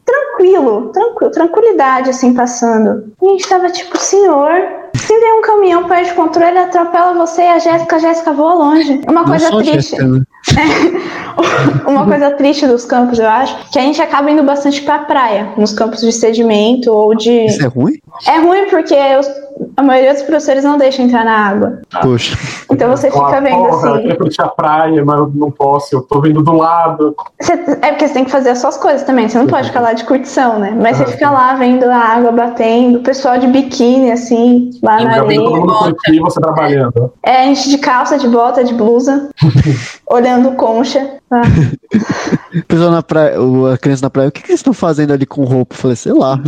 Tranquilo, 0.05 0.91
tranquilo, 0.93 1.31
tranquilidade, 1.31 2.11
assim, 2.11 2.35
passando. 2.35 3.13
E 3.23 3.27
a 3.27 3.31
gente 3.33 3.49
tava 3.49 3.71
tipo, 3.71 3.97
senhor. 3.99 4.51
Se 4.97 5.19
vem 5.19 5.39
um 5.39 5.43
caminhão, 5.43 5.89
perde 5.89 6.11
o 6.13 6.15
controle, 6.15 6.49
ele 6.49 6.59
atropela 6.59 7.15
você 7.15 7.43
e 7.43 7.49
a 7.49 7.59
Jéssica, 7.59 7.97
a 7.97 7.99
Jéssica 7.99 8.33
voa 8.33 8.55
longe. 8.55 9.01
Uma 9.09 9.25
coisa 9.25 9.51
triste. 9.51 9.73
Jéssica, 9.73 10.07
né? 10.07 10.25
Uma 11.87 12.05
coisa 12.05 12.31
triste 12.33 12.67
dos 12.67 12.85
campos, 12.85 13.19
eu 13.19 13.29
acho, 13.29 13.57
que 13.71 13.79
a 13.79 13.83
gente 13.83 14.01
acaba 14.03 14.31
indo 14.31 14.43
bastante 14.43 14.83
pra 14.83 15.01
praia, 15.01 15.53
nos 15.57 15.73
campos 15.73 16.01
de 16.01 16.13
sedimento 16.13 16.93
ou 16.93 17.15
de. 17.15 17.47
Isso 17.47 17.63
é 17.65 17.69
ruim? 17.69 17.95
É 18.27 18.39
ruim 18.39 18.67
porque 18.69 18.95
os- 19.19 19.31
a 19.77 19.83
maioria 19.83 20.13
dos 20.13 20.23
professores 20.23 20.65
não 20.65 20.77
deixa 20.77 21.03
entrar 21.03 21.25
na 21.25 21.37
água. 21.49 21.81
Poxa. 22.03 22.37
Então 22.71 22.91
você 22.91 23.11
Fala, 23.11 23.27
fica 23.29 23.41
vendo 23.41 23.57
Porra, 23.57 23.71
eu 23.71 23.93
assim. 23.95 24.03
queria 24.03 24.17
curtir 24.17 24.43
a 24.43 24.49
praia, 24.49 25.05
mas 25.05 25.19
eu 25.19 25.33
não 25.35 25.51
posso, 25.51 25.95
eu 25.95 26.03
tô 26.03 26.21
vendo 26.21 26.43
do 26.43 26.53
lado. 26.53 27.15
Você- 27.41 27.53
é 27.81 27.89
porque 27.91 28.09
você 28.09 28.15
tem 28.15 28.25
que 28.25 28.31
fazer 28.31 28.51
as 28.51 28.59
suas 28.59 28.77
coisas 28.77 29.03
também. 29.05 29.29
Você 29.29 29.39
não 29.39 29.47
pode 29.47 29.69
ficar 29.69 29.81
lá 29.81 29.93
de 29.93 30.05
curtição, 30.05 30.59
né? 30.59 30.77
Mas 30.81 30.97
você 30.97 31.05
Ah, 31.05 31.07
fica 31.07 31.31
lá 31.31 31.55
vendo 31.55 31.85
a 31.85 31.97
água 31.97 32.33
batendo, 32.33 32.99
o 32.99 33.03
pessoal 33.03 33.39
de 33.39 33.47
biquíni, 33.47 34.11
assim, 34.11 34.71
lá 34.83 35.01
na 35.03 35.13
areia. 35.23 35.41
todo 35.41 35.57
mundo 35.61 35.73
curtir 35.79 36.21
você 36.21 36.41
trabalhando. 36.41 37.13
É, 37.25 37.43
a 37.43 37.45
gente 37.47 37.69
de 37.71 37.79
calça, 37.79 38.19
de 38.19 38.29
bota, 38.29 38.65
de 38.65 38.75
blusa, 38.75 39.31
olhando 40.13 40.53
concha. 40.53 41.19
Ah, 41.31 41.43
O 42.55 42.65
pessoal 42.67 42.91
na 42.91 43.03
praia, 43.03 43.41
o- 43.41 43.67
a 43.67 43.79
criança 43.79 44.03
na 44.03 44.11
praia, 44.11 44.29
o 44.29 44.33
que, 44.33 44.43
que 44.43 44.51
eles 44.51 44.61
estão 44.61 44.75
fazendo 44.75 45.13
ali 45.13 45.25
com 45.25 45.43
roupa? 45.45 45.75
Eu 45.75 45.79
falei, 45.79 45.97
sei 45.97 46.13
lá, 46.13 46.39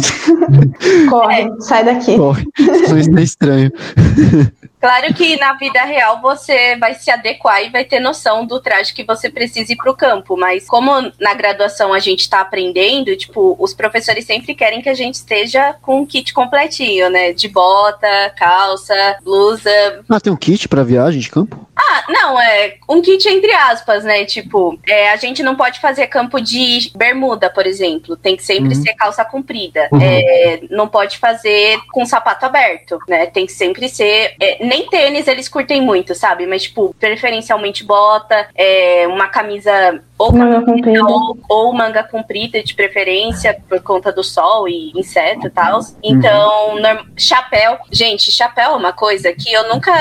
corre, 1.09 1.51
sai 1.61 1.85
daqui. 1.85 2.17
corre. 2.17 2.45
Isso 2.59 2.95
é 3.19 3.23
estranho. 3.23 3.73
Claro 4.85 5.15
que 5.15 5.39
na 5.39 5.55
vida 5.55 5.83
real 5.83 6.21
você 6.21 6.77
vai 6.77 6.93
se 6.93 7.11
adequar 7.11 7.65
e 7.65 7.71
vai 7.71 7.87
ter 7.87 8.01
noção 8.01 8.45
do 8.45 8.61
traje 8.61 8.93
que 8.93 9.03
você 9.03 9.31
precisa 9.31 9.73
ir 9.73 9.77
pro 9.77 9.97
campo, 9.97 10.37
mas 10.37 10.67
como 10.67 11.11
na 11.19 11.33
graduação 11.33 11.95
a 11.95 11.99
gente 11.99 12.29
tá 12.29 12.43
aprendendo, 12.43 13.17
tipo, 13.17 13.57
os 13.59 13.73
professores 13.73 14.27
sempre 14.27 14.55
querem 14.55 14.83
que 14.83 14.91
a 14.91 14.95
gente 14.95 15.15
esteja 15.15 15.75
com 15.81 16.01
um 16.01 16.07
kit 16.07 16.35
completinho, 16.35 17.09
né? 17.09 17.33
De 17.33 17.49
bota, 17.49 18.07
calça, 18.37 19.17
blusa. 19.23 19.71
Ah, 20.07 20.21
tem 20.21 20.31
um 20.31 20.37
kit 20.37 20.69
pra 20.69 20.83
viagem 20.83 21.19
de 21.19 21.31
campo? 21.31 21.67
Ah, 21.75 22.05
não, 22.09 22.39
é 22.41 22.77
um 22.89 23.01
kit 23.01 23.27
entre 23.27 23.53
aspas, 23.53 24.05
né? 24.05 24.27
Tipo, 24.27 24.79
é, 24.87 25.11
a 25.13 25.17
gente 25.17 25.43
não 25.43 25.57
pode 25.57 25.81
fazer 25.81 26.09
campo 26.09 26.41
de 26.41 26.93
bermuda, 26.95 27.49
por 27.49 27.67
exemplo. 27.67 28.17
Tem 28.19 28.37
que 28.37 28.45
sempre 28.45 28.75
Uhum. 28.77 28.83
ser 28.83 28.95
calça 28.95 29.25
comprida. 29.25 29.89
Uhum. 29.91 29.99
É, 30.03 30.61
não 30.71 30.87
pode 30.87 31.17
fazer 31.19 31.79
com 31.91 32.05
sapato 32.05 32.45
aberto, 32.45 32.99
né? 33.09 33.25
Tem 33.27 33.47
que 33.47 33.53
sempre 33.53 33.89
ser. 33.89 34.35
é, 34.39 34.65
nem 34.75 34.89
tênis 34.89 35.29
eles 35.29 35.49
curtem 35.49 35.81
muito, 35.81 36.15
sabe? 36.17 36.47
Mas, 36.47 36.65
tipo, 36.65 36.93
preferencialmente 36.99 37.85
bota, 37.85 38.49
é, 38.57 39.07
uma 39.07 39.29
camisa 39.29 40.01
ou 40.19 40.33
Manga 40.33 40.63
comprida. 40.65 41.05
ou, 41.05 41.39
ou 41.49 41.73
manga 41.73 42.03
comprida 42.05 42.63
de 42.63 42.75
preferência 42.75 43.57
por 43.69 43.81
conta 43.83 44.13
do 44.13 44.23
sol 44.23 44.69
e 44.69 44.91
inseto 44.95 45.47
e 45.47 45.51
tal. 45.51 45.81
Então, 46.03 46.81
norm- 46.81 47.07
chapéu, 47.17 47.79
gente, 47.91 48.31
chapéu 48.33 48.73
é 48.73 48.77
uma 48.77 48.93
coisa 48.93 49.33
que 49.33 49.53
eu 49.53 49.69
nunca 49.69 49.93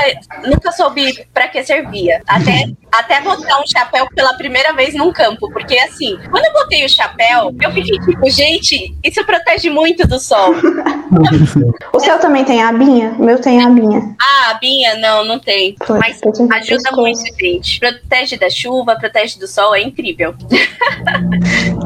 nunca 0.46 0.72
soube 0.72 1.26
pra 1.34 1.48
que 1.48 1.64
servia. 1.64 2.22
Até 2.28 2.66
até 2.92 3.22
botar 3.22 3.60
um 3.60 3.66
chapéu 3.66 4.08
pela 4.16 4.36
primeira 4.36 4.72
vez 4.74 4.94
num 4.94 5.12
campo, 5.12 5.52
porque 5.52 5.76
assim, 5.80 6.16
quando 6.30 6.46
eu 6.46 6.54
botei 6.54 6.86
o 6.86 6.90
chapéu, 6.90 7.52
eu 7.60 7.72
fiquei 7.72 7.98
tipo, 8.00 8.30
gente, 8.30 8.96
isso 9.04 9.26
protege 9.26 9.72
muito 9.72 10.08
do 10.08 10.20
sol. 10.20 10.54
O 11.94 12.00
seu 12.00 12.20
também 12.20 12.44
tem 12.44 12.62
a 12.62 12.70
abinha? 12.70 13.16
O 13.20 13.24
meu 13.24 13.40
tem 13.40 13.64
a 13.64 13.68
abinha. 13.68 14.16
Ah, 14.20 14.52
a 14.52 14.54
Binha, 14.56 14.96
não, 14.96 15.26
não 15.26 15.40
tem. 15.40 15.76
Pô, 15.76 15.98
Mas 15.98 16.20
ajuda 16.52 16.92
muito, 16.92 17.22
gente. 17.40 17.80
Protege 17.80 18.38
da 18.38 18.50
chuva, 18.50 18.96
protege 18.96 19.40
do 19.40 19.48
sol, 19.48 19.76
é 19.76 19.82
incrível. 19.82 20.34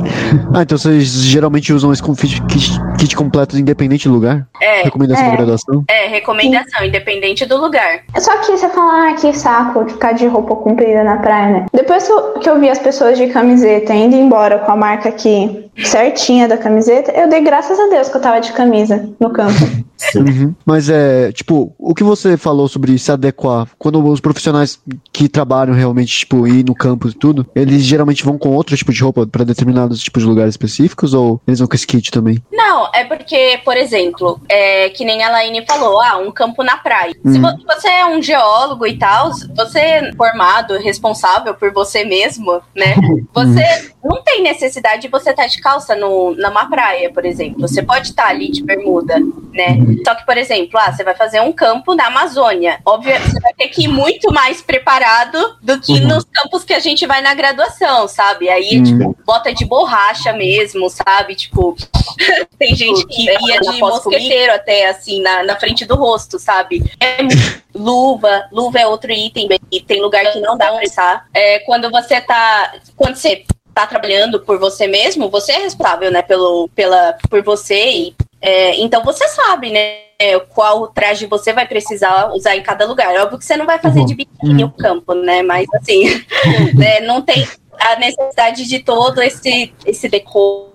Ah, 0.53 0.61
então 0.63 0.77
vocês 0.77 1.07
geralmente 1.23 1.71
usam 1.73 1.91
esse 1.93 2.01
kit, 2.03 2.41
kit, 2.43 2.71
kit 2.97 3.15
completo 3.15 3.57
independente 3.57 4.07
do 4.07 4.13
lugar? 4.13 4.47
É, 4.61 4.83
Recomendação 4.83 5.25
É. 5.25 5.29
da 5.29 5.35
graduação? 5.35 5.83
é 5.89 6.07
recomendação, 6.07 6.85
independente 6.85 7.45
do 7.45 7.57
lugar. 7.57 8.01
Só 8.17 8.37
que 8.37 8.51
você 8.51 8.67
fala, 8.69 9.09
ah, 9.09 9.13
que 9.13 9.33
saco 9.33 9.85
de 9.85 9.93
ficar 9.93 10.13
de 10.13 10.25
roupa 10.27 10.55
comprida 10.55 11.03
na 11.03 11.17
praia, 11.17 11.47
né? 11.53 11.65
Depois 11.73 12.05
que 12.05 12.11
eu, 12.11 12.33
que 12.39 12.49
eu 12.49 12.59
vi 12.59 12.69
as 12.69 12.79
pessoas 12.79 13.17
de 13.17 13.27
camiseta 13.27 13.93
indo 13.93 14.15
embora 14.15 14.59
com 14.59 14.71
a 14.71 14.75
marca 14.75 15.09
aqui 15.09 15.65
certinha 15.83 16.47
da 16.47 16.57
camiseta, 16.57 17.11
eu 17.11 17.29
dei 17.29 17.41
graças 17.41 17.79
a 17.79 17.87
Deus 17.87 18.09
que 18.09 18.17
eu 18.17 18.21
tava 18.21 18.39
de 18.41 18.51
camisa 18.53 19.07
no 19.19 19.29
campo. 19.31 19.53
Uhum. 20.15 20.53
Mas 20.65 20.89
é, 20.89 21.31
tipo, 21.31 21.73
o 21.77 21.93
que 21.95 22.03
você 22.03 22.37
falou 22.37 22.67
sobre 22.67 22.97
se 22.99 23.11
adequar, 23.11 23.67
quando 23.77 24.03
os 24.05 24.19
profissionais 24.19 24.79
que 25.11 25.27
trabalham 25.27 25.73
realmente, 25.75 26.17
tipo, 26.19 26.47
ir 26.47 26.63
no 26.65 26.75
campo 26.75 27.07
e 27.09 27.13
tudo, 27.13 27.45
eles 27.55 27.83
geralmente 27.83 28.23
vão 28.23 28.37
com 28.37 28.49
outro 28.49 28.75
tipo 28.77 28.91
de 28.93 29.01
roupa 29.03 29.25
pra 29.25 29.43
determinados 29.43 30.01
tipos 30.01 30.23
de 30.23 30.29
lugares 30.29 30.53
específicos 30.53 31.13
ou 31.13 31.41
eles 31.47 31.59
vão 31.59 31.67
com 31.67 31.75
esse 31.75 31.87
kit 31.87 32.11
também? 32.11 32.41
Não, 32.51 32.89
é 32.93 33.03
porque, 33.03 33.59
por 33.65 33.75
exemplo, 33.75 34.39
é, 34.49 34.89
que 34.89 35.03
nem 35.03 35.23
a 35.23 35.29
Laine 35.29 35.65
falou, 35.65 35.99
ah, 36.01 36.17
um 36.17 36.31
campo 36.31 36.63
na 36.63 36.77
praia. 36.77 37.13
Se 37.25 37.37
Uhum. 37.37 37.41
vo- 37.41 37.57
você 37.65 37.87
é 37.87 38.05
um 38.05 38.21
geólogo 38.21 38.85
e 38.85 38.97
tal, 38.97 39.31
você 39.55 39.79
é 39.79 40.13
formado, 40.15 40.77
responsável 40.77 41.53
por 41.55 41.71
você 41.73 42.03
mesmo, 42.03 42.61
né? 42.75 42.95
Você 43.33 43.91
não 44.03 44.23
tem 44.23 44.41
necessidade 44.41 45.03
de 45.03 45.07
você 45.09 45.29
estar 45.29 45.45
de 45.45 45.59
calça 45.61 45.95
no, 45.95 46.33
numa 46.35 46.65
praia, 46.67 47.11
por 47.13 47.23
exemplo. 47.23 47.61
Você 47.61 47.83
pode 47.83 48.07
estar 48.09 48.27
ali 48.27 48.49
de 48.51 48.63
bermuda, 48.63 49.19
né? 49.53 49.77
Só 50.05 50.15
que, 50.15 50.25
por 50.25 50.37
exemplo, 50.37 50.79
ah, 50.79 50.91
você 50.91 51.03
vai 51.03 51.15
fazer 51.15 51.41
um 51.41 51.51
campo 51.51 51.93
na 51.95 52.07
Amazônia. 52.07 52.79
Óbvio, 52.85 53.13
você 53.19 53.39
vai 53.39 53.53
ter 53.53 53.67
que 53.69 53.83
ir 53.83 53.87
muito 53.87 54.31
mais 54.33 54.61
preparado 54.61 55.57
do 55.61 55.79
que 55.79 55.93
Uhum. 55.93 56.07
nos 56.07 56.23
campos 56.25 56.63
que 56.63 56.73
a 56.73 56.79
gente 56.79 57.05
vai 57.05 57.21
na 57.21 57.33
graduação, 57.33 58.07
sabe? 58.07 58.49
Aí, 58.49 58.77
Uhum. 58.77 58.83
tipo, 58.83 59.17
bota 59.25 59.53
de 59.53 59.65
borracha 59.65 60.33
mesmo, 60.33 60.89
sabe? 60.89 61.35
Tipo, 61.35 61.75
tem 62.57 62.75
gente 62.75 63.05
que 63.07 63.23
ia 63.25 63.59
de 63.59 63.79
mosqueteiro 63.79 64.53
até, 64.53 64.87
assim, 64.87 65.21
na, 65.21 65.43
na 65.43 65.55
frente 65.59 65.85
do 65.85 65.95
rosto, 65.95 66.39
sabe? 66.39 66.83
É 66.99 67.21
muito- 67.23 67.61
luva, 67.75 68.47
luva 68.51 68.79
é 68.79 68.87
outro 68.87 69.11
item, 69.11 69.47
e 69.71 69.79
tem 69.81 70.01
lugar 70.01 70.25
que 70.31 70.39
não 70.39 70.57
dá 70.57 70.71
pra 70.71 70.83
usar. 70.83 71.25
É, 71.33 71.59
quando 71.59 71.89
você 71.91 72.19
tá. 72.19 72.73
Quando 72.95 73.15
você 73.15 73.45
tá 73.73 73.85
trabalhando 73.85 74.39
por 74.39 74.57
você 74.57 74.87
mesmo, 74.87 75.29
você 75.29 75.51
é 75.51 75.59
responsável, 75.59 76.09
né, 76.09 76.23
pelo, 76.23 76.67
pela, 76.69 77.15
por 77.29 77.43
você 77.43 77.89
e 77.91 78.15
é, 78.41 78.75
então 78.79 79.03
você 79.03 79.27
sabe, 79.27 79.71
né? 79.71 80.07
Qual 80.53 80.87
traje 80.87 81.27
você 81.27 81.53
vai 81.53 81.67
precisar 81.67 82.31
usar 82.33 82.55
em 82.55 82.63
cada 82.63 82.85
lugar. 82.85 83.15
Óbvio 83.17 83.37
que 83.37 83.45
você 83.45 83.55
não 83.55 83.67
vai 83.67 83.77
fazer 83.77 83.99
Uhum. 83.99 84.05
de 84.05 84.15
biquíni 84.15 84.63
o 84.63 84.71
campo, 84.71 85.13
né? 85.13 85.43
Mas 85.43 85.67
assim, 85.75 86.05
né, 86.75 86.99
não 87.01 87.21
tem 87.21 87.47
a 87.79 87.95
necessidade 87.99 88.67
de 88.67 88.79
todo 88.79 89.21
esse, 89.21 89.71
esse 89.85 90.09
decor. 90.09 90.71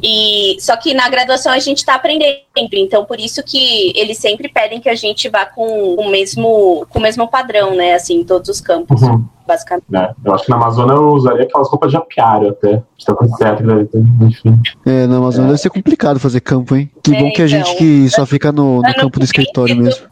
E 0.00 0.56
só 0.60 0.76
que 0.76 0.94
na 0.94 1.08
graduação 1.08 1.52
a 1.52 1.58
gente 1.58 1.78
está 1.78 1.94
aprendendo, 1.94 2.44
então 2.74 3.04
por 3.04 3.18
isso 3.18 3.42
que 3.42 3.92
eles 3.96 4.18
sempre 4.18 4.48
pedem 4.48 4.80
que 4.80 4.88
a 4.88 4.94
gente 4.94 5.28
vá 5.28 5.44
com 5.44 5.94
o 5.94 6.08
mesmo, 6.08 6.86
com 6.90 7.00
o 7.00 7.02
mesmo 7.02 7.26
padrão, 7.26 7.74
né? 7.74 7.94
Assim, 7.94 8.20
em 8.20 8.24
todos 8.24 8.48
os 8.48 8.60
campos, 8.60 9.02
Uhum. 9.02 9.24
Basicamente. 9.48 9.84
né? 9.88 10.14
Eu 10.24 10.34
acho 10.34 10.44
que 10.44 10.50
na 10.50 10.56
Amazônia 10.56 10.92
eu 10.92 11.08
usaria 11.08 11.42
aquelas 11.44 11.68
roupas 11.68 11.90
de 11.90 11.96
apiário 11.96 12.50
até. 12.50 12.82
Está 12.96 13.14
tudo 13.14 13.36
certo, 13.36 13.64
deve 13.64 13.86
ter, 13.86 13.98
enfim. 14.22 14.60
É, 14.86 15.06
na 15.06 15.16
Amazônia 15.16 15.48
deve 15.48 15.58
ser 15.60 15.70
complicado 15.70 16.20
fazer 16.20 16.40
campo, 16.40 16.76
hein? 16.76 16.90
Que 17.02 17.16
É, 17.16 17.18
bom 17.20 17.30
que 17.32 17.42
a 17.42 17.46
gente 17.46 17.66
então. 17.70 17.78
que 17.78 18.10
só 18.10 18.26
fica 18.26 18.52
no, 18.52 18.76
no 18.76 18.94
campo 18.94 19.18
do 19.18 19.20
vem, 19.20 19.24
escritório 19.24 19.74
se 19.74 19.80
mesmo. 19.80 20.06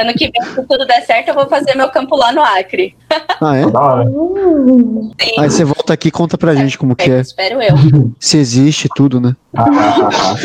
Ano 0.00 0.12
que 0.14 0.30
vem, 0.30 0.42
se 0.54 0.62
tudo 0.66 0.86
der 0.86 1.02
certo, 1.02 1.28
eu 1.28 1.34
vou 1.34 1.46
fazer 1.46 1.74
meu 1.76 1.88
campo 1.90 2.16
lá 2.16 2.32
no 2.32 2.40
Acre. 2.42 2.96
Ah, 3.40 3.56
é? 3.56 3.62
Sim, 3.64 5.40
Aí 5.40 5.50
você 5.50 5.64
volta 5.64 5.92
aqui 5.92 6.08
e 6.08 6.10
conta 6.10 6.36
pra 6.38 6.54
gente 6.54 6.78
como 6.78 6.96
que 6.96 7.10
é. 7.10 7.20
espero 7.20 7.60
eu. 7.62 7.76
Se 8.18 8.38
existe 8.38 8.88
tudo, 8.94 9.20
né? 9.20 9.36
Ah, 9.56 9.64
ah, 9.68 9.98
ah, 10.02 10.10
ah. 10.10 10.36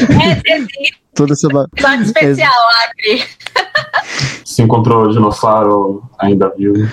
É, 0.46 0.58
esse 0.58 0.94
Toda 1.16 1.34
essa. 1.34 1.48
episódio 1.48 2.04
especial, 2.04 2.52
Acre. 2.84 3.24
Se 4.46 4.62
encontrou 4.62 5.10
dinossauro 5.10 6.04
ainda 6.20 6.52
viu. 6.58 6.74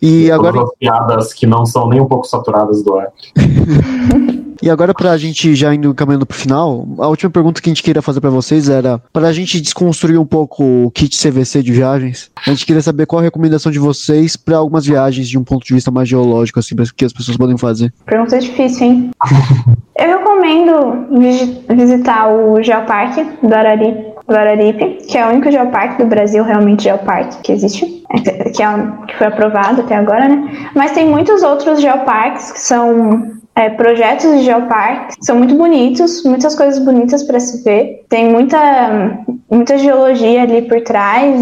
E 0.00 0.28
Todas 0.28 0.46
agora, 0.46 0.62
as 0.64 0.76
piadas 0.78 1.34
que 1.34 1.46
não 1.46 1.66
são 1.66 1.88
nem 1.88 2.00
um 2.00 2.06
pouco 2.06 2.24
saturadas 2.24 2.82
do 2.84 2.96
ar. 2.96 3.08
E 4.62 4.68
agora, 4.68 4.92
pra 4.92 5.16
gente 5.16 5.54
já 5.54 5.72
indo 5.74 5.94
caminhando 5.94 6.26
pro 6.26 6.36
final, 6.36 6.86
a 6.98 7.06
última 7.06 7.30
pergunta 7.30 7.60
que 7.62 7.68
a 7.68 7.72
gente 7.72 7.82
queria 7.82 8.02
fazer 8.02 8.20
pra 8.20 8.30
vocês 8.30 8.68
era 8.68 9.00
pra 9.12 9.32
gente 9.32 9.60
desconstruir 9.60 10.18
um 10.20 10.26
pouco 10.26 10.64
o 10.86 10.90
kit 10.90 11.16
CVC 11.16 11.62
de 11.62 11.72
viagens. 11.72 12.30
A 12.46 12.50
gente 12.50 12.66
queria 12.66 12.82
saber 12.82 13.06
qual 13.06 13.20
a 13.20 13.22
recomendação 13.22 13.70
de 13.70 13.78
vocês 13.78 14.36
pra 14.36 14.56
algumas 14.56 14.84
viagens 14.84 15.28
de 15.28 15.38
um 15.38 15.44
ponto 15.44 15.64
de 15.64 15.72
vista 15.74 15.90
mais 15.90 16.08
geológico, 16.08 16.58
assim, 16.58 16.74
que 16.96 17.04
as 17.04 17.12
pessoas 17.12 17.36
podem 17.36 17.56
fazer. 17.56 17.92
Pergunta 18.04 18.38
difícil, 18.38 18.86
hein? 18.86 19.10
Eu 20.00 20.18
recomendo 20.18 21.18
visi- 21.20 21.60
visitar 21.70 22.28
o 22.32 22.62
Geoparque 22.62 23.24
do 23.44 23.52
Araripe, 23.52 24.12
do 24.28 24.36
Araripe, 24.36 24.98
que 25.08 25.18
é 25.18 25.26
o 25.26 25.30
único 25.30 25.50
geoparque 25.50 26.00
do 26.00 26.08
Brasil, 26.08 26.44
realmente 26.44 26.84
geoparque 26.84 27.38
que 27.42 27.50
existe, 27.50 28.04
é, 28.12 28.20
que, 28.20 28.50
que 28.50 28.62
é 28.62 28.68
um- 28.70 28.92
que 29.06 29.16
foi 29.18 29.26
aprovado 29.26 29.80
até 29.80 29.96
agora, 29.96 30.28
né? 30.28 30.68
Mas 30.72 30.92
tem 30.92 31.04
muitos 31.08 31.42
outros 31.42 31.80
geoparques 31.80 32.52
que 32.52 32.60
são 32.60 33.38
é, 33.58 33.70
projetos 33.70 34.38
de 34.38 34.44
geoparques, 34.44 35.16
que 35.16 35.26
são 35.26 35.36
muito 35.36 35.56
bonitos, 35.56 36.22
muitas 36.22 36.54
coisas 36.54 36.78
bonitas 36.78 37.24
para 37.24 37.40
se 37.40 37.64
ver. 37.64 38.04
Tem 38.08 38.30
muita, 38.30 39.18
muita 39.50 39.76
geologia 39.76 40.42
ali 40.42 40.62
por 40.62 40.80
trás, 40.82 41.40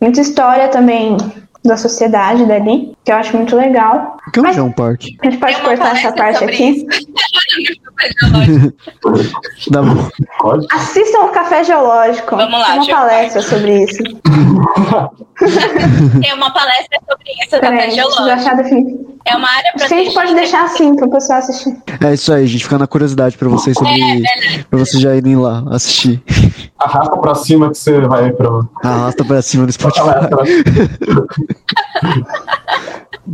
muita 0.00 0.20
história 0.20 0.68
também 0.68 1.16
da 1.64 1.76
sociedade 1.76 2.46
dali, 2.46 2.96
que 3.04 3.10
eu 3.10 3.16
acho 3.16 3.36
muito 3.36 3.56
legal. 3.56 4.16
O 4.28 4.30
que 4.30 4.38
é 4.38 4.42
um 4.42 4.52
geoparque? 4.52 5.16
A 5.20 5.26
gente 5.26 5.38
pode 5.40 5.60
cortar 5.60 5.96
essa 5.96 6.12
parte 6.12 6.44
sobre 8.20 8.42
aqui. 8.42 8.74
Dá 9.70 9.82
bom. 9.82 10.08
Assistam 10.72 11.20
o 11.20 11.28
Café 11.28 11.62
Geológico. 11.64 12.36
Vamos 12.36 12.58
lá, 12.60 12.66
Tem 12.66 12.76
uma 12.78 12.86
palestra 12.86 13.42
sobre 13.42 13.84
isso. 13.84 14.02
Tem 16.20 16.32
uma 16.34 16.50
palestra 16.52 16.98
sobre 17.08 17.30
isso, 17.42 17.50
Café 17.50 17.60
Peraí, 17.60 17.76
preciso 17.78 17.96
Geológico. 17.96 18.30
achar 18.30 18.56
definido. 18.56 19.16
É 19.28 19.36
uma 19.36 19.48
área 19.48 19.72
que 19.76 19.82
a 19.82 19.88
gente 19.88 20.14
pode 20.14 20.34
deixar 20.34 20.62
assim 20.64 20.94
para 20.94 21.06
o 21.06 21.10
pessoal 21.10 21.40
assistir. 21.40 21.76
É 22.00 22.14
isso 22.14 22.32
aí, 22.32 22.46
gente. 22.46 22.62
Fica 22.62 22.78
na 22.78 22.86
curiosidade 22.86 23.36
pra 23.36 23.48
vocês 23.48 23.76
sobre. 23.76 24.22
pra 24.70 24.78
vocês 24.78 25.02
já 25.02 25.16
irem 25.16 25.34
lá 25.36 25.64
assistir. 25.70 26.22
Arrasta 26.78 27.16
pra 27.16 27.34
cima 27.34 27.70
que 27.70 27.78
você 27.78 28.00
vai 28.02 28.30
pro. 28.32 28.68
Arrasta 28.84 29.24
pra 29.24 29.42
cima 29.42 29.66
no 29.66 29.72
Spotify. 29.72 30.06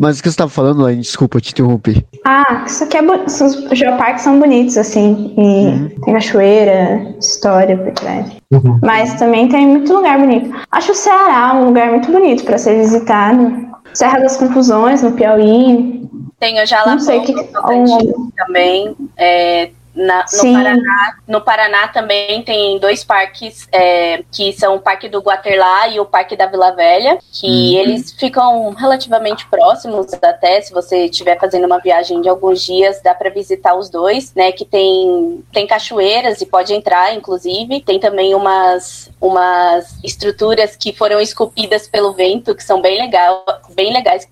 Mas 0.02 0.18
o 0.18 0.22
que 0.24 0.28
você 0.28 0.36
tava 0.36 0.50
falando, 0.50 0.82
Laine? 0.82 1.00
Desculpa, 1.00 1.40
te 1.40 1.52
interrompi. 1.52 2.04
Ah, 2.24 2.64
isso 2.66 2.82
aqui 2.82 2.96
é 2.96 3.02
bonito. 3.02 3.26
Os 3.28 3.78
geoparques 3.78 4.24
são 4.24 4.40
bonitos, 4.40 4.76
assim. 4.76 5.32
E 5.38 5.94
tem 6.04 6.14
cachoeira, 6.14 7.14
história 7.20 7.76
por 7.78 7.92
trás. 7.92 8.26
Uhum. 8.52 8.80
Mas 8.82 9.14
também 9.14 9.48
tem 9.48 9.64
muito 9.64 9.92
lugar 9.94 10.18
bonito. 10.18 10.50
Acho 10.72 10.90
o 10.90 10.94
Ceará 10.96 11.54
um 11.54 11.66
lugar 11.66 11.88
muito 11.90 12.10
bonito 12.10 12.42
para 12.42 12.58
ser 12.58 12.78
visitado. 12.78 13.70
Serra 13.94 14.18
das 14.18 14.36
Confusões, 14.36 15.02
no 15.02 15.12
Piauí. 15.12 16.02
Tem 16.40 16.60
o 16.60 16.66
Jalapão, 16.66 16.94
Não 16.94 16.98
sei 17.00 17.18
o 17.20 17.22
que- 17.22 17.34
Tocantins 17.44 18.12
também. 18.36 18.96
é, 19.16 19.70
na- 19.94 20.24
no. 20.32 20.52
Paraná, 20.52 21.16
no 21.26 21.40
Paraná 21.40 21.88
também 21.88 22.42
tem 22.42 22.78
dois 22.78 23.04
parques 23.04 23.68
é, 23.70 24.22
que 24.32 24.52
são 24.52 24.76
o 24.76 24.80
Parque 24.80 25.08
do 25.08 25.20
Guaterlá 25.20 25.88
e 25.88 26.00
o 26.00 26.04
Parque 26.04 26.34
da 26.36 26.46
Vila 26.46 26.70
Velha, 26.72 27.18
que 27.32 27.76
eles 27.76 28.12
ficam 28.12 28.70
relativamente 28.70 29.46
próximos 29.46 30.12
até, 30.14 30.60
se 30.60 30.72
você 30.72 31.06
estiver 31.06 31.38
fazendo 31.38 31.66
uma 31.66 31.78
viagem 31.78 32.20
de 32.20 32.28
alguns 32.28 32.62
dias, 32.64 33.00
dá 33.02 33.14
para 33.14 33.30
visitar 33.30 33.74
os 33.74 33.90
dois, 33.90 34.34
né? 34.34 34.52
Que 34.52 34.64
tem, 34.64 35.44
tem 35.52 35.66
cachoeiras 35.66 36.40
e 36.40 36.46
pode 36.46 36.72
entrar, 36.72 37.14
inclusive. 37.14 37.80
Tem 37.80 37.98
também 37.98 38.34
umas, 38.34 39.10
umas 39.20 40.02
estruturas 40.02 40.76
que 40.76 40.92
foram 40.92 41.20
esculpidas 41.20 41.86
pelo 41.86 42.12
vento, 42.12 42.54
que 42.54 42.64
são 42.64 42.80
bem, 42.80 42.98
legal, 42.98 43.44
bem 43.74 43.92
legais. 43.92 44.26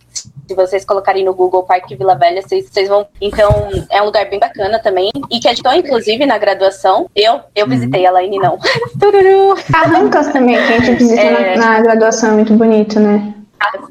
Se 0.51 0.55
vocês 0.57 0.84
colocarem 0.84 1.24
no 1.24 1.32
Google 1.32 1.62
Parque 1.62 1.94
Vila 1.94 2.16
Velha, 2.16 2.42
vocês, 2.42 2.68
vocês 2.68 2.88
vão. 2.88 3.07
Então, 3.20 3.68
é 3.88 4.03
um 4.03 4.07
lugar 4.07 4.28
bem 4.28 4.40
bacana 4.40 4.80
também. 4.80 5.09
E 5.30 5.38
que 5.38 5.48
editou, 5.48 5.72
inclusive, 5.72 6.26
na 6.26 6.38
graduação. 6.38 7.09
Eu, 7.14 7.38
eu 7.55 7.68
visitei 7.68 8.05
a 8.05 8.11
Laine, 8.11 8.36
não. 8.40 8.59
Tururu. 8.98 9.55
Carrancas 9.72 10.26
também, 10.32 10.57
que 10.57 10.72
a 10.72 10.80
gente 10.80 10.94
visita 10.98 11.20
É. 11.20 11.57
na, 11.57 11.64
na 11.74 11.80
graduação, 11.82 12.30
é 12.30 12.34
muito 12.34 12.53
bonito, 12.55 12.98
né? 12.98 13.32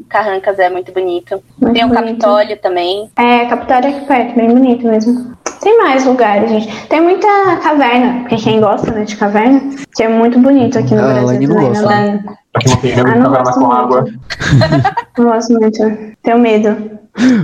Carrancas 0.09 0.59
é 0.59 0.69
muito 0.69 0.91
bonito. 0.91 1.41
Muito 1.61 1.75
Tem 1.75 1.85
o 1.85 1.87
bonito. 1.87 2.03
Capitólio 2.05 2.57
também. 2.57 3.09
É, 3.17 3.45
Capitólio 3.45 3.85
é 3.85 3.89
aqui 3.95 4.05
perto, 4.05 4.35
bem 4.35 4.49
bonito 4.49 4.85
mesmo. 4.85 5.33
Tem 5.61 5.77
mais 5.77 6.05
lugares, 6.05 6.49
gente. 6.49 6.87
Tem 6.87 6.99
muita 6.99 7.27
caverna, 7.63 8.27
pra 8.27 8.37
quem 8.37 8.59
gosta 8.59 8.91
né, 8.91 9.05
de 9.05 9.15
caverna, 9.15 9.61
que 9.95 10.03
é 10.03 10.07
muito 10.09 10.39
bonito 10.39 10.77
aqui 10.77 10.93
no 10.93 11.01
Ah, 11.05 11.13
Brasil 11.13 11.47
não 11.47 11.55
também, 11.55 11.69
gosta. 11.69 11.87
né? 11.87 12.23
Pra 12.51 12.61
quem 12.61 12.71
não 12.73 12.81
tem 12.81 12.95
medo 12.95 13.07
Ah, 13.07 13.13
de 13.13 13.21
caverna 13.21 13.43
gosto 13.43 13.59
com 13.59 13.65
muito. 13.67 13.79
água. 13.79 14.05
Não 15.17 15.25
gosto 15.25 15.53
muito. 15.53 15.79
Tenho 16.23 16.39
medo. 16.39 16.99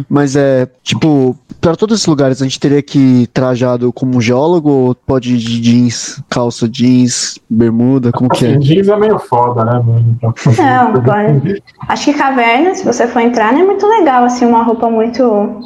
Mas 0.10 0.36
é, 0.36 0.68
tipo, 0.84 1.38
pra 1.60 1.76
todos 1.76 1.98
esses 1.98 2.08
lugares 2.08 2.42
a 2.42 2.46
gente 2.46 2.60
teria 2.60 2.82
que 2.82 2.98
ir 2.98 3.28
trajado 3.28 3.92
como 3.92 4.22
geólogo 4.22 4.70
ou 4.70 4.96
pode 4.96 5.34
ir 5.34 5.38
de 5.38 5.62
jeans, 5.62 6.22
calça 6.30 6.68
jeans, 6.68 7.40
bermuda, 7.50 8.12
como 8.12 8.30
que 8.30 8.46
Assim, 8.46 8.56
é? 8.56 8.60
jeans 8.60 8.88
é 8.88 8.98
meio 8.98 9.20
foda, 9.20 9.66
né? 9.66 9.84
Não, 10.22 11.04
pode. 11.04 11.64
Acho 11.88 12.06
que 12.06 12.14
caverna, 12.14 12.76
se 12.76 12.86
você 12.86 13.08
for 13.08 13.20
entrar, 13.20 13.52
não 13.54 13.62
é 13.62 13.64
muito 13.64 13.86
legal, 13.88 14.24
assim, 14.24 14.46
uma 14.46 14.64
roupa 14.64 14.90
muito. 14.90 15.24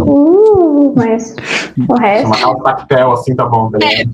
Uh, 0.00 0.92
mas 0.96 1.36
o 1.88 1.94
resto. 1.94 2.26
Uma 2.26 2.36
calça 2.36 2.62
tactel, 2.64 3.12
assim, 3.12 3.36
tá 3.36 3.46
bom. 3.46 3.70
Tá 3.70 3.78
ligado? 3.78 4.10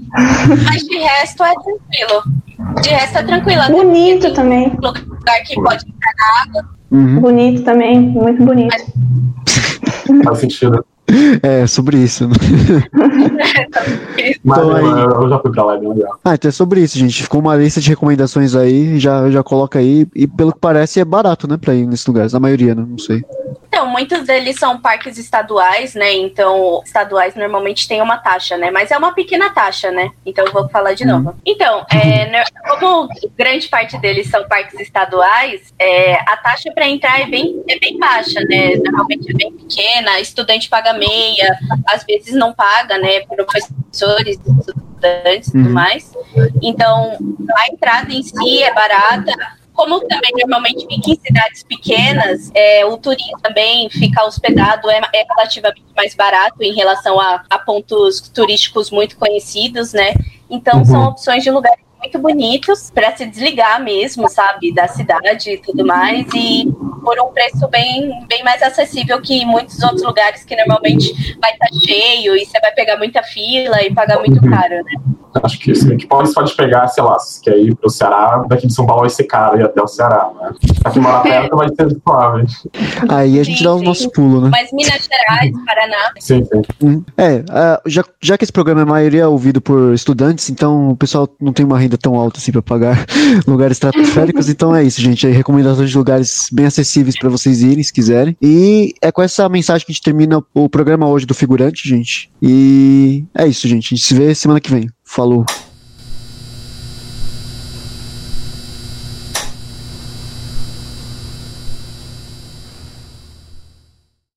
Mas 0.64 0.82
de 0.82 0.98
resto 0.98 1.42
é 1.42 1.54
tranquilo. 1.54 2.82
De 2.82 2.88
resto 2.90 3.18
é 3.18 3.22
tranquilo. 3.22 3.62
Bonito 3.70 4.34
também. 4.34 4.68
lugar 4.82 5.42
que 5.46 5.54
pode 5.54 5.84
entrar 5.88 6.12
na 6.16 6.60
água. 6.60 6.75
Uhum. 6.90 7.20
Bonito 7.20 7.62
também, 7.62 8.00
muito 8.00 8.44
bonito. 8.44 8.76
Faz 10.24 10.38
sentido. 10.38 10.84
É, 11.42 11.66
sobre 11.66 11.98
isso. 11.98 12.28
né? 12.28 12.34
Mas 14.44 14.58
Então, 14.58 14.76
eu, 14.78 14.96
aí- 14.96 15.04
eu 15.04 15.28
já 15.28 15.38
fui 15.38 15.50
pra 15.52 15.64
lá, 15.64 15.74
é 15.76 15.78
legal. 15.78 16.18
Ah, 16.24 16.34
então 16.34 16.48
é 16.48 16.52
sobre 16.52 16.80
isso, 16.80 16.98
gente. 16.98 17.22
Ficou 17.22 17.40
uma 17.40 17.56
lista 17.56 17.80
de 17.80 17.88
recomendações 17.88 18.54
aí, 18.54 18.98
já, 18.98 19.30
já 19.30 19.42
coloca 19.42 19.78
aí. 19.78 20.06
E 20.14 20.26
pelo 20.26 20.52
que 20.52 20.58
parece 20.58 21.00
é 21.00 21.04
barato, 21.04 21.48
né, 21.48 21.56
pra 21.56 21.74
ir 21.74 21.86
nesses 21.86 22.06
lugares. 22.06 22.34
A 22.34 22.40
maioria, 22.40 22.74
né? 22.74 22.84
Não 22.86 22.98
sei. 22.98 23.24
Então, 23.68 23.86
muitos 23.88 24.22
deles 24.26 24.58
são 24.58 24.78
parques 24.80 25.18
estaduais, 25.18 25.94
né? 25.94 26.12
Então, 26.14 26.80
estaduais 26.84 27.34
normalmente 27.34 27.86
têm 27.86 28.00
uma 28.00 28.16
taxa, 28.16 28.56
né? 28.56 28.70
Mas 28.70 28.90
é 28.90 28.96
uma 28.96 29.12
pequena 29.12 29.50
taxa, 29.50 29.90
né? 29.90 30.10
Então, 30.24 30.44
eu 30.46 30.52
vou 30.52 30.68
falar 30.70 30.94
de 30.94 31.04
novo. 31.04 31.34
Então, 31.44 31.84
é, 31.90 32.30
né, 32.30 32.44
como 32.80 33.06
grande 33.36 33.68
parte 33.68 33.98
deles 33.98 34.28
são 34.30 34.46
parques 34.48 34.78
estaduais, 34.80 35.74
é, 35.78 36.14
a 36.14 36.36
taxa 36.38 36.70
para 36.74 36.88
entrar 36.88 37.20
é 37.20 37.26
bem, 37.26 37.62
é 37.68 37.78
bem 37.78 37.98
baixa, 37.98 38.40
né? 38.48 38.76
Normalmente 38.82 39.30
é 39.30 39.34
bem 39.34 39.52
pequena, 39.52 40.20
estudante 40.20 40.70
paga 40.70 40.94
meia, 41.08 41.58
às 41.88 42.04
vezes 42.04 42.34
não 42.34 42.52
paga, 42.52 42.98
né? 42.98 43.20
Professores, 43.20 44.38
estudantes 44.38 45.48
e 45.48 45.52
tudo 45.52 45.66
Uhum. 45.66 45.72
mais. 45.72 46.12
Então, 46.62 47.16
a 47.56 47.72
entrada 47.72 48.12
em 48.12 48.22
si 48.22 48.62
é 48.62 48.72
barata. 48.74 49.32
Como 49.72 50.00
também 50.08 50.30
normalmente 50.38 50.86
fica 50.86 51.10
em 51.10 51.20
cidades 51.20 51.62
pequenas, 51.62 52.50
é, 52.54 52.86
o 52.86 52.96
turismo 52.96 53.38
também 53.42 53.90
ficar 53.90 54.24
hospedado 54.24 54.88
é, 54.90 55.02
é 55.12 55.26
relativamente 55.36 55.84
mais 55.94 56.14
barato 56.14 56.62
em 56.62 56.74
relação 56.74 57.20
a, 57.20 57.42
a 57.50 57.58
pontos 57.58 58.20
turísticos 58.30 58.90
muito 58.90 59.18
conhecidos, 59.18 59.92
né? 59.92 60.14
Então 60.48 60.82
são 60.82 61.08
opções 61.08 61.44
de 61.44 61.50
lugares 61.50 61.84
muito 62.06 62.18
bonitos 62.18 62.90
para 62.90 63.16
se 63.16 63.26
desligar 63.26 63.82
mesmo, 63.82 64.28
sabe, 64.28 64.72
da 64.72 64.86
cidade 64.86 65.50
e 65.50 65.58
tudo 65.58 65.84
mais, 65.84 66.26
e 66.34 66.72
por 67.02 67.20
um 67.20 67.32
preço 67.32 67.68
bem, 67.68 68.26
bem 68.28 68.42
mais 68.42 68.62
acessível 68.62 69.20
que 69.20 69.44
muitos 69.44 69.82
outros 69.82 70.02
lugares 70.02 70.44
que 70.44 70.56
normalmente 70.56 71.36
vai 71.40 71.52
estar 71.52 71.68
cheio 71.84 72.36
e 72.36 72.44
você 72.44 72.60
vai 72.60 72.72
pegar 72.72 72.96
muita 72.96 73.22
fila 73.22 73.82
e 73.82 73.92
pagar 73.92 74.18
muito 74.18 74.40
caro, 74.40 74.76
né? 74.84 74.92
Acho 75.42 75.58
que 75.58 75.74
sim. 75.74 75.96
Que 75.96 76.06
pode, 76.06 76.32
pode 76.32 76.54
pegar, 76.54 76.88
sei 76.88 77.02
lá, 77.02 77.18
se 77.18 77.40
quer 77.40 77.58
ir 77.58 77.74
pro 77.74 77.90
Ceará, 77.90 78.44
daqui 78.48 78.66
de 78.66 78.74
São 78.74 78.86
Paulo 78.86 79.02
vai 79.02 79.10
ser 79.10 79.24
caro 79.24 79.58
ir 79.58 79.64
até 79.64 79.82
o 79.82 79.86
Ceará, 79.86 80.30
né? 80.40 80.52
Quem 80.92 81.02
mora 81.02 81.20
perto 81.20 81.56
vai 81.56 81.68
ser 81.68 81.96
suave. 82.02 82.46
Aí 83.08 83.38
a 83.38 83.42
gente 83.42 83.58
Sim, 83.58 83.64
dá 83.64 83.74
o 83.74 83.82
nosso 83.82 84.10
pulo, 84.10 84.40
né? 84.40 84.50
Mas 84.50 84.72
Minas 84.72 85.08
Gerais, 85.08 85.52
Paraná, 85.64 86.12
Sim, 86.18 86.44
sim. 86.44 86.62
Hum. 86.82 87.02
É, 87.16 87.44
ah, 87.50 87.80
já, 87.86 88.04
já 88.20 88.38
que 88.38 88.44
esse 88.44 88.52
programa 88.52 88.80
é 88.80 88.84
a 88.84 88.86
maioria 88.86 89.28
ouvido 89.28 89.60
por 89.60 89.94
estudantes, 89.94 90.50
então 90.50 90.90
o 90.90 90.96
pessoal 90.96 91.28
não 91.40 91.52
tem 91.52 91.64
uma 91.64 91.78
renda 91.78 91.98
tão 91.98 92.14
alta 92.14 92.38
assim 92.38 92.52
pra 92.52 92.62
pagar 92.62 93.04
lugares 93.46 93.76
estratosféricos, 93.76 94.48
então 94.48 94.74
é 94.74 94.82
isso, 94.82 95.00
gente. 95.00 95.26
Aí 95.26 95.32
recomendações 95.32 95.90
de 95.90 95.98
lugares 95.98 96.48
bem 96.52 96.66
acessíveis 96.66 97.18
pra 97.18 97.28
vocês 97.28 97.62
irem, 97.62 97.82
se 97.82 97.92
quiserem. 97.92 98.36
E 98.40 98.94
é 99.02 99.10
com 99.12 99.22
essa 99.22 99.48
mensagem 99.48 99.84
que 99.86 99.92
a 99.92 99.94
gente 99.94 100.02
termina 100.02 100.42
o 100.54 100.68
programa 100.68 101.08
hoje 101.08 101.26
do 101.26 101.34
figurante, 101.34 101.88
gente. 101.88 102.30
E 102.42 103.24
é 103.36 103.46
isso, 103.46 103.66
gente. 103.68 103.86
A 103.86 103.96
gente 103.96 104.06
se 104.06 104.14
vê 104.14 104.34
semana 104.34 104.60
que 104.60 104.70
vem. 104.70 104.88
Falou. 105.06 105.46